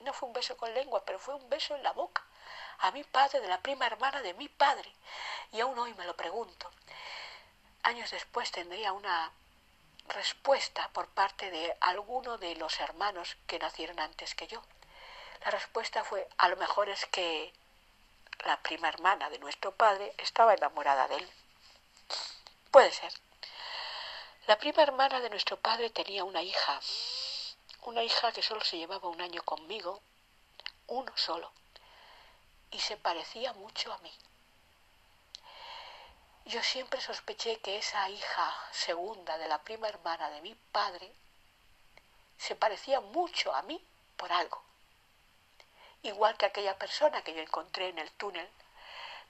No 0.00 0.12
fue 0.12 0.28
un 0.28 0.34
beso 0.34 0.56
con 0.56 0.74
lengua, 0.74 1.04
pero 1.04 1.18
fue 1.18 1.34
un 1.34 1.48
beso 1.48 1.74
en 1.74 1.82
la 1.82 1.92
boca. 1.92 2.22
A 2.80 2.90
mi 2.90 3.02
padre, 3.04 3.40
de 3.40 3.48
la 3.48 3.60
prima 3.60 3.86
hermana 3.86 4.20
de 4.20 4.34
mi 4.34 4.48
padre. 4.48 4.92
Y 5.52 5.60
aún 5.60 5.78
hoy 5.78 5.94
me 5.94 6.04
lo 6.04 6.16
pregunto. 6.16 6.70
Años 7.82 8.10
después 8.10 8.50
tendría 8.50 8.92
una 8.92 9.32
respuesta 10.08 10.88
por 10.92 11.08
parte 11.08 11.50
de 11.50 11.76
alguno 11.80 12.38
de 12.38 12.54
los 12.56 12.78
hermanos 12.80 13.36
que 13.46 13.58
nacieron 13.58 13.98
antes 14.00 14.34
que 14.34 14.46
yo. 14.46 14.62
La 15.44 15.50
respuesta 15.50 16.04
fue, 16.04 16.28
a 16.38 16.48
lo 16.48 16.56
mejor 16.56 16.88
es 16.88 17.06
que 17.06 17.52
la 18.44 18.56
prima 18.62 18.88
hermana 18.88 19.30
de 19.30 19.38
nuestro 19.38 19.72
padre 19.72 20.14
estaba 20.18 20.54
enamorada 20.54 21.08
de 21.08 21.16
él. 21.16 21.30
Puede 22.70 22.92
ser. 22.92 23.12
La 24.46 24.58
prima 24.58 24.82
hermana 24.82 25.20
de 25.20 25.30
nuestro 25.30 25.56
padre 25.56 25.90
tenía 25.90 26.24
una 26.24 26.42
hija, 26.42 26.80
una 27.82 28.02
hija 28.02 28.32
que 28.32 28.42
solo 28.42 28.60
se 28.62 28.78
llevaba 28.78 29.08
un 29.08 29.20
año 29.20 29.42
conmigo, 29.42 30.00
uno 30.86 31.12
solo, 31.16 31.50
y 32.70 32.78
se 32.78 32.96
parecía 32.96 33.52
mucho 33.54 33.92
a 33.92 33.98
mí. 33.98 34.12
Yo 36.44 36.62
siempre 36.62 37.00
sospeché 37.00 37.58
que 37.58 37.76
esa 37.76 38.08
hija 38.08 38.54
segunda 38.70 39.36
de 39.36 39.48
la 39.48 39.62
prima 39.62 39.88
hermana 39.88 40.30
de 40.30 40.42
mi 40.42 40.54
padre 40.54 41.12
se 42.38 42.54
parecía 42.54 43.00
mucho 43.00 43.52
a 43.52 43.62
mí 43.62 43.84
por 44.16 44.32
algo. 44.32 44.62
Igual 46.06 46.36
que 46.36 46.46
aquella 46.46 46.78
persona 46.78 47.22
que 47.22 47.34
yo 47.34 47.42
encontré 47.42 47.88
en 47.88 47.98
el 47.98 48.10
túnel 48.12 48.48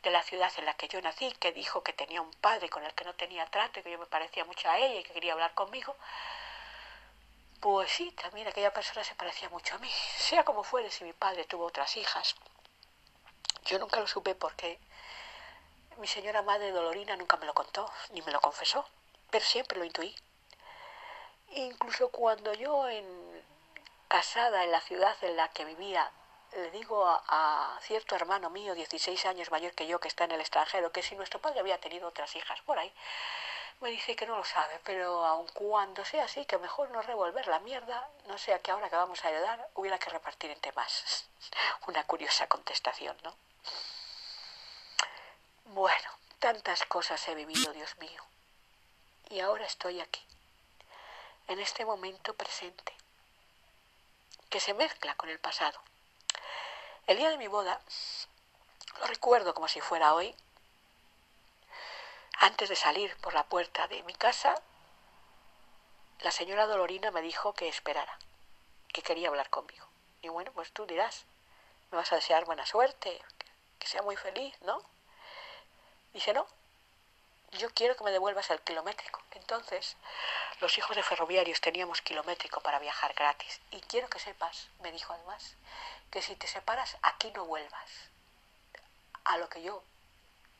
de 0.02 0.10
la 0.10 0.22
ciudad 0.22 0.52
en 0.58 0.66
la 0.66 0.74
que 0.74 0.88
yo 0.88 1.00
nací, 1.00 1.32
que 1.40 1.50
dijo 1.52 1.82
que 1.82 1.94
tenía 1.94 2.20
un 2.20 2.30
padre 2.32 2.68
con 2.68 2.84
el 2.84 2.92
que 2.92 3.04
no 3.04 3.14
tenía 3.14 3.46
trato 3.46 3.80
y 3.80 3.82
que 3.82 3.90
yo 3.90 3.98
me 3.98 4.04
parecía 4.04 4.44
mucho 4.44 4.68
a 4.68 4.78
ella 4.78 5.00
y 5.00 5.02
que 5.02 5.14
quería 5.14 5.32
hablar 5.32 5.54
conmigo, 5.54 5.96
pues 7.60 7.90
sí, 7.90 8.10
también 8.12 8.46
aquella 8.46 8.74
persona 8.74 9.02
se 9.04 9.14
parecía 9.14 9.48
mucho 9.48 9.74
a 9.74 9.78
mí. 9.78 9.90
Sea 10.18 10.44
como 10.44 10.64
fuere, 10.64 10.90
si 10.90 11.04
mi 11.04 11.14
padre 11.14 11.46
tuvo 11.46 11.64
otras 11.64 11.96
hijas, 11.96 12.36
yo 13.64 13.78
nunca 13.78 13.98
lo 13.98 14.06
supe 14.06 14.34
porque 14.34 14.78
mi 15.96 16.06
señora 16.06 16.42
madre 16.42 16.72
Dolorina 16.72 17.16
nunca 17.16 17.38
me 17.38 17.46
lo 17.46 17.54
contó, 17.54 17.90
ni 18.10 18.20
me 18.20 18.32
lo 18.32 18.40
confesó, 18.42 18.86
pero 19.30 19.46
siempre 19.46 19.78
lo 19.78 19.84
intuí. 19.86 20.14
Incluso 21.52 22.10
cuando 22.10 22.52
yo, 22.52 22.86
en, 22.86 23.06
casada 24.08 24.62
en 24.62 24.72
la 24.72 24.82
ciudad 24.82 25.16
en 25.22 25.38
la 25.38 25.48
que 25.48 25.64
vivía, 25.64 26.12
le 26.56 26.70
digo 26.70 27.06
a, 27.06 27.78
cierto 27.82 28.14
hermano 28.14 28.50
mío, 28.50 28.74
16 28.74 29.26
años 29.26 29.50
mayor 29.50 29.72
que 29.72 29.86
yo, 29.86 30.00
que 30.00 30.08
está 30.08 30.24
en 30.24 30.32
el 30.32 30.40
extranjero, 30.40 30.92
que 30.92 31.02
si 31.02 31.14
nuestro 31.14 31.40
padre 31.40 31.60
había 31.60 31.78
tenido 31.78 32.08
otras 32.08 32.34
hijas 32.34 32.60
por 32.62 32.78
ahí, 32.78 32.92
me 33.80 33.90
dice 33.90 34.16
que 34.16 34.26
no 34.26 34.36
lo 34.36 34.44
sabe, 34.44 34.80
pero 34.84 35.24
aun 35.26 35.46
cuando 35.48 36.04
sea 36.04 36.24
así, 36.24 36.46
que 36.46 36.56
mejor 36.58 36.90
no 36.90 37.02
revolver 37.02 37.46
la 37.46 37.58
mierda, 37.60 38.08
no 38.26 38.38
sea 38.38 38.58
que 38.60 38.70
ahora 38.70 38.88
que 38.88 38.96
vamos 38.96 39.22
a 39.24 39.28
ayudar 39.28 39.68
hubiera 39.74 39.98
que 39.98 40.08
repartir 40.08 40.50
entre 40.50 40.72
más. 40.72 41.26
Una 41.86 42.04
curiosa 42.04 42.46
contestación, 42.46 43.16
¿no? 43.22 43.34
Bueno, 45.66 46.10
tantas 46.38 46.84
cosas 46.86 47.26
he 47.28 47.34
vivido, 47.34 47.72
Dios 47.72 47.98
mío. 47.98 48.22
Y 49.28 49.40
ahora 49.40 49.66
estoy 49.66 50.00
aquí, 50.00 50.24
en 51.48 51.60
este 51.60 51.84
momento 51.84 52.34
presente, 52.34 52.94
que 54.48 54.60
se 54.60 54.72
mezcla 54.72 55.14
con 55.16 55.28
el 55.28 55.38
pasado. 55.38 55.78
El 57.06 57.18
día 57.18 57.30
de 57.30 57.38
mi 57.38 57.46
boda, 57.46 57.80
lo 58.98 59.06
recuerdo 59.06 59.54
como 59.54 59.68
si 59.68 59.80
fuera 59.80 60.12
hoy, 60.12 60.34
antes 62.40 62.68
de 62.68 62.74
salir 62.74 63.16
por 63.18 63.32
la 63.32 63.44
puerta 63.44 63.86
de 63.86 64.02
mi 64.02 64.14
casa, 64.14 64.60
la 66.22 66.32
señora 66.32 66.66
Dolorina 66.66 67.12
me 67.12 67.22
dijo 67.22 67.52
que 67.52 67.68
esperara, 67.68 68.18
que 68.92 69.02
quería 69.02 69.28
hablar 69.28 69.50
conmigo. 69.50 69.86
Y 70.20 70.30
bueno, 70.30 70.50
pues 70.52 70.72
tú 70.72 70.84
dirás, 70.84 71.26
me 71.92 71.98
vas 71.98 72.10
a 72.10 72.16
desear 72.16 72.44
buena 72.44 72.66
suerte, 72.66 73.22
que 73.78 73.86
sea 73.86 74.02
muy 74.02 74.16
feliz, 74.16 74.60
¿no? 74.62 74.82
Dice, 76.12 76.32
no, 76.32 76.44
yo 77.52 77.70
quiero 77.70 77.96
que 77.96 78.04
me 78.04 78.10
devuelvas 78.10 78.50
el 78.50 78.60
kilométrico. 78.60 79.22
Entonces, 79.32 79.96
los 80.60 80.76
hijos 80.78 80.96
de 80.96 81.02
ferroviarios 81.02 81.60
teníamos 81.60 82.02
kilométrico 82.02 82.60
para 82.60 82.78
viajar 82.78 83.14
gratis. 83.14 83.60
Y 83.70 83.80
quiero 83.82 84.08
que 84.08 84.18
sepas, 84.18 84.68
me 84.80 84.92
dijo 84.92 85.12
además, 85.12 85.54
que 86.10 86.22
si 86.22 86.36
te 86.36 86.46
separas, 86.46 86.96
aquí 87.02 87.30
no 87.32 87.44
vuelvas. 87.44 87.90
A 89.24 89.38
lo 89.38 89.48
que 89.48 89.62
yo, 89.62 89.82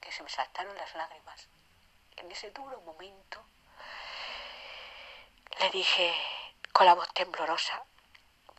que 0.00 0.12
se 0.12 0.22
me 0.22 0.30
saltaron 0.30 0.76
las 0.76 0.94
lágrimas, 0.94 1.46
en 2.16 2.30
ese 2.30 2.50
duro 2.50 2.80
momento, 2.80 3.44
le 5.60 5.70
dije 5.70 6.14
con 6.72 6.86
la 6.86 6.94
voz 6.94 7.08
temblorosa, 7.14 7.82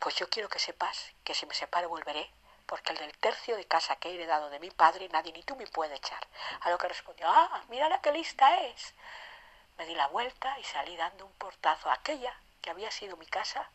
pues 0.00 0.14
yo 0.16 0.28
quiero 0.28 0.48
que 0.48 0.58
sepas 0.58 1.12
que 1.24 1.34
si 1.34 1.46
me 1.46 1.54
separo 1.54 1.88
volveré 1.88 2.30
porque 2.68 2.92
el 2.92 2.98
del 2.98 3.16
tercio 3.18 3.56
de 3.56 3.64
casa 3.64 3.96
que 3.96 4.10
he 4.10 4.14
heredado 4.14 4.50
de 4.50 4.60
mi 4.60 4.70
padre 4.70 5.08
nadie 5.08 5.32
ni 5.32 5.42
tú 5.42 5.56
me 5.56 5.66
puede 5.66 5.96
echar. 5.96 6.24
A 6.60 6.70
lo 6.70 6.76
que 6.78 6.86
respondió, 6.86 7.26
ah, 7.26 7.62
mira 7.68 8.00
qué 8.02 8.12
lista 8.12 8.60
es. 8.60 8.94
Me 9.78 9.86
di 9.86 9.94
la 9.94 10.06
vuelta 10.08 10.58
y 10.60 10.64
salí 10.64 10.94
dando 10.96 11.24
un 11.24 11.32
portazo 11.32 11.88
a 11.90 11.94
aquella 11.94 12.38
que 12.60 12.70
había 12.70 12.90
sido 12.90 13.16
mi 13.16 13.26
casa 13.26 13.70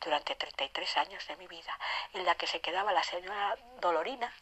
durante 0.00 0.34
33 0.34 0.96
años 0.96 1.26
de 1.28 1.36
mi 1.36 1.46
vida, 1.46 1.78
en 2.14 2.24
la 2.24 2.34
que 2.34 2.46
se 2.46 2.60
quedaba 2.60 2.92
la 2.92 3.02
señora 3.02 3.56
Dolorina, 3.80 4.32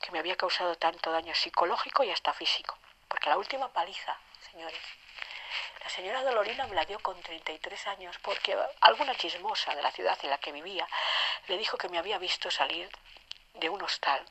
que 0.00 0.12
me 0.12 0.20
había 0.20 0.36
causado 0.36 0.76
tanto 0.76 1.10
daño 1.10 1.34
psicológico 1.34 2.04
y 2.04 2.10
hasta 2.12 2.32
físico. 2.32 2.78
Porque 3.08 3.28
la 3.28 3.38
última 3.38 3.72
paliza, 3.72 4.16
señores, 4.52 4.80
la 5.84 5.90
señora 5.90 6.22
Dolorina 6.22 6.66
me 6.66 6.74
la 6.74 6.86
dio 6.86 6.98
con 7.00 7.20
33 7.20 7.86
años 7.88 8.16
porque 8.22 8.56
alguna 8.80 9.14
chismosa 9.16 9.74
de 9.74 9.82
la 9.82 9.92
ciudad 9.92 10.18
en 10.22 10.30
la 10.30 10.38
que 10.38 10.50
vivía 10.50 10.88
le 11.46 11.58
dijo 11.58 11.76
que 11.76 11.90
me 11.90 11.98
había 11.98 12.16
visto 12.16 12.50
salir 12.50 12.88
de 13.52 13.68
un 13.68 13.82
hostal 13.82 14.24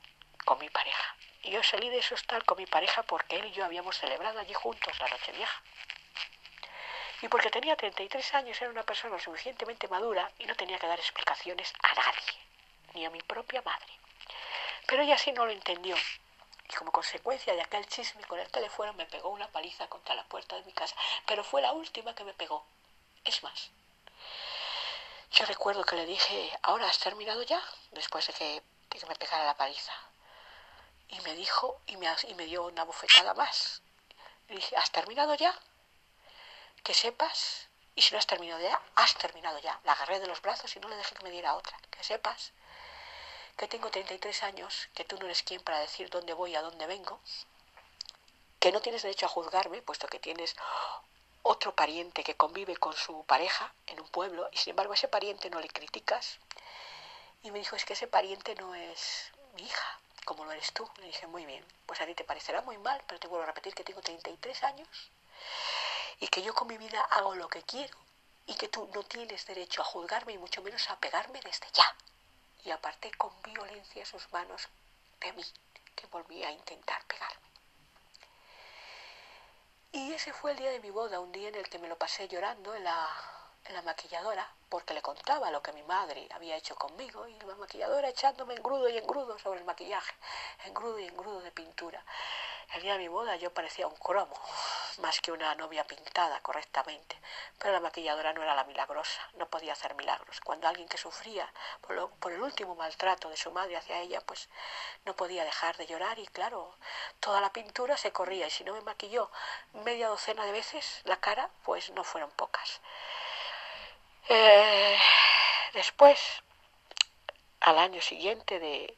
con 0.44 0.58
mi 0.58 0.68
pareja. 0.68 1.14
Y 1.42 1.52
yo 1.52 1.62
salí 1.62 1.90
de 1.90 1.98
ese 1.98 2.14
hostal 2.14 2.44
con 2.44 2.58
mi 2.58 2.66
pareja 2.66 3.04
porque 3.04 3.36
él 3.36 3.46
y 3.46 3.52
yo 3.52 3.64
habíamos 3.64 3.96
celebrado 3.96 4.40
allí 4.40 4.52
juntos 4.52 4.98
la 4.98 5.06
noche 5.06 5.30
vieja. 5.30 5.62
Y 7.22 7.28
porque 7.28 7.50
tenía 7.50 7.76
33 7.76 8.34
años, 8.34 8.60
era 8.60 8.70
una 8.70 8.82
persona 8.82 9.16
suficientemente 9.20 9.86
madura 9.86 10.28
y 10.40 10.46
no 10.46 10.56
tenía 10.56 10.78
que 10.80 10.88
dar 10.88 10.98
explicaciones 10.98 11.72
a 11.82 11.94
nadie, 11.94 12.34
ni 12.94 13.06
a 13.06 13.10
mi 13.10 13.22
propia 13.22 13.62
madre. 13.62 13.92
Pero 14.86 15.02
ella 15.02 15.16
sí 15.16 15.30
no 15.30 15.46
lo 15.46 15.52
entendió 15.52 15.94
y 16.74 16.76
como 16.76 16.90
consecuencia 16.90 17.54
de 17.54 17.62
aquel 17.62 17.86
chisme 17.86 18.24
con 18.24 18.40
el 18.40 18.50
teléfono 18.50 18.92
me 18.94 19.06
pegó 19.06 19.28
una 19.28 19.46
paliza 19.46 19.86
contra 19.86 20.16
la 20.16 20.24
puerta 20.24 20.56
de 20.56 20.64
mi 20.64 20.72
casa, 20.72 20.96
pero 21.24 21.44
fue 21.44 21.62
la 21.62 21.72
última 21.72 22.14
que 22.16 22.24
me 22.24 22.34
pegó. 22.34 22.66
Es 23.22 23.44
más, 23.44 23.70
yo 25.30 25.46
recuerdo 25.46 25.84
que 25.84 25.94
le 25.94 26.04
dije, 26.04 26.50
¿ahora 26.62 26.88
has 26.88 26.98
terminado 26.98 27.42
ya? 27.44 27.62
Después 27.92 28.26
de 28.26 28.32
que, 28.32 28.62
me 29.08 29.14
pegara 29.16 29.44
la 29.44 29.56
paliza. 29.56 29.92
Y 31.08 31.20
me 31.20 31.34
dijo, 31.34 31.80
y 31.86 31.96
me, 31.96 32.08
y 32.28 32.34
me 32.34 32.46
dio 32.46 32.64
una 32.64 32.84
bofetada 32.84 33.34
más. 33.34 33.82
Le 34.48 34.56
dije, 34.56 34.76
¿has 34.76 34.90
terminado 34.90 35.34
ya? 35.34 35.56
Que 36.82 36.94
sepas, 36.94 37.68
y 37.94 38.02
si 38.02 38.12
no 38.12 38.18
has 38.18 38.26
terminado 38.26 38.60
ya, 38.60 38.80
has 38.96 39.14
terminado 39.14 39.58
ya. 39.60 39.80
La 39.84 39.92
agarré 39.92 40.18
de 40.20 40.26
los 40.26 40.42
brazos 40.42 40.74
y 40.74 40.80
no 40.80 40.88
le 40.88 40.96
dejé 40.96 41.14
que 41.14 41.24
me 41.24 41.30
diera 41.30 41.54
otra. 41.54 41.76
Que 41.90 42.02
sepas 42.02 42.52
que 43.56 43.68
tengo 43.68 43.90
33 43.90 44.42
años, 44.42 44.88
que 44.94 45.04
tú 45.04 45.16
no 45.18 45.26
eres 45.26 45.42
quien 45.42 45.62
para 45.62 45.78
decir 45.78 46.10
dónde 46.10 46.34
voy, 46.34 46.54
a 46.56 46.62
dónde 46.62 46.86
vengo, 46.86 47.20
que 48.58 48.72
no 48.72 48.80
tienes 48.80 49.02
derecho 49.02 49.26
a 49.26 49.28
juzgarme, 49.28 49.82
puesto 49.82 50.08
que 50.08 50.18
tienes 50.18 50.56
otro 51.42 51.74
pariente 51.74 52.24
que 52.24 52.36
convive 52.36 52.76
con 52.76 52.94
su 52.94 53.24
pareja 53.24 53.72
en 53.86 54.00
un 54.00 54.08
pueblo 54.08 54.48
y 54.50 54.56
sin 54.56 54.70
embargo 54.70 54.92
a 54.92 54.96
ese 54.96 55.08
pariente 55.08 55.50
no 55.50 55.60
le 55.60 55.68
criticas. 55.68 56.38
Y 57.42 57.50
me 57.50 57.58
dijo, 57.58 57.76
es 57.76 57.84
que 57.84 57.92
ese 57.92 58.06
pariente 58.06 58.54
no 58.54 58.74
es 58.74 59.30
mi 59.54 59.62
hija, 59.62 60.00
como 60.24 60.46
lo 60.46 60.52
eres 60.52 60.72
tú. 60.72 60.88
Le 60.96 61.06
dije, 61.06 61.26
muy 61.26 61.44
bien, 61.44 61.64
pues 61.84 62.00
a 62.00 62.06
ti 62.06 62.14
te 62.14 62.24
parecerá 62.24 62.62
muy 62.62 62.78
mal, 62.78 63.02
pero 63.06 63.20
te 63.20 63.28
vuelvo 63.28 63.44
a 63.44 63.48
repetir 63.48 63.74
que 63.74 63.84
tengo 63.84 64.00
33 64.00 64.64
años 64.64 64.88
y 66.20 66.28
que 66.28 66.42
yo 66.42 66.54
con 66.54 66.68
mi 66.68 66.78
vida 66.78 67.00
hago 67.02 67.34
lo 67.34 67.48
que 67.48 67.62
quiero 67.62 67.96
y 68.46 68.54
que 68.54 68.68
tú 68.68 68.90
no 68.94 69.02
tienes 69.02 69.46
derecho 69.46 69.82
a 69.82 69.84
juzgarme 69.84 70.32
y 70.32 70.38
mucho 70.38 70.62
menos 70.62 70.88
a 70.88 70.98
pegarme 70.98 71.40
desde 71.42 71.66
ya 71.74 71.94
y 72.64 72.70
aparté 72.70 73.10
con 73.12 73.30
violencia 73.42 74.04
sus 74.04 74.32
manos 74.32 74.68
de 75.20 75.32
mí, 75.32 75.44
que 75.94 76.06
volvía 76.06 76.48
a 76.48 76.52
intentar 76.52 77.04
pegarme. 77.06 77.48
Y 79.92 80.12
ese 80.12 80.32
fue 80.32 80.52
el 80.52 80.58
día 80.58 80.70
de 80.70 80.80
mi 80.80 80.90
boda, 80.90 81.20
un 81.20 81.30
día 81.30 81.48
en 81.48 81.54
el 81.54 81.68
que 81.68 81.78
me 81.78 81.88
lo 81.88 81.96
pasé 81.96 82.26
llorando 82.26 82.74
en 82.74 82.84
la, 82.84 83.08
en 83.66 83.74
la 83.74 83.82
maquilladora, 83.82 84.52
porque 84.74 84.92
le 84.92 85.02
contaba 85.02 85.52
lo 85.52 85.62
que 85.62 85.72
mi 85.72 85.84
madre 85.84 86.26
había 86.34 86.56
hecho 86.56 86.74
conmigo, 86.74 87.28
y 87.28 87.38
la 87.42 87.54
maquilladora 87.54 88.08
echándome 88.08 88.54
engrudo 88.54 88.88
y 88.88 88.98
engrudo 88.98 89.38
sobre 89.38 89.60
el 89.60 89.64
maquillaje, 89.64 90.12
engrudo 90.64 90.98
y 90.98 91.06
engrudo 91.06 91.40
de 91.42 91.52
pintura. 91.52 92.04
El 92.72 92.82
día 92.82 92.94
de 92.94 92.98
mi 92.98 93.06
boda 93.06 93.36
yo 93.36 93.54
parecía 93.54 93.86
un 93.86 93.94
cromo, 93.94 94.36
más 94.98 95.20
que 95.20 95.30
una 95.30 95.54
novia 95.54 95.84
pintada 95.84 96.40
correctamente, 96.40 97.16
pero 97.60 97.72
la 97.72 97.78
maquilladora 97.78 98.32
no 98.32 98.42
era 98.42 98.56
la 98.56 98.64
milagrosa, 98.64 99.20
no 99.34 99.46
podía 99.46 99.74
hacer 99.74 99.94
milagros. 99.94 100.40
Cuando 100.40 100.66
alguien 100.66 100.88
que 100.88 100.98
sufría 100.98 101.48
por, 101.80 102.10
por 102.16 102.32
el 102.32 102.42
último 102.42 102.74
maltrato 102.74 103.30
de 103.30 103.36
su 103.36 103.52
madre 103.52 103.76
hacia 103.76 104.00
ella, 104.00 104.22
pues 104.22 104.48
no 105.04 105.14
podía 105.14 105.44
dejar 105.44 105.76
de 105.76 105.86
llorar 105.86 106.18
y 106.18 106.26
claro, 106.26 106.74
toda 107.20 107.40
la 107.40 107.52
pintura 107.52 107.96
se 107.96 108.10
corría 108.10 108.48
y 108.48 108.50
si 108.50 108.64
no 108.64 108.72
me 108.72 108.80
maquilló 108.80 109.30
media 109.84 110.08
docena 110.08 110.44
de 110.44 110.50
veces 110.50 111.00
la 111.04 111.20
cara, 111.20 111.48
pues 111.62 111.90
no 111.90 112.02
fueron 112.02 112.32
pocas. 112.32 112.80
Eh, 114.28 114.98
después, 115.74 116.18
al 117.60 117.78
año 117.78 118.00
siguiente 118.00 118.58
de, 118.58 118.96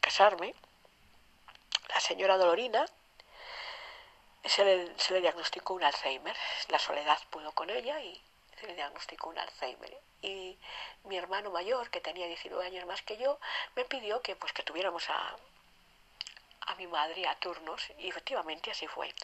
casarme, 0.00 0.54
la 1.88 2.00
señora 2.00 2.36
Dolorina 2.36 2.84
se 4.44 4.64
le, 4.64 4.98
se 4.98 5.14
le, 5.14 5.20
diagnosticó 5.20 5.74
un 5.74 5.84
Alzheimer. 5.84 6.36
La 6.68 6.78
soledad 6.78 7.18
pudo 7.30 7.52
con 7.52 7.70
ella 7.70 8.00
y 8.00 8.20
se 8.58 8.66
le 8.66 8.74
diagnosticó 8.74 9.30
un 9.30 9.38
Alzheimer. 9.38 9.96
Y 10.22 10.58
mi 11.04 11.16
hermano 11.16 11.50
mayor, 11.50 11.88
que 11.90 12.00
tenía 12.00 12.26
19 12.26 12.66
años 12.66 12.86
más 12.86 13.02
que 13.02 13.16
yo, 13.16 13.38
me 13.76 13.84
pidió 13.84 14.20
que, 14.22 14.36
pues, 14.36 14.52
que 14.52 14.62
tuviéramos 14.62 15.08
a, 15.08 15.36
a 16.66 16.74
mi 16.74 16.86
madre 16.88 17.26
a 17.28 17.36
turnos 17.36 17.80
y 17.98 18.08
efectivamente 18.08 18.72
así 18.72 18.88
fue. 18.88 19.14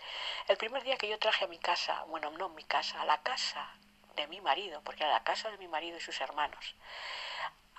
El 0.47 0.57
primer 0.57 0.85
día 0.85 0.97
que 0.97 1.09
yo 1.09 1.19
traje 1.19 1.45
a 1.45 1.49
mi 1.49 1.59
casa, 1.59 2.05
bueno, 2.05 2.31
no 2.31 2.49
mi 2.51 2.65
casa, 2.65 3.03
a 3.03 3.05
la 3.05 3.21
casa 3.23 3.69
de 4.21 4.27
mi 4.29 4.41
marido, 4.41 4.83
porque 4.83 5.05
era 5.05 5.13
la 5.13 5.25
casa 5.25 5.51
de 5.51 5.59
mi 5.59 5.69
marido 5.69 5.97
y 5.97 6.01
sus 6.01 6.21
hermanos, 6.21 6.75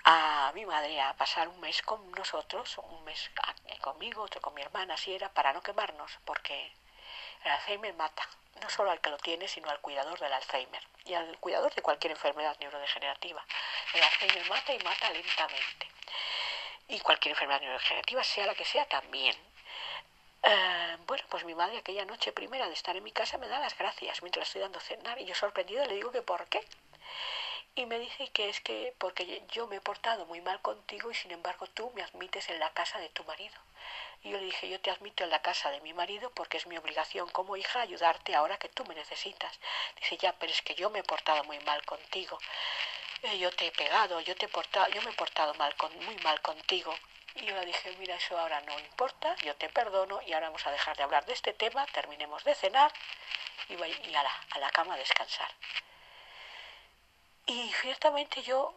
a 0.04 0.50
mi 0.54 0.66
madre 0.66 1.00
a 1.00 1.14
pasar 1.14 1.48
un 1.48 1.60
mes 1.60 1.80
con 1.82 2.10
nosotros, 2.12 2.78
un 2.78 3.04
mes 3.04 3.30
conmigo, 3.80 4.22
otro 4.22 4.40
con 4.40 4.54
mi 4.54 4.62
hermana, 4.62 4.94
así 4.94 5.14
era, 5.14 5.28
para 5.28 5.52
no 5.52 5.62
quemarnos, 5.62 6.18
porque 6.24 6.72
el 7.44 7.50
Alzheimer 7.50 7.94
mata, 7.94 8.28
no 8.60 8.68
solo 8.68 8.90
al 8.90 9.00
que 9.00 9.10
lo 9.10 9.18
tiene, 9.18 9.48
sino 9.48 9.70
al 9.70 9.80
cuidador 9.80 10.18
del 10.18 10.32
Alzheimer 10.32 10.82
y 11.04 11.14
al 11.14 11.38
cuidador 11.38 11.74
de 11.74 11.82
cualquier 11.82 12.12
enfermedad 12.12 12.56
neurodegenerativa. 12.58 13.44
El 13.94 14.02
Alzheimer 14.02 14.48
mata 14.48 14.74
y 14.74 14.78
mata 14.80 15.10
lentamente. 15.10 15.88
Y 16.88 17.00
cualquier 17.00 17.32
enfermedad 17.32 17.60
neurodegenerativa, 17.60 18.24
sea 18.24 18.46
la 18.46 18.54
que 18.54 18.64
sea, 18.64 18.84
también. 18.86 19.36
Uh, 20.44 20.96
bueno, 21.06 21.22
pues 21.28 21.44
mi 21.44 21.54
madre 21.54 21.78
aquella 21.78 22.04
noche 22.04 22.32
primera 22.32 22.66
de 22.66 22.74
estar 22.74 22.96
en 22.96 23.04
mi 23.04 23.12
casa 23.12 23.38
me 23.38 23.46
da 23.46 23.60
las 23.60 23.78
gracias 23.78 24.22
mientras 24.22 24.48
estoy 24.48 24.62
dando 24.62 24.80
cenar 24.80 25.20
y 25.20 25.24
yo 25.24 25.36
sorprendido 25.36 25.84
le 25.86 25.94
digo 25.94 26.10
que 26.10 26.22
por 26.22 26.46
qué. 26.48 26.66
Y 27.76 27.86
me 27.86 27.98
dice 28.00 28.28
que 28.28 28.48
es 28.48 28.60
que 28.60 28.94
porque 28.98 29.44
yo 29.52 29.66
me 29.68 29.76
he 29.76 29.80
portado 29.80 30.26
muy 30.26 30.40
mal 30.40 30.60
contigo 30.60 31.10
y 31.10 31.14
sin 31.14 31.30
embargo 31.30 31.66
tú 31.68 31.90
me 31.94 32.02
admites 32.02 32.50
en 32.50 32.58
la 32.58 32.70
casa 32.70 32.98
de 32.98 33.08
tu 33.10 33.22
marido. 33.24 33.54
Y 34.22 34.30
yo 34.30 34.38
le 34.38 34.44
dije, 34.46 34.68
yo 34.68 34.80
te 34.80 34.90
admito 34.90 35.24
en 35.24 35.30
la 35.30 35.42
casa 35.42 35.70
de 35.70 35.80
mi 35.80 35.92
marido 35.94 36.30
porque 36.30 36.56
es 36.56 36.66
mi 36.66 36.76
obligación 36.76 37.28
como 37.30 37.56
hija 37.56 37.80
ayudarte 37.80 38.34
ahora 38.34 38.58
que 38.58 38.68
tú 38.68 38.84
me 38.84 38.94
necesitas. 38.94 39.58
Dice, 40.00 40.16
ya, 40.16 40.32
pero 40.34 40.52
es 40.52 40.62
que 40.62 40.74
yo 40.74 40.90
me 40.90 41.00
he 41.00 41.04
portado 41.04 41.44
muy 41.44 41.58
mal 41.60 41.84
contigo. 41.86 42.38
Eh, 43.22 43.38
yo 43.38 43.50
te 43.52 43.68
he 43.68 43.72
pegado, 43.72 44.20
yo 44.20 44.34
te 44.36 44.46
he 44.46 44.48
portado, 44.48 44.88
yo 44.92 45.00
me 45.02 45.10
he 45.10 45.14
portado 45.14 45.54
mal 45.54 45.74
con, 45.76 45.96
muy 46.04 46.16
mal 46.16 46.40
contigo. 46.42 46.94
Y 47.34 47.46
yo 47.46 47.54
le 47.54 47.66
dije, 47.66 47.94
mira, 47.98 48.14
eso 48.16 48.38
ahora 48.38 48.60
no 48.62 48.78
importa, 48.78 49.34
yo 49.36 49.54
te 49.56 49.68
perdono 49.68 50.20
y 50.22 50.32
ahora 50.32 50.48
vamos 50.48 50.66
a 50.66 50.70
dejar 50.70 50.96
de 50.96 51.02
hablar 51.02 51.24
de 51.24 51.32
este 51.32 51.52
tema, 51.54 51.86
terminemos 51.86 52.44
de 52.44 52.54
cenar 52.54 52.92
y, 53.68 53.74
y 53.74 54.14
a, 54.14 54.22
la, 54.22 54.32
a 54.50 54.58
la 54.58 54.70
cama 54.70 54.94
a 54.94 54.98
descansar. 54.98 55.50
Y 57.46 57.72
ciertamente 57.80 58.42
yo 58.42 58.74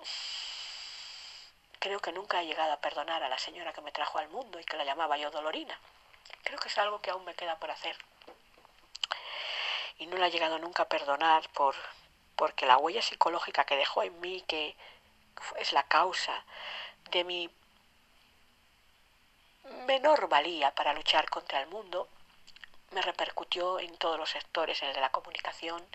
creo 1.79 1.99
que 1.99 2.11
nunca 2.11 2.41
he 2.41 2.47
llegado 2.47 2.73
a 2.73 2.79
perdonar 2.79 3.21
a 3.23 3.29
la 3.29 3.37
señora 3.37 3.73
que 3.73 3.81
me 3.81 3.91
trajo 3.91 4.17
al 4.17 4.29
mundo 4.29 4.59
y 4.59 4.63
que 4.63 4.77
la 4.77 4.85
llamaba 4.85 5.17
yo 5.17 5.29
Dolorina. 5.29 5.79
Creo 6.43 6.57
que 6.59 6.69
es 6.69 6.77
algo 6.77 7.01
que 7.01 7.11
aún 7.11 7.25
me 7.25 7.35
queda 7.35 7.59
por 7.59 7.69
hacer. 7.69 7.95
Y 9.99 10.07
no 10.07 10.17
la 10.17 10.27
he 10.27 10.31
llegado 10.31 10.57
nunca 10.59 10.83
a 10.83 10.89
perdonar 10.89 11.47
por, 11.49 11.75
porque 12.35 12.65
la 12.65 12.77
huella 12.77 13.01
psicológica 13.01 13.65
que 13.65 13.77
dejó 13.77 14.01
en 14.03 14.19
mí, 14.19 14.41
que 14.47 14.75
es 15.57 15.73
la 15.73 15.83
causa 15.83 16.43
de 17.11 17.23
mi 17.23 17.49
menor 19.85 20.27
valía 20.27 20.73
para 20.73 20.93
luchar 20.93 21.29
contra 21.29 21.61
el 21.61 21.67
mundo, 21.67 22.07
me 22.91 23.01
repercutió 23.01 23.79
en 23.79 23.97
todos 23.97 24.17
los 24.17 24.29
sectores, 24.29 24.81
en 24.81 24.89
el 24.89 24.95
de 24.95 25.01
la 25.01 25.11
comunicación, 25.11 25.85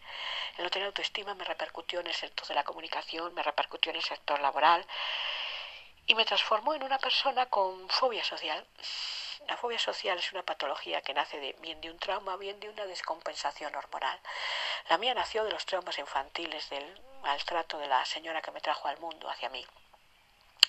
el 0.56 0.64
no 0.64 0.70
tener 0.70 0.86
autoestima 0.86 1.34
me 1.34 1.44
repercutió 1.44 2.00
en 2.00 2.08
el 2.08 2.14
sector 2.14 2.46
de 2.48 2.54
la 2.54 2.64
comunicación, 2.64 3.32
me 3.34 3.42
repercutió 3.42 3.90
en 3.90 3.96
el 3.96 4.04
sector 4.04 4.40
laboral 4.40 4.84
y 6.06 6.14
me 6.14 6.24
transformó 6.24 6.74
en 6.74 6.82
una 6.82 6.98
persona 6.98 7.46
con 7.46 7.88
fobia 7.88 8.24
social. 8.24 8.66
La 9.48 9.56
fobia 9.56 9.78
social 9.78 10.18
es 10.18 10.32
una 10.32 10.42
patología 10.42 11.00
que 11.00 11.14
nace 11.14 11.38
de, 11.40 11.52
bien 11.60 11.80
de 11.80 11.90
un 11.90 11.98
trauma, 11.98 12.36
bien 12.36 12.60
de 12.60 12.68
una 12.68 12.84
descompensación 12.84 13.74
hormonal. 13.74 14.18
La 14.88 14.98
mía 14.98 15.14
nació 15.14 15.44
de 15.44 15.52
los 15.52 15.64
traumas 15.64 15.98
infantiles, 15.98 16.68
del 16.68 17.00
maltrato 17.22 17.78
de 17.78 17.86
la 17.86 18.04
señora 18.04 18.42
que 18.42 18.50
me 18.50 18.60
trajo 18.60 18.88
al 18.88 18.98
mundo 18.98 19.30
hacia 19.30 19.48
mí. 19.48 19.64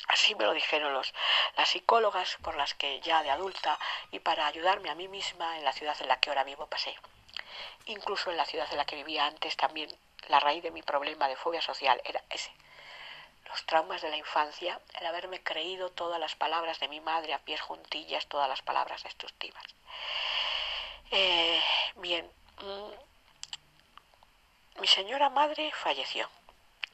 Así 0.07 0.35
me 0.35 0.45
lo 0.45 0.53
dijeron 0.53 0.93
los, 0.93 1.13
las 1.57 1.69
psicólogas 1.69 2.37
por 2.41 2.55
las 2.55 2.73
que 2.73 2.99
ya 3.01 3.23
de 3.23 3.29
adulta 3.29 3.79
y 4.11 4.19
para 4.19 4.47
ayudarme 4.47 4.89
a 4.89 4.95
mí 4.95 5.07
misma 5.07 5.57
en 5.57 5.63
la 5.63 5.73
ciudad 5.73 5.95
en 6.01 6.07
la 6.07 6.19
que 6.19 6.29
ahora 6.29 6.43
vivo 6.43 6.67
pasé. 6.67 6.95
Incluso 7.85 8.31
en 8.31 8.37
la 8.37 8.45
ciudad 8.45 8.67
en 8.71 8.77
la 8.77 8.85
que 8.85 8.95
vivía 8.95 9.25
antes 9.25 9.55
también 9.57 9.89
la 10.27 10.39
raíz 10.39 10.63
de 10.63 10.71
mi 10.71 10.81
problema 10.81 11.27
de 11.27 11.35
fobia 11.35 11.61
social 11.61 12.01
era 12.05 12.21
ese. 12.29 12.51
Los 13.45 13.65
traumas 13.65 14.01
de 14.01 14.09
la 14.09 14.17
infancia, 14.17 14.79
el 14.99 15.05
haberme 15.05 15.43
creído 15.43 15.89
todas 15.89 16.19
las 16.19 16.35
palabras 16.35 16.79
de 16.79 16.87
mi 16.87 17.01
madre 17.01 17.33
a 17.33 17.39
pies 17.39 17.59
juntillas, 17.59 18.27
todas 18.27 18.47
las 18.47 18.61
palabras 18.61 19.03
destructivas. 19.03 19.63
Eh, 21.11 21.61
bien, 21.95 22.31
mmm, 22.61 22.91
mi 24.79 24.87
señora 24.87 25.29
madre 25.29 25.71
falleció 25.73 26.29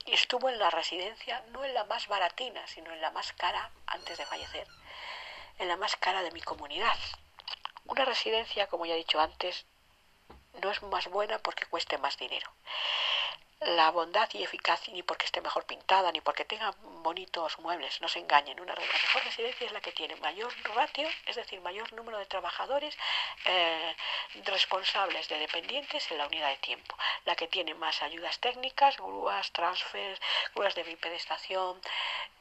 y 0.08 0.14
estuvo 0.14 0.50
en 0.50 0.58
la 0.58 0.70
residencia, 0.70 1.44
no 1.52 1.64
en 1.64 1.74
la 1.74 1.84
más 1.84 2.08
baratina, 2.08 2.66
sino 2.68 2.92
en 2.92 3.02
la 3.02 3.12
más 3.12 3.34
cara 3.34 3.70
antes 3.86 4.18
de 4.18 4.26
fallecer, 4.26 4.68
en 5.60 5.68
la 5.68 5.78
más 5.78 5.96
cara 5.98 6.24
de 6.24 6.32
mi 6.32 6.42
comunidad. 6.42 6.98
Una 7.86 8.06
residencia, 8.06 8.68
como 8.68 8.86
ya 8.86 8.94
he 8.94 8.98
dicho 8.98 9.20
antes, 9.20 9.66
no 10.62 10.72
es 10.72 10.82
más 10.84 11.08
buena 11.10 11.40
porque 11.40 11.66
cueste 11.66 11.98
más 11.98 12.18
dinero 12.18 12.52
la 13.62 13.90
bondad 13.90 14.30
y 14.34 14.44
eficacia 14.44 14.94
ni 14.94 15.02
porque 15.02 15.26
esté 15.26 15.42
mejor 15.42 15.66
pintada 15.66 16.12
ni 16.12 16.22
porque 16.22 16.46
tenga 16.46 16.72
bonitos 17.02 17.58
muebles, 17.60 18.00
no 18.02 18.08
se 18.08 18.20
engañen. 18.20 18.60
Una, 18.60 18.76
la 18.76 18.82
mejor 18.82 19.24
residencia 19.24 19.66
es 19.66 19.74
la 19.74 19.82
que 19.82 19.92
tiene 19.92 20.16
mayor 20.18 20.54
ratio, 20.76 21.10
es 21.26 21.36
decir, 21.36 21.60
mayor 21.62 21.92
número 21.94 22.20
de 22.20 22.26
trabajadores 22.28 22.96
eh, 23.46 23.96
responsables 24.46 25.28
de 25.28 25.40
dependientes 25.40 26.10
en 26.12 26.20
la 26.20 26.28
unidad 26.28 26.50
de 26.50 26.58
tiempo. 26.58 26.96
La 27.26 27.36
que 27.36 27.48
tiene 27.48 27.74
más 27.74 28.04
ayudas 28.04 28.40
técnicas, 28.40 28.98
grúas, 28.98 29.52
transfers, 29.52 30.22
grúas 30.54 30.76
de 30.76 30.84
bipedestación, 30.84 31.82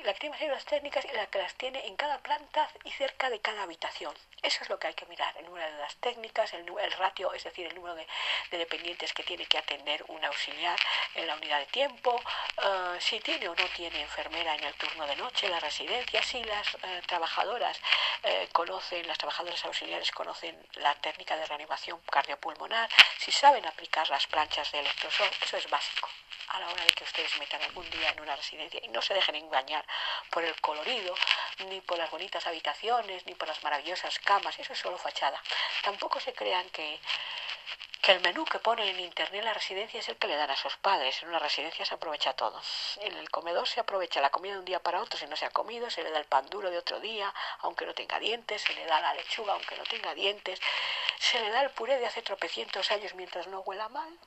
la 0.01 0.13
que 0.13 0.21
tiene 0.21 0.35
más 0.35 0.43
ayudas 0.43 0.65
técnicas 0.67 1.05
y 1.07 1.13
la 1.13 1.27
que 1.27 1.39
las 1.39 1.55
tiene 1.55 1.87
en 1.87 1.97
cada 1.97 2.19
planta 2.19 2.69
y 2.85 2.91
cerca 2.91 3.31
de 3.31 3.41
cada 3.41 3.63
habitación. 3.63 4.15
Eso 4.43 4.63
es 4.63 4.69
lo 4.69 4.79
que 4.79 4.89
hay 4.89 4.95
que 4.95 5.07
mirar, 5.07 5.35
el 5.39 5.47
número 5.47 5.65
de 5.65 5.73
ayudas 5.73 5.97
técnicas, 5.97 6.53
el, 6.53 6.67
el 6.69 6.93
ratio, 6.93 7.33
es 7.33 7.43
decir, 7.43 7.67
el 7.67 7.75
número 7.75 7.95
de, 7.95 8.07
de 8.51 8.59
dependientes 8.59 9.13
que 9.15 9.23
tiene 9.23 9.47
que 9.47 9.59
atender 9.59 10.05
un 10.09 10.23
auxiliar 10.25 10.79
en 11.15 11.27
la 11.27 11.35
unidad 11.35 11.59
de 11.59 11.67
tiempo, 11.67 12.15
uh, 12.15 13.01
si 13.01 13.21
tiene 13.21 13.49
o 13.49 13.55
no 13.55 13.65
tiene 13.75 14.01
enfermera 14.01 14.55
en 14.55 14.65
el 14.65 14.75
turno 14.75 15.07
de 15.07 15.17
noche, 15.17 15.49
la 15.49 15.61
residencia, 15.61 16.23
si 16.23 16.43
las 16.45 16.75
uh, 16.75 16.79
trabajadoras 17.07 17.79
uh, 17.79 18.53
conocen, 18.53 19.07
las 19.07 19.19
trabajadoras 19.19 19.65
auxiliares 19.65 20.11
conocen 20.11 20.57
la 20.75 20.95
técnica 20.97 21.37
de 21.37 21.47
reanimación 21.47 22.01
cardiopulmonar, 22.11 22.89
si 23.19 23.33
saben 23.33 23.65
aplicar 23.67 24.09
las 24.11 24.27
planchas 24.27 24.71
de 24.73 24.81
electroshock, 24.81 25.33
eso 25.43 25.57
es 25.57 25.69
básico 25.71 26.09
a 26.49 26.61
la 26.61 26.69
hora 26.69 26.85
de 26.85 26.93
que 26.93 27.05
ustedes 27.05 27.37
metan 27.39 27.61
algún 27.63 27.89
día 27.91 28.11
en 28.11 28.21
una 28.21 28.37
residencia 28.37 28.81
y 28.83 28.89
no 28.89 29.03
se 29.03 29.15
dejen 29.15 29.35
engañar 29.35 29.85
por 30.31 30.45
el 30.45 30.59
colorido, 30.61 31.15
ni 31.69 31.81
por 31.81 31.99
las 31.99 32.11
bonitas 32.11 32.47
habitaciones, 32.47 33.27
ni 33.27 33.35
por 33.35 33.49
las 33.49 33.63
maravillosas 33.65 34.19
camas, 34.21 34.59
eso 34.59 34.73
es 34.73 34.79
solo 34.79 34.97
fachada. 34.97 35.43
Tampoco 35.83 36.21
se 36.21 36.33
crean 36.33 36.69
que 36.71 37.01
que 38.07 38.13
el 38.13 38.21
menú 38.21 38.45
que 38.45 38.61
ponen 38.61 38.87
en 38.87 39.01
internet 39.01 39.43
la 39.43 39.53
residencia 39.53 39.99
es 39.99 40.09
el 40.09 40.17
que 40.17 40.29
le 40.29 40.37
dan 40.37 40.49
a 40.49 40.55
sus 40.55 40.77
padres. 40.77 40.96
En 40.97 41.29
una 41.29 41.39
residencia 41.39 41.85
se 41.85 41.95
aprovecha 41.95 42.33
todo. 42.33 42.59
En 43.01 43.15
el 43.17 43.31
comedor 43.31 43.69
se 43.69 43.81
aprovecha 43.81 44.23
la 44.23 44.31
comida 44.31 44.55
de 44.55 44.61
un 44.61 44.65
día 44.65 44.83
para 44.83 45.03
otro 45.03 45.19
si 45.19 45.27
no 45.27 45.37
se 45.37 45.45
ha 45.45 45.51
comido, 45.51 45.91
se 45.91 46.03
le 46.03 46.11
da 46.11 46.19
el 46.19 46.25
pan 46.25 46.49
duro 46.49 46.71
de 46.71 46.79
otro 46.79 47.01
día, 47.01 47.35
aunque 47.59 47.85
no 47.85 47.93
tenga 47.93 48.19
dientes, 48.19 48.63
se 48.63 48.73
le 48.73 48.87
da 48.87 49.01
la 49.03 49.13
lechuga 49.13 49.53
aunque 49.53 49.77
no 49.77 49.85
tenga 49.85 50.15
dientes, 50.15 50.59
se 51.19 51.39
le 51.41 51.51
da 51.51 51.61
el 51.63 51.71
puré 51.71 51.99
de 51.99 52.07
hace 52.07 52.23
tropecientos 52.23 52.91
años 52.91 53.15
mientras 53.15 53.47
no 53.47 53.61
huela 53.61 53.91
mal. 53.91 54.19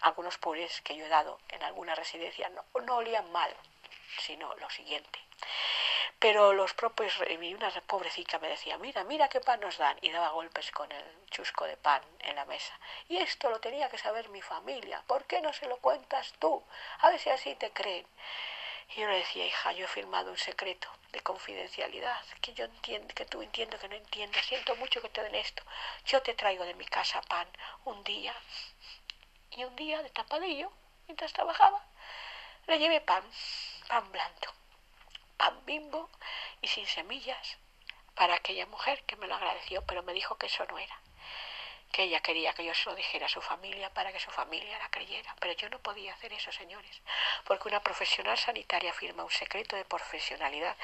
Algunos 0.00 0.38
purés 0.38 0.80
que 0.80 0.96
yo 0.96 1.04
he 1.04 1.08
dado 1.08 1.38
en 1.50 1.62
alguna 1.62 1.94
residencia 1.94 2.48
no, 2.48 2.64
no 2.80 2.96
olían 2.96 3.30
mal, 3.30 3.54
sino 4.18 4.54
lo 4.56 4.70
siguiente. 4.70 5.23
Pero 6.18 6.52
los 6.52 6.72
propios, 6.74 7.12
y 7.28 7.54
una 7.54 7.70
pobrecita 7.86 8.38
me 8.38 8.48
decía, 8.48 8.78
mira, 8.78 9.04
mira 9.04 9.28
qué 9.28 9.40
pan 9.40 9.60
nos 9.60 9.76
dan, 9.78 9.98
y 10.00 10.10
daba 10.10 10.30
golpes 10.30 10.70
con 10.70 10.90
el 10.90 11.04
chusco 11.30 11.66
de 11.66 11.76
pan 11.76 12.02
en 12.20 12.36
la 12.36 12.44
mesa. 12.46 12.78
Y 13.08 13.18
esto 13.18 13.50
lo 13.50 13.60
tenía 13.60 13.90
que 13.90 13.98
saber 13.98 14.28
mi 14.30 14.40
familia, 14.40 15.02
¿por 15.06 15.24
qué 15.26 15.40
no 15.40 15.52
se 15.52 15.66
lo 15.66 15.76
cuentas 15.78 16.32
tú? 16.38 16.62
A 17.00 17.10
ver 17.10 17.20
si 17.20 17.30
así 17.30 17.54
te 17.56 17.72
creen. 17.72 18.06
Y 18.90 19.00
yo 19.00 19.08
le 19.08 19.18
decía, 19.18 19.46
hija, 19.46 19.72
yo 19.72 19.84
he 19.84 19.88
firmado 19.88 20.30
un 20.30 20.38
secreto 20.38 20.88
de 21.12 21.20
confidencialidad, 21.20 22.24
que 22.40 22.54
yo 22.54 22.64
entiendo, 22.64 23.14
que 23.14 23.24
tú 23.24 23.42
entiendo 23.42 23.78
que 23.78 23.88
no 23.88 23.96
entiendas, 23.96 24.44
siento 24.46 24.76
mucho 24.76 25.00
que 25.00 25.08
te 25.08 25.22
den 25.22 25.34
esto. 25.34 25.62
Yo 26.06 26.22
te 26.22 26.34
traigo 26.34 26.64
de 26.64 26.74
mi 26.74 26.86
casa 26.86 27.20
pan 27.22 27.48
un 27.84 28.02
día. 28.04 28.34
Y 29.50 29.64
un 29.64 29.76
día 29.76 30.02
de 30.02 30.10
tapadillo, 30.10 30.70
mientras 31.06 31.32
trabajaba, 31.32 31.84
le 32.66 32.78
llevé 32.78 33.00
pan, 33.00 33.22
pan 33.88 34.10
blando, 34.10 34.48
pan 35.36 35.64
bimbo 35.64 36.10
y 36.60 36.68
sin 36.68 36.86
semillas 36.86 37.58
para 38.14 38.36
aquella 38.36 38.66
mujer 38.66 39.02
que 39.04 39.16
me 39.16 39.26
lo 39.26 39.34
agradeció, 39.34 39.84
pero 39.86 40.02
me 40.02 40.12
dijo 40.12 40.36
que 40.36 40.46
eso 40.46 40.64
no 40.66 40.78
era 40.78 41.00
que 41.94 42.02
ella 42.02 42.18
quería 42.18 42.52
que 42.54 42.64
yo 42.64 42.74
se 42.74 42.90
lo 42.90 42.96
dijera 42.96 43.26
a 43.26 43.28
su 43.28 43.40
familia 43.40 43.88
para 43.88 44.12
que 44.12 44.18
su 44.18 44.28
familia 44.32 44.76
la 44.80 44.90
creyera. 44.90 45.32
Pero 45.38 45.52
yo 45.52 45.70
no 45.70 45.78
podía 45.78 46.12
hacer 46.12 46.32
eso, 46.32 46.50
señores, 46.50 47.00
porque 47.44 47.68
una 47.68 47.78
profesional 47.78 48.36
sanitaria 48.36 48.92
firma 48.92 49.22
un 49.22 49.30
secreto 49.30 49.76
de 49.76 49.84
profesionalidad 49.84 50.76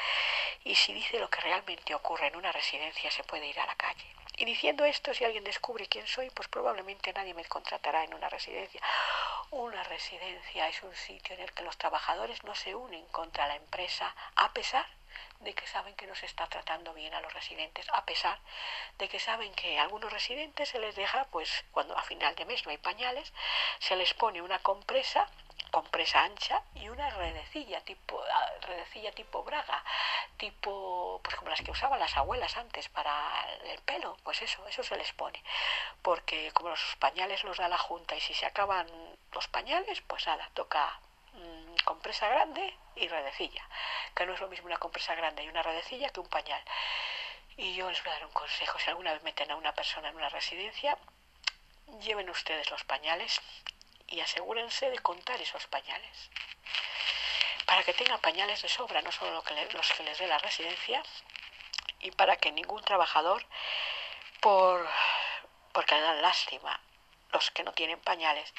y 0.62 0.76
si 0.76 0.92
dice 0.92 1.18
lo 1.18 1.28
que 1.28 1.40
realmente 1.40 1.96
ocurre 1.96 2.28
en 2.28 2.36
una 2.36 2.52
residencia 2.52 3.10
se 3.10 3.24
puede 3.24 3.48
ir 3.48 3.58
a 3.58 3.66
la 3.66 3.74
calle. 3.74 4.06
Y 4.40 4.46
diciendo 4.46 4.86
esto, 4.86 5.12
si 5.12 5.22
alguien 5.22 5.44
descubre 5.44 5.86
quién 5.86 6.06
soy, 6.06 6.30
pues 6.30 6.48
probablemente 6.48 7.12
nadie 7.12 7.34
me 7.34 7.44
contratará 7.44 8.04
en 8.04 8.14
una 8.14 8.30
residencia. 8.30 8.80
Una 9.50 9.82
residencia 9.82 10.66
es 10.66 10.82
un 10.82 10.96
sitio 10.96 11.34
en 11.34 11.42
el 11.42 11.52
que 11.52 11.62
los 11.62 11.76
trabajadores 11.76 12.42
no 12.44 12.54
se 12.54 12.74
unen 12.74 13.04
contra 13.08 13.46
la 13.46 13.56
empresa 13.56 14.14
a 14.36 14.50
pesar 14.54 14.86
de 15.40 15.52
que 15.52 15.66
saben 15.66 15.94
que 15.94 16.06
no 16.06 16.14
se 16.14 16.24
está 16.24 16.46
tratando 16.46 16.94
bien 16.94 17.12
a 17.12 17.20
los 17.20 17.34
residentes, 17.34 17.86
a 17.92 18.02
pesar 18.06 18.38
de 18.96 19.10
que 19.10 19.20
saben 19.20 19.52
que 19.52 19.78
a 19.78 19.82
algunos 19.82 20.10
residentes 20.10 20.70
se 20.70 20.78
les 20.78 20.96
deja, 20.96 21.26
pues 21.26 21.66
cuando 21.72 21.94
a 21.98 22.02
final 22.02 22.34
de 22.34 22.46
mes 22.46 22.64
no 22.64 22.70
hay 22.70 22.78
pañales, 22.78 23.34
se 23.78 23.94
les 23.94 24.14
pone 24.14 24.40
una 24.40 24.58
compresa 24.60 25.28
compresa 25.70 26.22
ancha 26.22 26.62
y 26.74 26.88
una 26.88 27.10
redecilla 27.10 27.80
tipo 27.82 28.22
ah, 28.22 28.50
redecilla 28.62 29.12
tipo 29.12 29.42
braga 29.42 29.84
tipo 30.36 31.20
pues 31.22 31.36
como 31.36 31.50
las 31.50 31.62
que 31.62 31.70
usaban 31.70 32.00
las 32.00 32.16
abuelas 32.16 32.56
antes 32.56 32.88
para 32.88 33.46
el 33.64 33.80
pelo 33.82 34.16
pues 34.22 34.42
eso 34.42 34.66
eso 34.66 34.82
se 34.82 34.96
les 34.96 35.12
pone. 35.12 35.42
Porque 36.02 36.50
como 36.52 36.70
los 36.70 36.96
pañales 36.98 37.44
los 37.44 37.58
da 37.58 37.68
la 37.68 37.78
junta 37.78 38.16
y 38.16 38.20
si 38.20 38.34
se 38.34 38.46
acaban 38.46 38.86
los 39.32 39.48
pañales 39.48 40.00
pues 40.02 40.26
nada 40.26 40.48
toca 40.54 41.00
Mm, 41.34 41.76
compresa 41.84 42.28
grande 42.28 42.76
y 42.96 43.06
redecilla, 43.06 43.64
que 44.14 44.26
no 44.26 44.34
es 44.34 44.40
lo 44.40 44.48
mismo 44.48 44.66
una 44.66 44.78
compresa 44.78 45.14
grande 45.14 45.44
y 45.44 45.48
una 45.48 45.62
redecilla 45.62 46.10
que 46.10 46.20
un 46.20 46.28
pañal. 46.28 46.62
Y 47.56 47.74
yo 47.74 47.88
les 47.88 48.02
voy 48.02 48.10
a 48.10 48.14
dar 48.14 48.26
un 48.26 48.32
consejo, 48.32 48.78
si 48.78 48.90
alguna 48.90 49.12
vez 49.12 49.22
meten 49.22 49.50
a 49.50 49.56
una 49.56 49.72
persona 49.72 50.08
en 50.08 50.16
una 50.16 50.28
residencia, 50.28 50.96
lleven 52.00 52.30
ustedes 52.30 52.70
los 52.70 52.84
pañales 52.84 53.40
y 54.10 54.20
asegúrense 54.20 54.90
de 54.90 54.98
contar 54.98 55.40
esos 55.40 55.66
pañales. 55.68 56.30
Para 57.64 57.82
que 57.84 57.94
tengan 57.94 58.20
pañales 58.20 58.60
de 58.62 58.68
sobra, 58.68 59.00
no 59.02 59.12
solo 59.12 59.42
los 59.72 59.92
que 59.92 60.02
les 60.02 60.18
dé 60.18 60.26
la 60.26 60.38
residencia, 60.38 61.02
y 62.00 62.10
para 62.10 62.36
que 62.36 62.50
ningún 62.50 62.82
trabajador, 62.82 63.44
por, 64.40 64.88
porque 65.72 65.94
le 65.94 66.00
dan 66.00 66.22
lástima 66.22 66.80
los 67.32 67.50
que 67.52 67.62
no 67.62 67.72
tienen 67.72 68.00
pañales, 68.00 68.52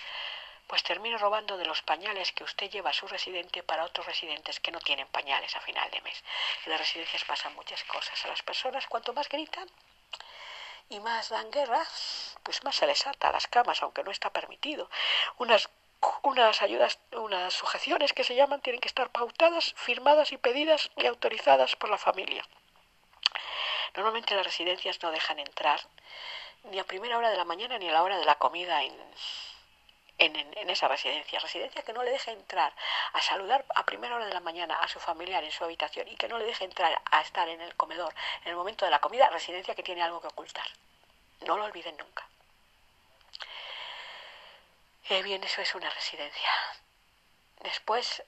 pues 0.68 0.84
termino 0.84 1.18
robando 1.18 1.58
de 1.58 1.66
los 1.66 1.82
pañales 1.82 2.32
que 2.32 2.46
usted 2.46 2.70
lleva 2.70 2.92
a 2.92 2.94
su 2.94 3.06
residente 3.08 3.62
para 3.62 3.84
otros 3.84 4.06
residentes 4.06 4.62
que 4.62 4.72
no 4.72 4.80
tienen 4.80 5.08
pañales 5.08 5.54
a 5.56 5.60
final 5.60 5.92
de 5.92 6.00
mes. 6.00 6.24
En 6.66 6.72
las 6.72 6.80
residencias 6.80 7.26
pasan 7.26 7.54
muchas 7.56 7.84
cosas. 7.84 8.24
A 8.24 8.30
las 8.30 8.42
personas, 8.42 8.88
cuanto 8.88 9.12
más 9.12 9.28
gritan 9.28 9.70
y 10.92 11.00
más 11.00 11.30
dan 11.30 11.50
guerra, 11.52 11.82
pues 12.44 12.64
más 12.64 12.76
se 12.76 12.86
les 12.86 13.08
ata 13.08 13.30
a 13.30 13.32
las 13.32 13.48
camas, 13.48 13.82
aunque 13.82 14.04
no 14.04 14.12
está 14.12 14.30
permitido. 14.32 14.90
Unas 15.38 15.70
unas 16.24 16.62
ayudas, 16.62 17.00
unas 17.12 17.54
sujeciones 17.54 18.14
que 18.14 18.24
se 18.24 18.36
llaman, 18.36 18.62
tienen 18.62 18.82
que 18.82 18.88
estar 18.88 19.12
pautadas, 19.12 19.74
firmadas 19.78 20.32
y 20.32 20.38
pedidas 20.38 20.90
y 20.98 21.06
autorizadas 21.06 21.76
por 21.76 21.90
la 21.92 21.98
familia. 21.98 22.44
Normalmente 23.96 24.36
las 24.36 24.46
residencias 24.46 25.02
no 25.04 25.12
dejan 25.12 25.40
entrar 25.40 25.80
ni 26.64 26.80
a 26.80 26.84
primera 26.84 27.18
hora 27.18 27.30
de 27.30 27.38
la 27.38 27.46
mañana 27.46 27.78
ni 27.78 27.88
a 27.90 27.92
la 27.92 28.04
hora 28.04 28.18
de 28.18 28.26
la 28.26 28.36
comida 28.36 28.84
en, 28.84 28.96
en, 30.22 30.70
esa 30.70 30.88
residencia. 30.88 31.40
Residencia 31.40 31.82
que 31.82 31.94
no 31.94 32.04
le 32.04 32.12
deja 32.12 32.32
entrar 32.32 32.74
a 33.14 33.22
saludar 33.22 33.66
a 33.76 33.86
primera 33.86 34.16
hora 34.16 34.26
de 34.26 34.34
la 34.34 34.40
mañana 34.40 34.76
a 34.76 34.88
su 34.88 35.00
familiar 35.00 35.44
en 35.44 35.52
su 35.52 35.64
habitación 35.64 36.08
y 36.08 36.16
que 36.16 36.28
no 36.28 36.38
le 36.38 36.46
deja 36.46 36.64
entrar 36.64 37.02
a 37.12 37.22
estar 37.22 37.50
en 37.50 37.60
el 37.62 37.76
comedor 37.76 38.14
en 38.44 38.50
el 38.50 38.56
momento 38.56 38.86
de 38.86 38.92
la 38.92 39.00
comida. 39.00 39.30
Residencia 39.30 39.76
que 39.76 39.84
tiene 39.84 40.04
algo 40.04 40.22
que 40.22 40.28
ocultar. 40.28 40.66
No 41.42 41.58
lo 41.58 41.66
olviden 41.66 41.98
nunca. 41.98 42.28
Eh, 45.10 45.24
bien, 45.24 45.44
eso 45.44 45.62
es 45.62 45.74
una 45.76 45.90
residencia. 45.90 46.50
Después, 47.64 48.24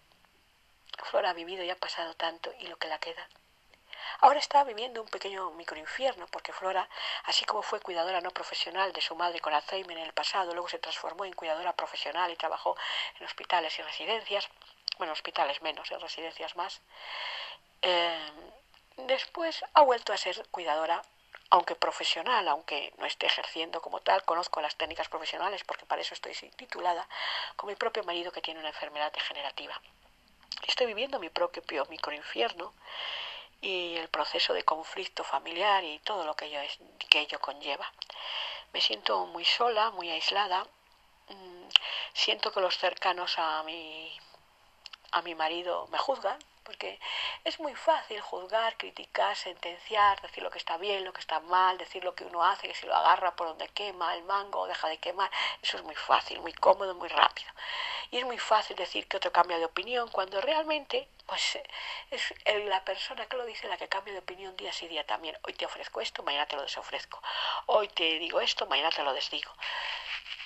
Flora 1.04 1.30
ha 1.30 1.34
vivido 1.34 1.64
y 1.64 1.70
ha 1.70 1.76
pasado 1.76 2.16
tanto 2.16 2.52
y 2.60 2.68
lo 2.68 2.78
que 2.78 2.88
la 2.88 3.00
queda 3.00 3.28
Ahora 4.24 4.40
está 4.40 4.64
viviendo 4.64 5.02
un 5.02 5.08
pequeño 5.10 5.52
microinfierno 5.52 6.28
porque 6.28 6.54
Flora, 6.54 6.88
así 7.26 7.44
como 7.44 7.62
fue 7.62 7.82
cuidadora 7.82 8.22
no 8.22 8.32
profesional 8.32 8.94
de 8.94 9.02
su 9.02 9.18
madre 9.18 9.42
con 9.42 9.54
Alzheimer 9.54 9.98
en 9.98 10.06
el 10.06 10.14
pasado, 10.14 10.54
luego 10.54 10.70
se 10.70 10.80
transformó 10.80 11.26
en 11.26 11.34
cuidadora 11.34 11.74
profesional 11.74 12.32
y 12.32 12.38
trabajó 12.38 12.78
en 13.20 13.26
hospitales 13.26 13.78
y 13.78 13.82
residencias, 13.82 14.48
bueno, 14.98 15.12
hospitales 15.12 15.62
menos, 15.62 15.92
en 15.92 16.00
residencias 16.00 16.56
más. 16.56 16.80
Eh, 17.82 18.32
después 18.96 19.62
ha 19.74 19.82
vuelto 19.82 20.14
a 20.14 20.18
ser 20.18 20.42
cuidadora 20.52 21.02
aunque 21.50 21.76
profesional, 21.76 22.48
aunque 22.48 22.94
no 23.00 23.06
esté 23.06 23.26
ejerciendo 23.26 23.82
como 23.82 24.00
tal, 24.00 24.24
conozco 24.24 24.62
las 24.62 24.78
técnicas 24.78 25.10
profesionales 25.10 25.66
porque 25.66 25.86
para 25.86 26.02
eso 26.02 26.14
estoy 26.14 26.34
titulada, 26.52 27.10
con 27.58 27.68
mi 27.68 27.76
propio 27.76 28.06
marido 28.06 28.32
que 28.32 28.42
tiene 28.42 28.62
una 28.62 28.70
enfermedad 28.70 29.12
degenerativa. 29.12 29.82
Estoy 30.66 30.88
viviendo 30.88 31.20
mi 31.20 31.28
propio 31.28 31.62
microinfierno 31.90 32.74
y 33.64 33.96
el 33.96 34.10
proceso 34.10 34.54
de 34.54 34.64
conflicto 34.64 35.24
familiar 35.24 35.84
y 35.84 36.00
todo 36.00 36.26
lo 36.26 36.36
que 36.36 36.46
ello, 36.46 36.60
que 37.10 37.22
ello 37.22 37.40
conlleva. 37.40 37.92
Me 38.74 38.82
siento 38.82 39.26
muy 39.28 39.46
sola, 39.46 39.90
muy 39.92 40.10
aislada. 40.10 40.68
Mm, 41.30 41.70
siento 42.14 42.52
que 42.52 42.60
los 42.60 42.78
cercanos 42.78 43.36
a 43.38 43.64
mi, 43.64 44.12
a 45.12 45.22
mi 45.22 45.34
marido 45.34 45.88
me 45.92 45.98
juzgan, 45.98 46.38
porque 46.64 47.00
es 47.44 47.60
muy 47.60 47.76
fácil 47.76 48.20
juzgar, 48.22 48.78
criticar, 48.78 49.36
sentenciar, 49.36 50.22
decir 50.22 50.44
lo 50.44 50.50
que 50.50 50.58
está 50.58 50.78
bien, 50.78 51.04
lo 51.04 51.14
que 51.14 51.22
está 51.22 51.40
mal, 51.40 51.78
decir 51.78 52.04
lo 52.04 52.16
que 52.16 52.26
uno 52.26 52.44
hace, 52.44 52.68
que 52.68 52.76
si 52.76 52.86
lo 52.86 52.96
agarra 52.96 53.36
por 53.36 53.48
donde 53.48 53.68
quema 53.70 54.16
el 54.16 54.24
mango 54.24 54.62
o 54.62 54.68
deja 54.68 54.88
de 54.88 54.98
quemar, 54.98 55.30
eso 55.62 55.78
es 55.78 55.84
muy 55.84 55.96
fácil, 55.96 56.40
muy 56.42 56.54
cómodo, 56.54 56.96
muy 56.96 57.10
rápido. 57.10 57.52
Y 58.12 58.18
es 58.18 58.26
muy 58.26 58.38
fácil 58.38 58.76
decir 58.76 59.08
que 59.08 59.18
otro 59.18 59.32
cambia 59.32 59.58
de 59.58 59.66
opinión 59.66 60.10
cuando 60.10 60.40
realmente 60.42 61.08
pues 61.26 61.58
es 62.12 62.34
la 62.66 62.84
persona 62.84 63.26
que 63.26 63.38
lo 63.38 63.46
dice 63.46 63.68
la 63.68 63.78
que 63.78 63.88
cambia 63.88 64.14
de 64.14 64.20
opinión 64.20 64.56
día 64.58 64.74
sí 64.74 64.88
día 64.88 65.06
también. 65.06 65.38
Hoy 65.44 65.54
te 65.54 65.66
ofrezco 65.66 66.02
esto, 66.02 66.22
mañana 66.24 66.46
te 66.46 66.56
lo 66.56 66.64
desofrezco. 66.64 67.22
Hoy 67.68 67.88
te 67.88 68.20
digo 68.20 68.40
esto, 68.42 68.66
mañana 68.68 68.90
te 68.90 69.04
lo 69.04 69.14
desdigo. 69.14 69.52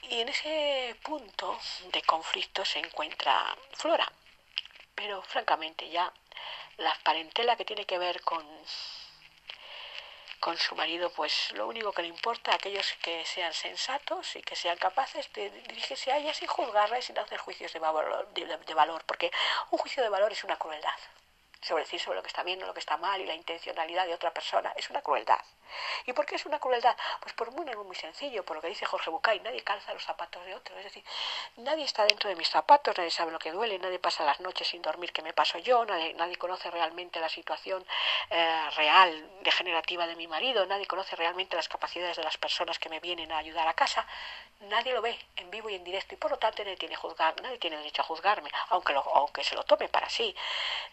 Y 0.04 0.22
en 0.22 0.30
ese 0.30 0.96
punto 1.04 1.60
de 1.92 2.02
conflicto 2.04 2.64
se 2.64 2.80
encuentra 2.80 3.56
Flora. 3.74 4.10
Pero 4.98 5.22
francamente 5.22 5.90
ya 5.90 6.12
la 6.78 6.94
parentela 7.04 7.56
que 7.56 7.66
tiene 7.66 7.86
que 7.86 7.98
ver 7.98 8.22
con 8.22 8.44
con 10.40 10.58
su 10.58 10.76
marido, 10.76 11.10
pues 11.12 11.52
lo 11.54 11.68
único 11.68 11.92
que 11.92 12.04
le 12.04 12.08
importa 12.10 12.52
a 12.52 12.56
aquellos 12.56 12.88
que 13.02 13.26
sean 13.26 13.54
sensatos 13.54 14.36
y 14.36 14.42
que 14.44 14.56
sean 14.56 14.78
capaces 14.78 15.32
de 15.34 15.50
dirigirse 15.50 16.12
a 16.12 16.18
ella 16.18 16.34
sin 16.34 16.48
juzgarla 16.48 17.00
y 17.00 17.02
sin 17.02 17.18
hacer 17.18 17.40
juicios 17.40 17.74
de 17.74 17.80
valor, 17.80 18.28
de 18.34 18.74
valor, 18.74 19.04
porque 19.06 19.32
un 19.72 19.80
juicio 19.80 20.04
de 20.04 20.10
valor 20.10 20.32
es 20.32 20.44
una 20.44 20.58
crueldad 20.58 21.00
sobre 21.62 21.84
decir 21.84 22.00
sobre 22.00 22.18
lo 22.18 22.24
que 22.24 22.30
está 22.30 22.44
bien 22.44 22.62
o 22.64 22.66
lo 22.66 22.74
que 22.74 22.80
está 22.80 22.98
mal 22.98 23.20
y 23.22 23.26
la 23.26 23.36
intencionalidad 23.36 24.06
de 24.06 24.14
otra 24.14 24.34
persona. 24.34 24.74
Es 24.76 24.90
una 24.90 25.02
crueldad. 25.02 25.40
¿Y 26.06 26.14
por 26.14 26.26
qué 26.26 26.36
es 26.36 26.46
una 26.46 26.60
crueldad? 26.60 26.96
Pues 27.22 27.34
por 27.34 27.52
muy, 27.52 27.66
muy 27.76 27.96
sencillo, 27.96 28.44
por 28.46 28.56
lo 28.56 28.62
que 28.62 28.70
dice 28.70 28.86
Jorge 28.86 29.10
Bucay, 29.10 29.40
nadie 29.42 29.64
calza 29.64 29.94
los 29.94 30.04
zapatos 30.04 30.44
de 30.46 30.56
otro. 30.56 30.78
Es 30.78 30.86
decir, 30.86 31.04
nadie 31.58 31.84
está 31.84 32.06
dentro 32.06 32.30
de 32.30 32.36
mis 32.36 32.50
zapatos, 32.50 32.98
nadie 32.98 33.12
sabe 33.12 33.32
lo 33.32 33.40
que 33.40 33.52
duele, 33.52 33.80
nadie 33.80 34.00
pasa 34.00 34.24
las 34.24 34.40
noches 34.40 34.68
sin 34.68 34.82
dormir 34.82 35.12
que 35.12 35.22
me 35.22 35.34
paso 35.34 35.58
yo, 35.60 35.86
nadie, 35.86 36.14
nadie 36.14 36.38
conoce 36.38 36.72
realmente 36.72 37.20
la 37.20 37.30
situación 37.30 37.86
eh, 38.30 38.70
real, 38.76 39.30
degenerativa 39.42 40.08
de 40.08 40.16
mi 40.16 40.28
marido, 40.28 40.66
nadie 40.66 40.86
conoce 40.88 41.16
realmente 41.16 41.56
las 41.56 41.68
capacidades 41.68 42.18
de 42.18 42.24
las 42.24 42.38
personas 42.38 42.80
que 42.80 42.90
me 42.90 43.00
vienen 43.00 43.32
a 43.32 43.38
ayudar 43.38 43.68
a 43.68 43.74
casa. 43.74 44.06
Nadie 44.62 44.94
lo 44.94 45.02
ve 45.02 45.18
en 45.36 45.52
vivo 45.52 45.70
y 45.70 45.76
en 45.76 45.84
directo 45.84 46.16
y 46.16 46.18
por 46.18 46.32
lo 46.32 46.38
tanto 46.38 46.64
nadie 46.64 46.78
tiene, 46.78 46.96
juzgar, 46.96 47.40
nadie 47.42 47.60
tiene 47.60 47.78
derecho 47.78 48.02
a 48.02 48.06
juzgarme, 48.06 48.50
aunque, 48.70 48.94
lo, 48.94 49.02
aunque 49.16 49.44
se 49.44 49.56
lo 49.56 49.64
tome 49.64 49.88
para 49.88 50.10
sí. 50.10 50.36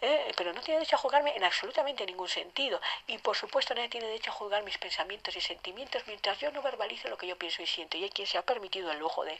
¿eh? 0.00 0.32
pero 0.36 0.52
no 0.54 0.62
tiene 0.62 0.78
derecho 0.78 0.96
a 0.96 0.98
juzgarme 0.98 1.36
en 1.36 1.44
absolutamente 1.44 2.06
ningún 2.06 2.28
sentido. 2.28 2.80
Y 3.06 3.18
por 3.18 3.36
supuesto 3.36 3.74
nadie 3.74 3.88
tiene 3.88 4.06
derecho 4.06 4.30
a 4.30 4.34
juzgar 4.34 4.62
mis 4.62 4.78
pensamientos 4.78 5.36
y 5.36 5.40
sentimientos 5.40 6.02
mientras 6.06 6.38
yo 6.38 6.50
no 6.52 6.62
verbalice 6.62 7.08
lo 7.08 7.18
que 7.18 7.26
yo 7.26 7.36
pienso 7.36 7.62
y 7.62 7.66
siento. 7.66 7.96
Y 7.96 8.04
hay 8.04 8.10
quien 8.10 8.26
se 8.26 8.38
ha 8.38 8.42
permitido 8.42 8.90
el 8.90 8.98
lujo 8.98 9.24
de, 9.24 9.38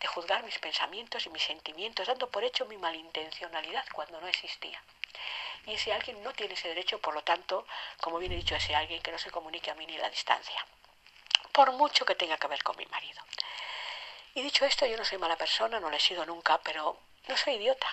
de 0.00 0.06
juzgar 0.06 0.42
mis 0.42 0.58
pensamientos 0.58 1.26
y 1.26 1.30
mis 1.30 1.42
sentimientos, 1.42 2.06
dando 2.06 2.28
por 2.28 2.44
hecho 2.44 2.66
mi 2.66 2.76
malintencionalidad 2.76 3.84
cuando 3.92 4.20
no 4.20 4.28
existía. 4.28 4.82
Y 5.66 5.74
ese 5.74 5.92
alguien 5.92 6.22
no 6.22 6.32
tiene 6.32 6.54
ese 6.54 6.68
derecho, 6.68 6.98
por 7.00 7.14
lo 7.14 7.22
tanto, 7.22 7.66
como 8.00 8.18
bien 8.18 8.32
he 8.32 8.36
dicho, 8.36 8.54
ese 8.54 8.74
alguien 8.74 9.00
que 9.02 9.12
no 9.12 9.18
se 9.18 9.30
comunique 9.30 9.70
a 9.70 9.74
mí 9.74 9.86
ni 9.86 9.96
la 9.96 10.10
distancia. 10.10 10.66
Por 11.52 11.72
mucho 11.72 12.04
que 12.04 12.14
tenga 12.14 12.36
que 12.36 12.48
ver 12.48 12.62
con 12.62 12.76
mi 12.76 12.86
marido. 12.86 13.22
Y 14.34 14.42
dicho 14.42 14.64
esto, 14.64 14.84
yo 14.84 14.96
no 14.96 15.04
soy 15.04 15.18
mala 15.18 15.36
persona, 15.36 15.80
no 15.80 15.88
lo 15.88 15.96
he 15.96 16.00
sido 16.00 16.26
nunca, 16.26 16.58
pero 16.58 16.98
no 17.28 17.36
soy 17.36 17.54
idiota. 17.54 17.88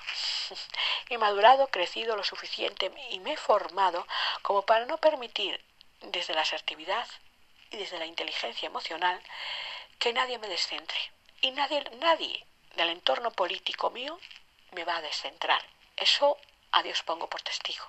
He 1.09 1.17
madurado, 1.17 1.67
crecido 1.67 2.15
lo 2.15 2.23
suficiente 2.23 2.91
y 3.09 3.19
me 3.19 3.33
he 3.33 3.37
formado 3.37 4.07
como 4.41 4.63
para 4.63 4.85
no 4.85 4.97
permitir 4.97 5.63
desde 6.01 6.33
la 6.33 6.41
asertividad 6.41 7.07
y 7.69 7.77
desde 7.77 7.99
la 7.99 8.05
inteligencia 8.05 8.67
emocional 8.67 9.21
que 9.99 10.13
nadie 10.13 10.37
me 10.39 10.47
descentre. 10.47 10.97
Y 11.41 11.51
nadie, 11.51 11.83
nadie 11.99 12.45
del 12.75 12.89
entorno 12.89 13.31
político 13.31 13.89
mío 13.89 14.19
me 14.71 14.83
va 14.83 14.97
a 14.97 15.01
descentrar. 15.01 15.61
Eso 15.95 16.37
a 16.71 16.83
Dios 16.83 17.03
pongo 17.03 17.27
por 17.29 17.41
testigo. 17.41 17.85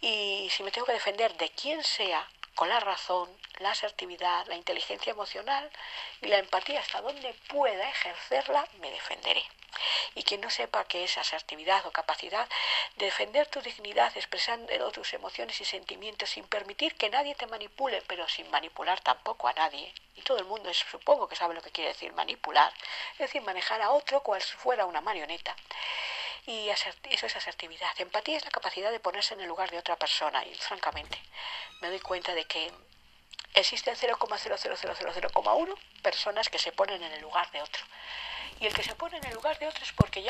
Y 0.00 0.48
si 0.50 0.62
me 0.62 0.70
tengo 0.70 0.86
que 0.86 0.92
defender 0.92 1.34
de 1.36 1.50
quien 1.50 1.82
sea, 1.82 2.28
con 2.54 2.68
la 2.68 2.78
razón, 2.80 3.28
la 3.58 3.70
asertividad, 3.70 4.46
la 4.46 4.56
inteligencia 4.56 5.10
emocional 5.10 5.70
y 6.20 6.26
la 6.26 6.38
empatía 6.38 6.80
hasta 6.80 7.00
donde 7.00 7.34
pueda 7.48 7.88
ejercerla, 7.88 8.68
me 8.78 8.90
defenderé. 8.90 9.44
Y 10.14 10.22
quien 10.22 10.40
no 10.40 10.50
sepa 10.50 10.84
qué 10.84 11.04
es 11.04 11.18
asertividad 11.18 11.84
o 11.86 11.90
capacidad 11.90 12.48
de 12.96 13.06
defender 13.06 13.46
tu 13.48 13.60
dignidad 13.60 14.12
expresando 14.16 14.90
tus 14.92 15.14
emociones 15.14 15.60
y 15.60 15.64
sentimientos 15.64 16.30
sin 16.30 16.46
permitir 16.46 16.94
que 16.96 17.10
nadie 17.10 17.34
te 17.34 17.46
manipule, 17.46 18.02
pero 18.06 18.28
sin 18.28 18.50
manipular 18.50 19.00
tampoco 19.00 19.48
a 19.48 19.52
nadie. 19.52 19.92
Y 20.16 20.22
todo 20.22 20.38
el 20.38 20.44
mundo 20.44 20.72
supongo 20.72 21.28
que 21.28 21.36
sabe 21.36 21.54
lo 21.54 21.62
que 21.62 21.72
quiere 21.72 21.92
decir 21.92 22.12
manipular, 22.12 22.72
es 23.14 23.18
decir, 23.18 23.42
manejar 23.42 23.82
a 23.82 23.90
otro 23.90 24.20
cual 24.22 24.40
si 24.40 24.56
fuera 24.56 24.86
una 24.86 25.00
marioneta. 25.00 25.56
Y 26.46 26.68
eso 26.68 26.90
es 27.10 27.36
asertividad. 27.36 27.92
Empatía 27.98 28.36
es 28.36 28.44
la 28.44 28.50
capacidad 28.50 28.90
de 28.90 29.00
ponerse 29.00 29.32
en 29.34 29.40
el 29.40 29.48
lugar 29.48 29.70
de 29.70 29.78
otra 29.78 29.96
persona. 29.96 30.44
Y 30.44 30.54
francamente, 30.54 31.18
me 31.80 31.88
doy 31.88 32.00
cuenta 32.00 32.34
de 32.34 32.44
que 32.44 32.70
existen 33.54 33.96
0,00001 33.96 35.74
personas 36.02 36.48
que 36.50 36.58
se 36.58 36.72
ponen 36.72 37.02
en 37.02 37.12
el 37.12 37.22
lugar 37.22 37.50
de 37.52 37.62
otro. 37.62 37.82
Y 38.60 38.66
el 38.66 38.74
que 38.74 38.82
se 38.82 38.94
pone 38.94 39.16
en 39.18 39.24
el 39.26 39.34
lugar 39.34 39.58
de 39.58 39.66
otro 39.66 39.82
es 39.82 39.92
porque 39.92 40.22
ya 40.22 40.22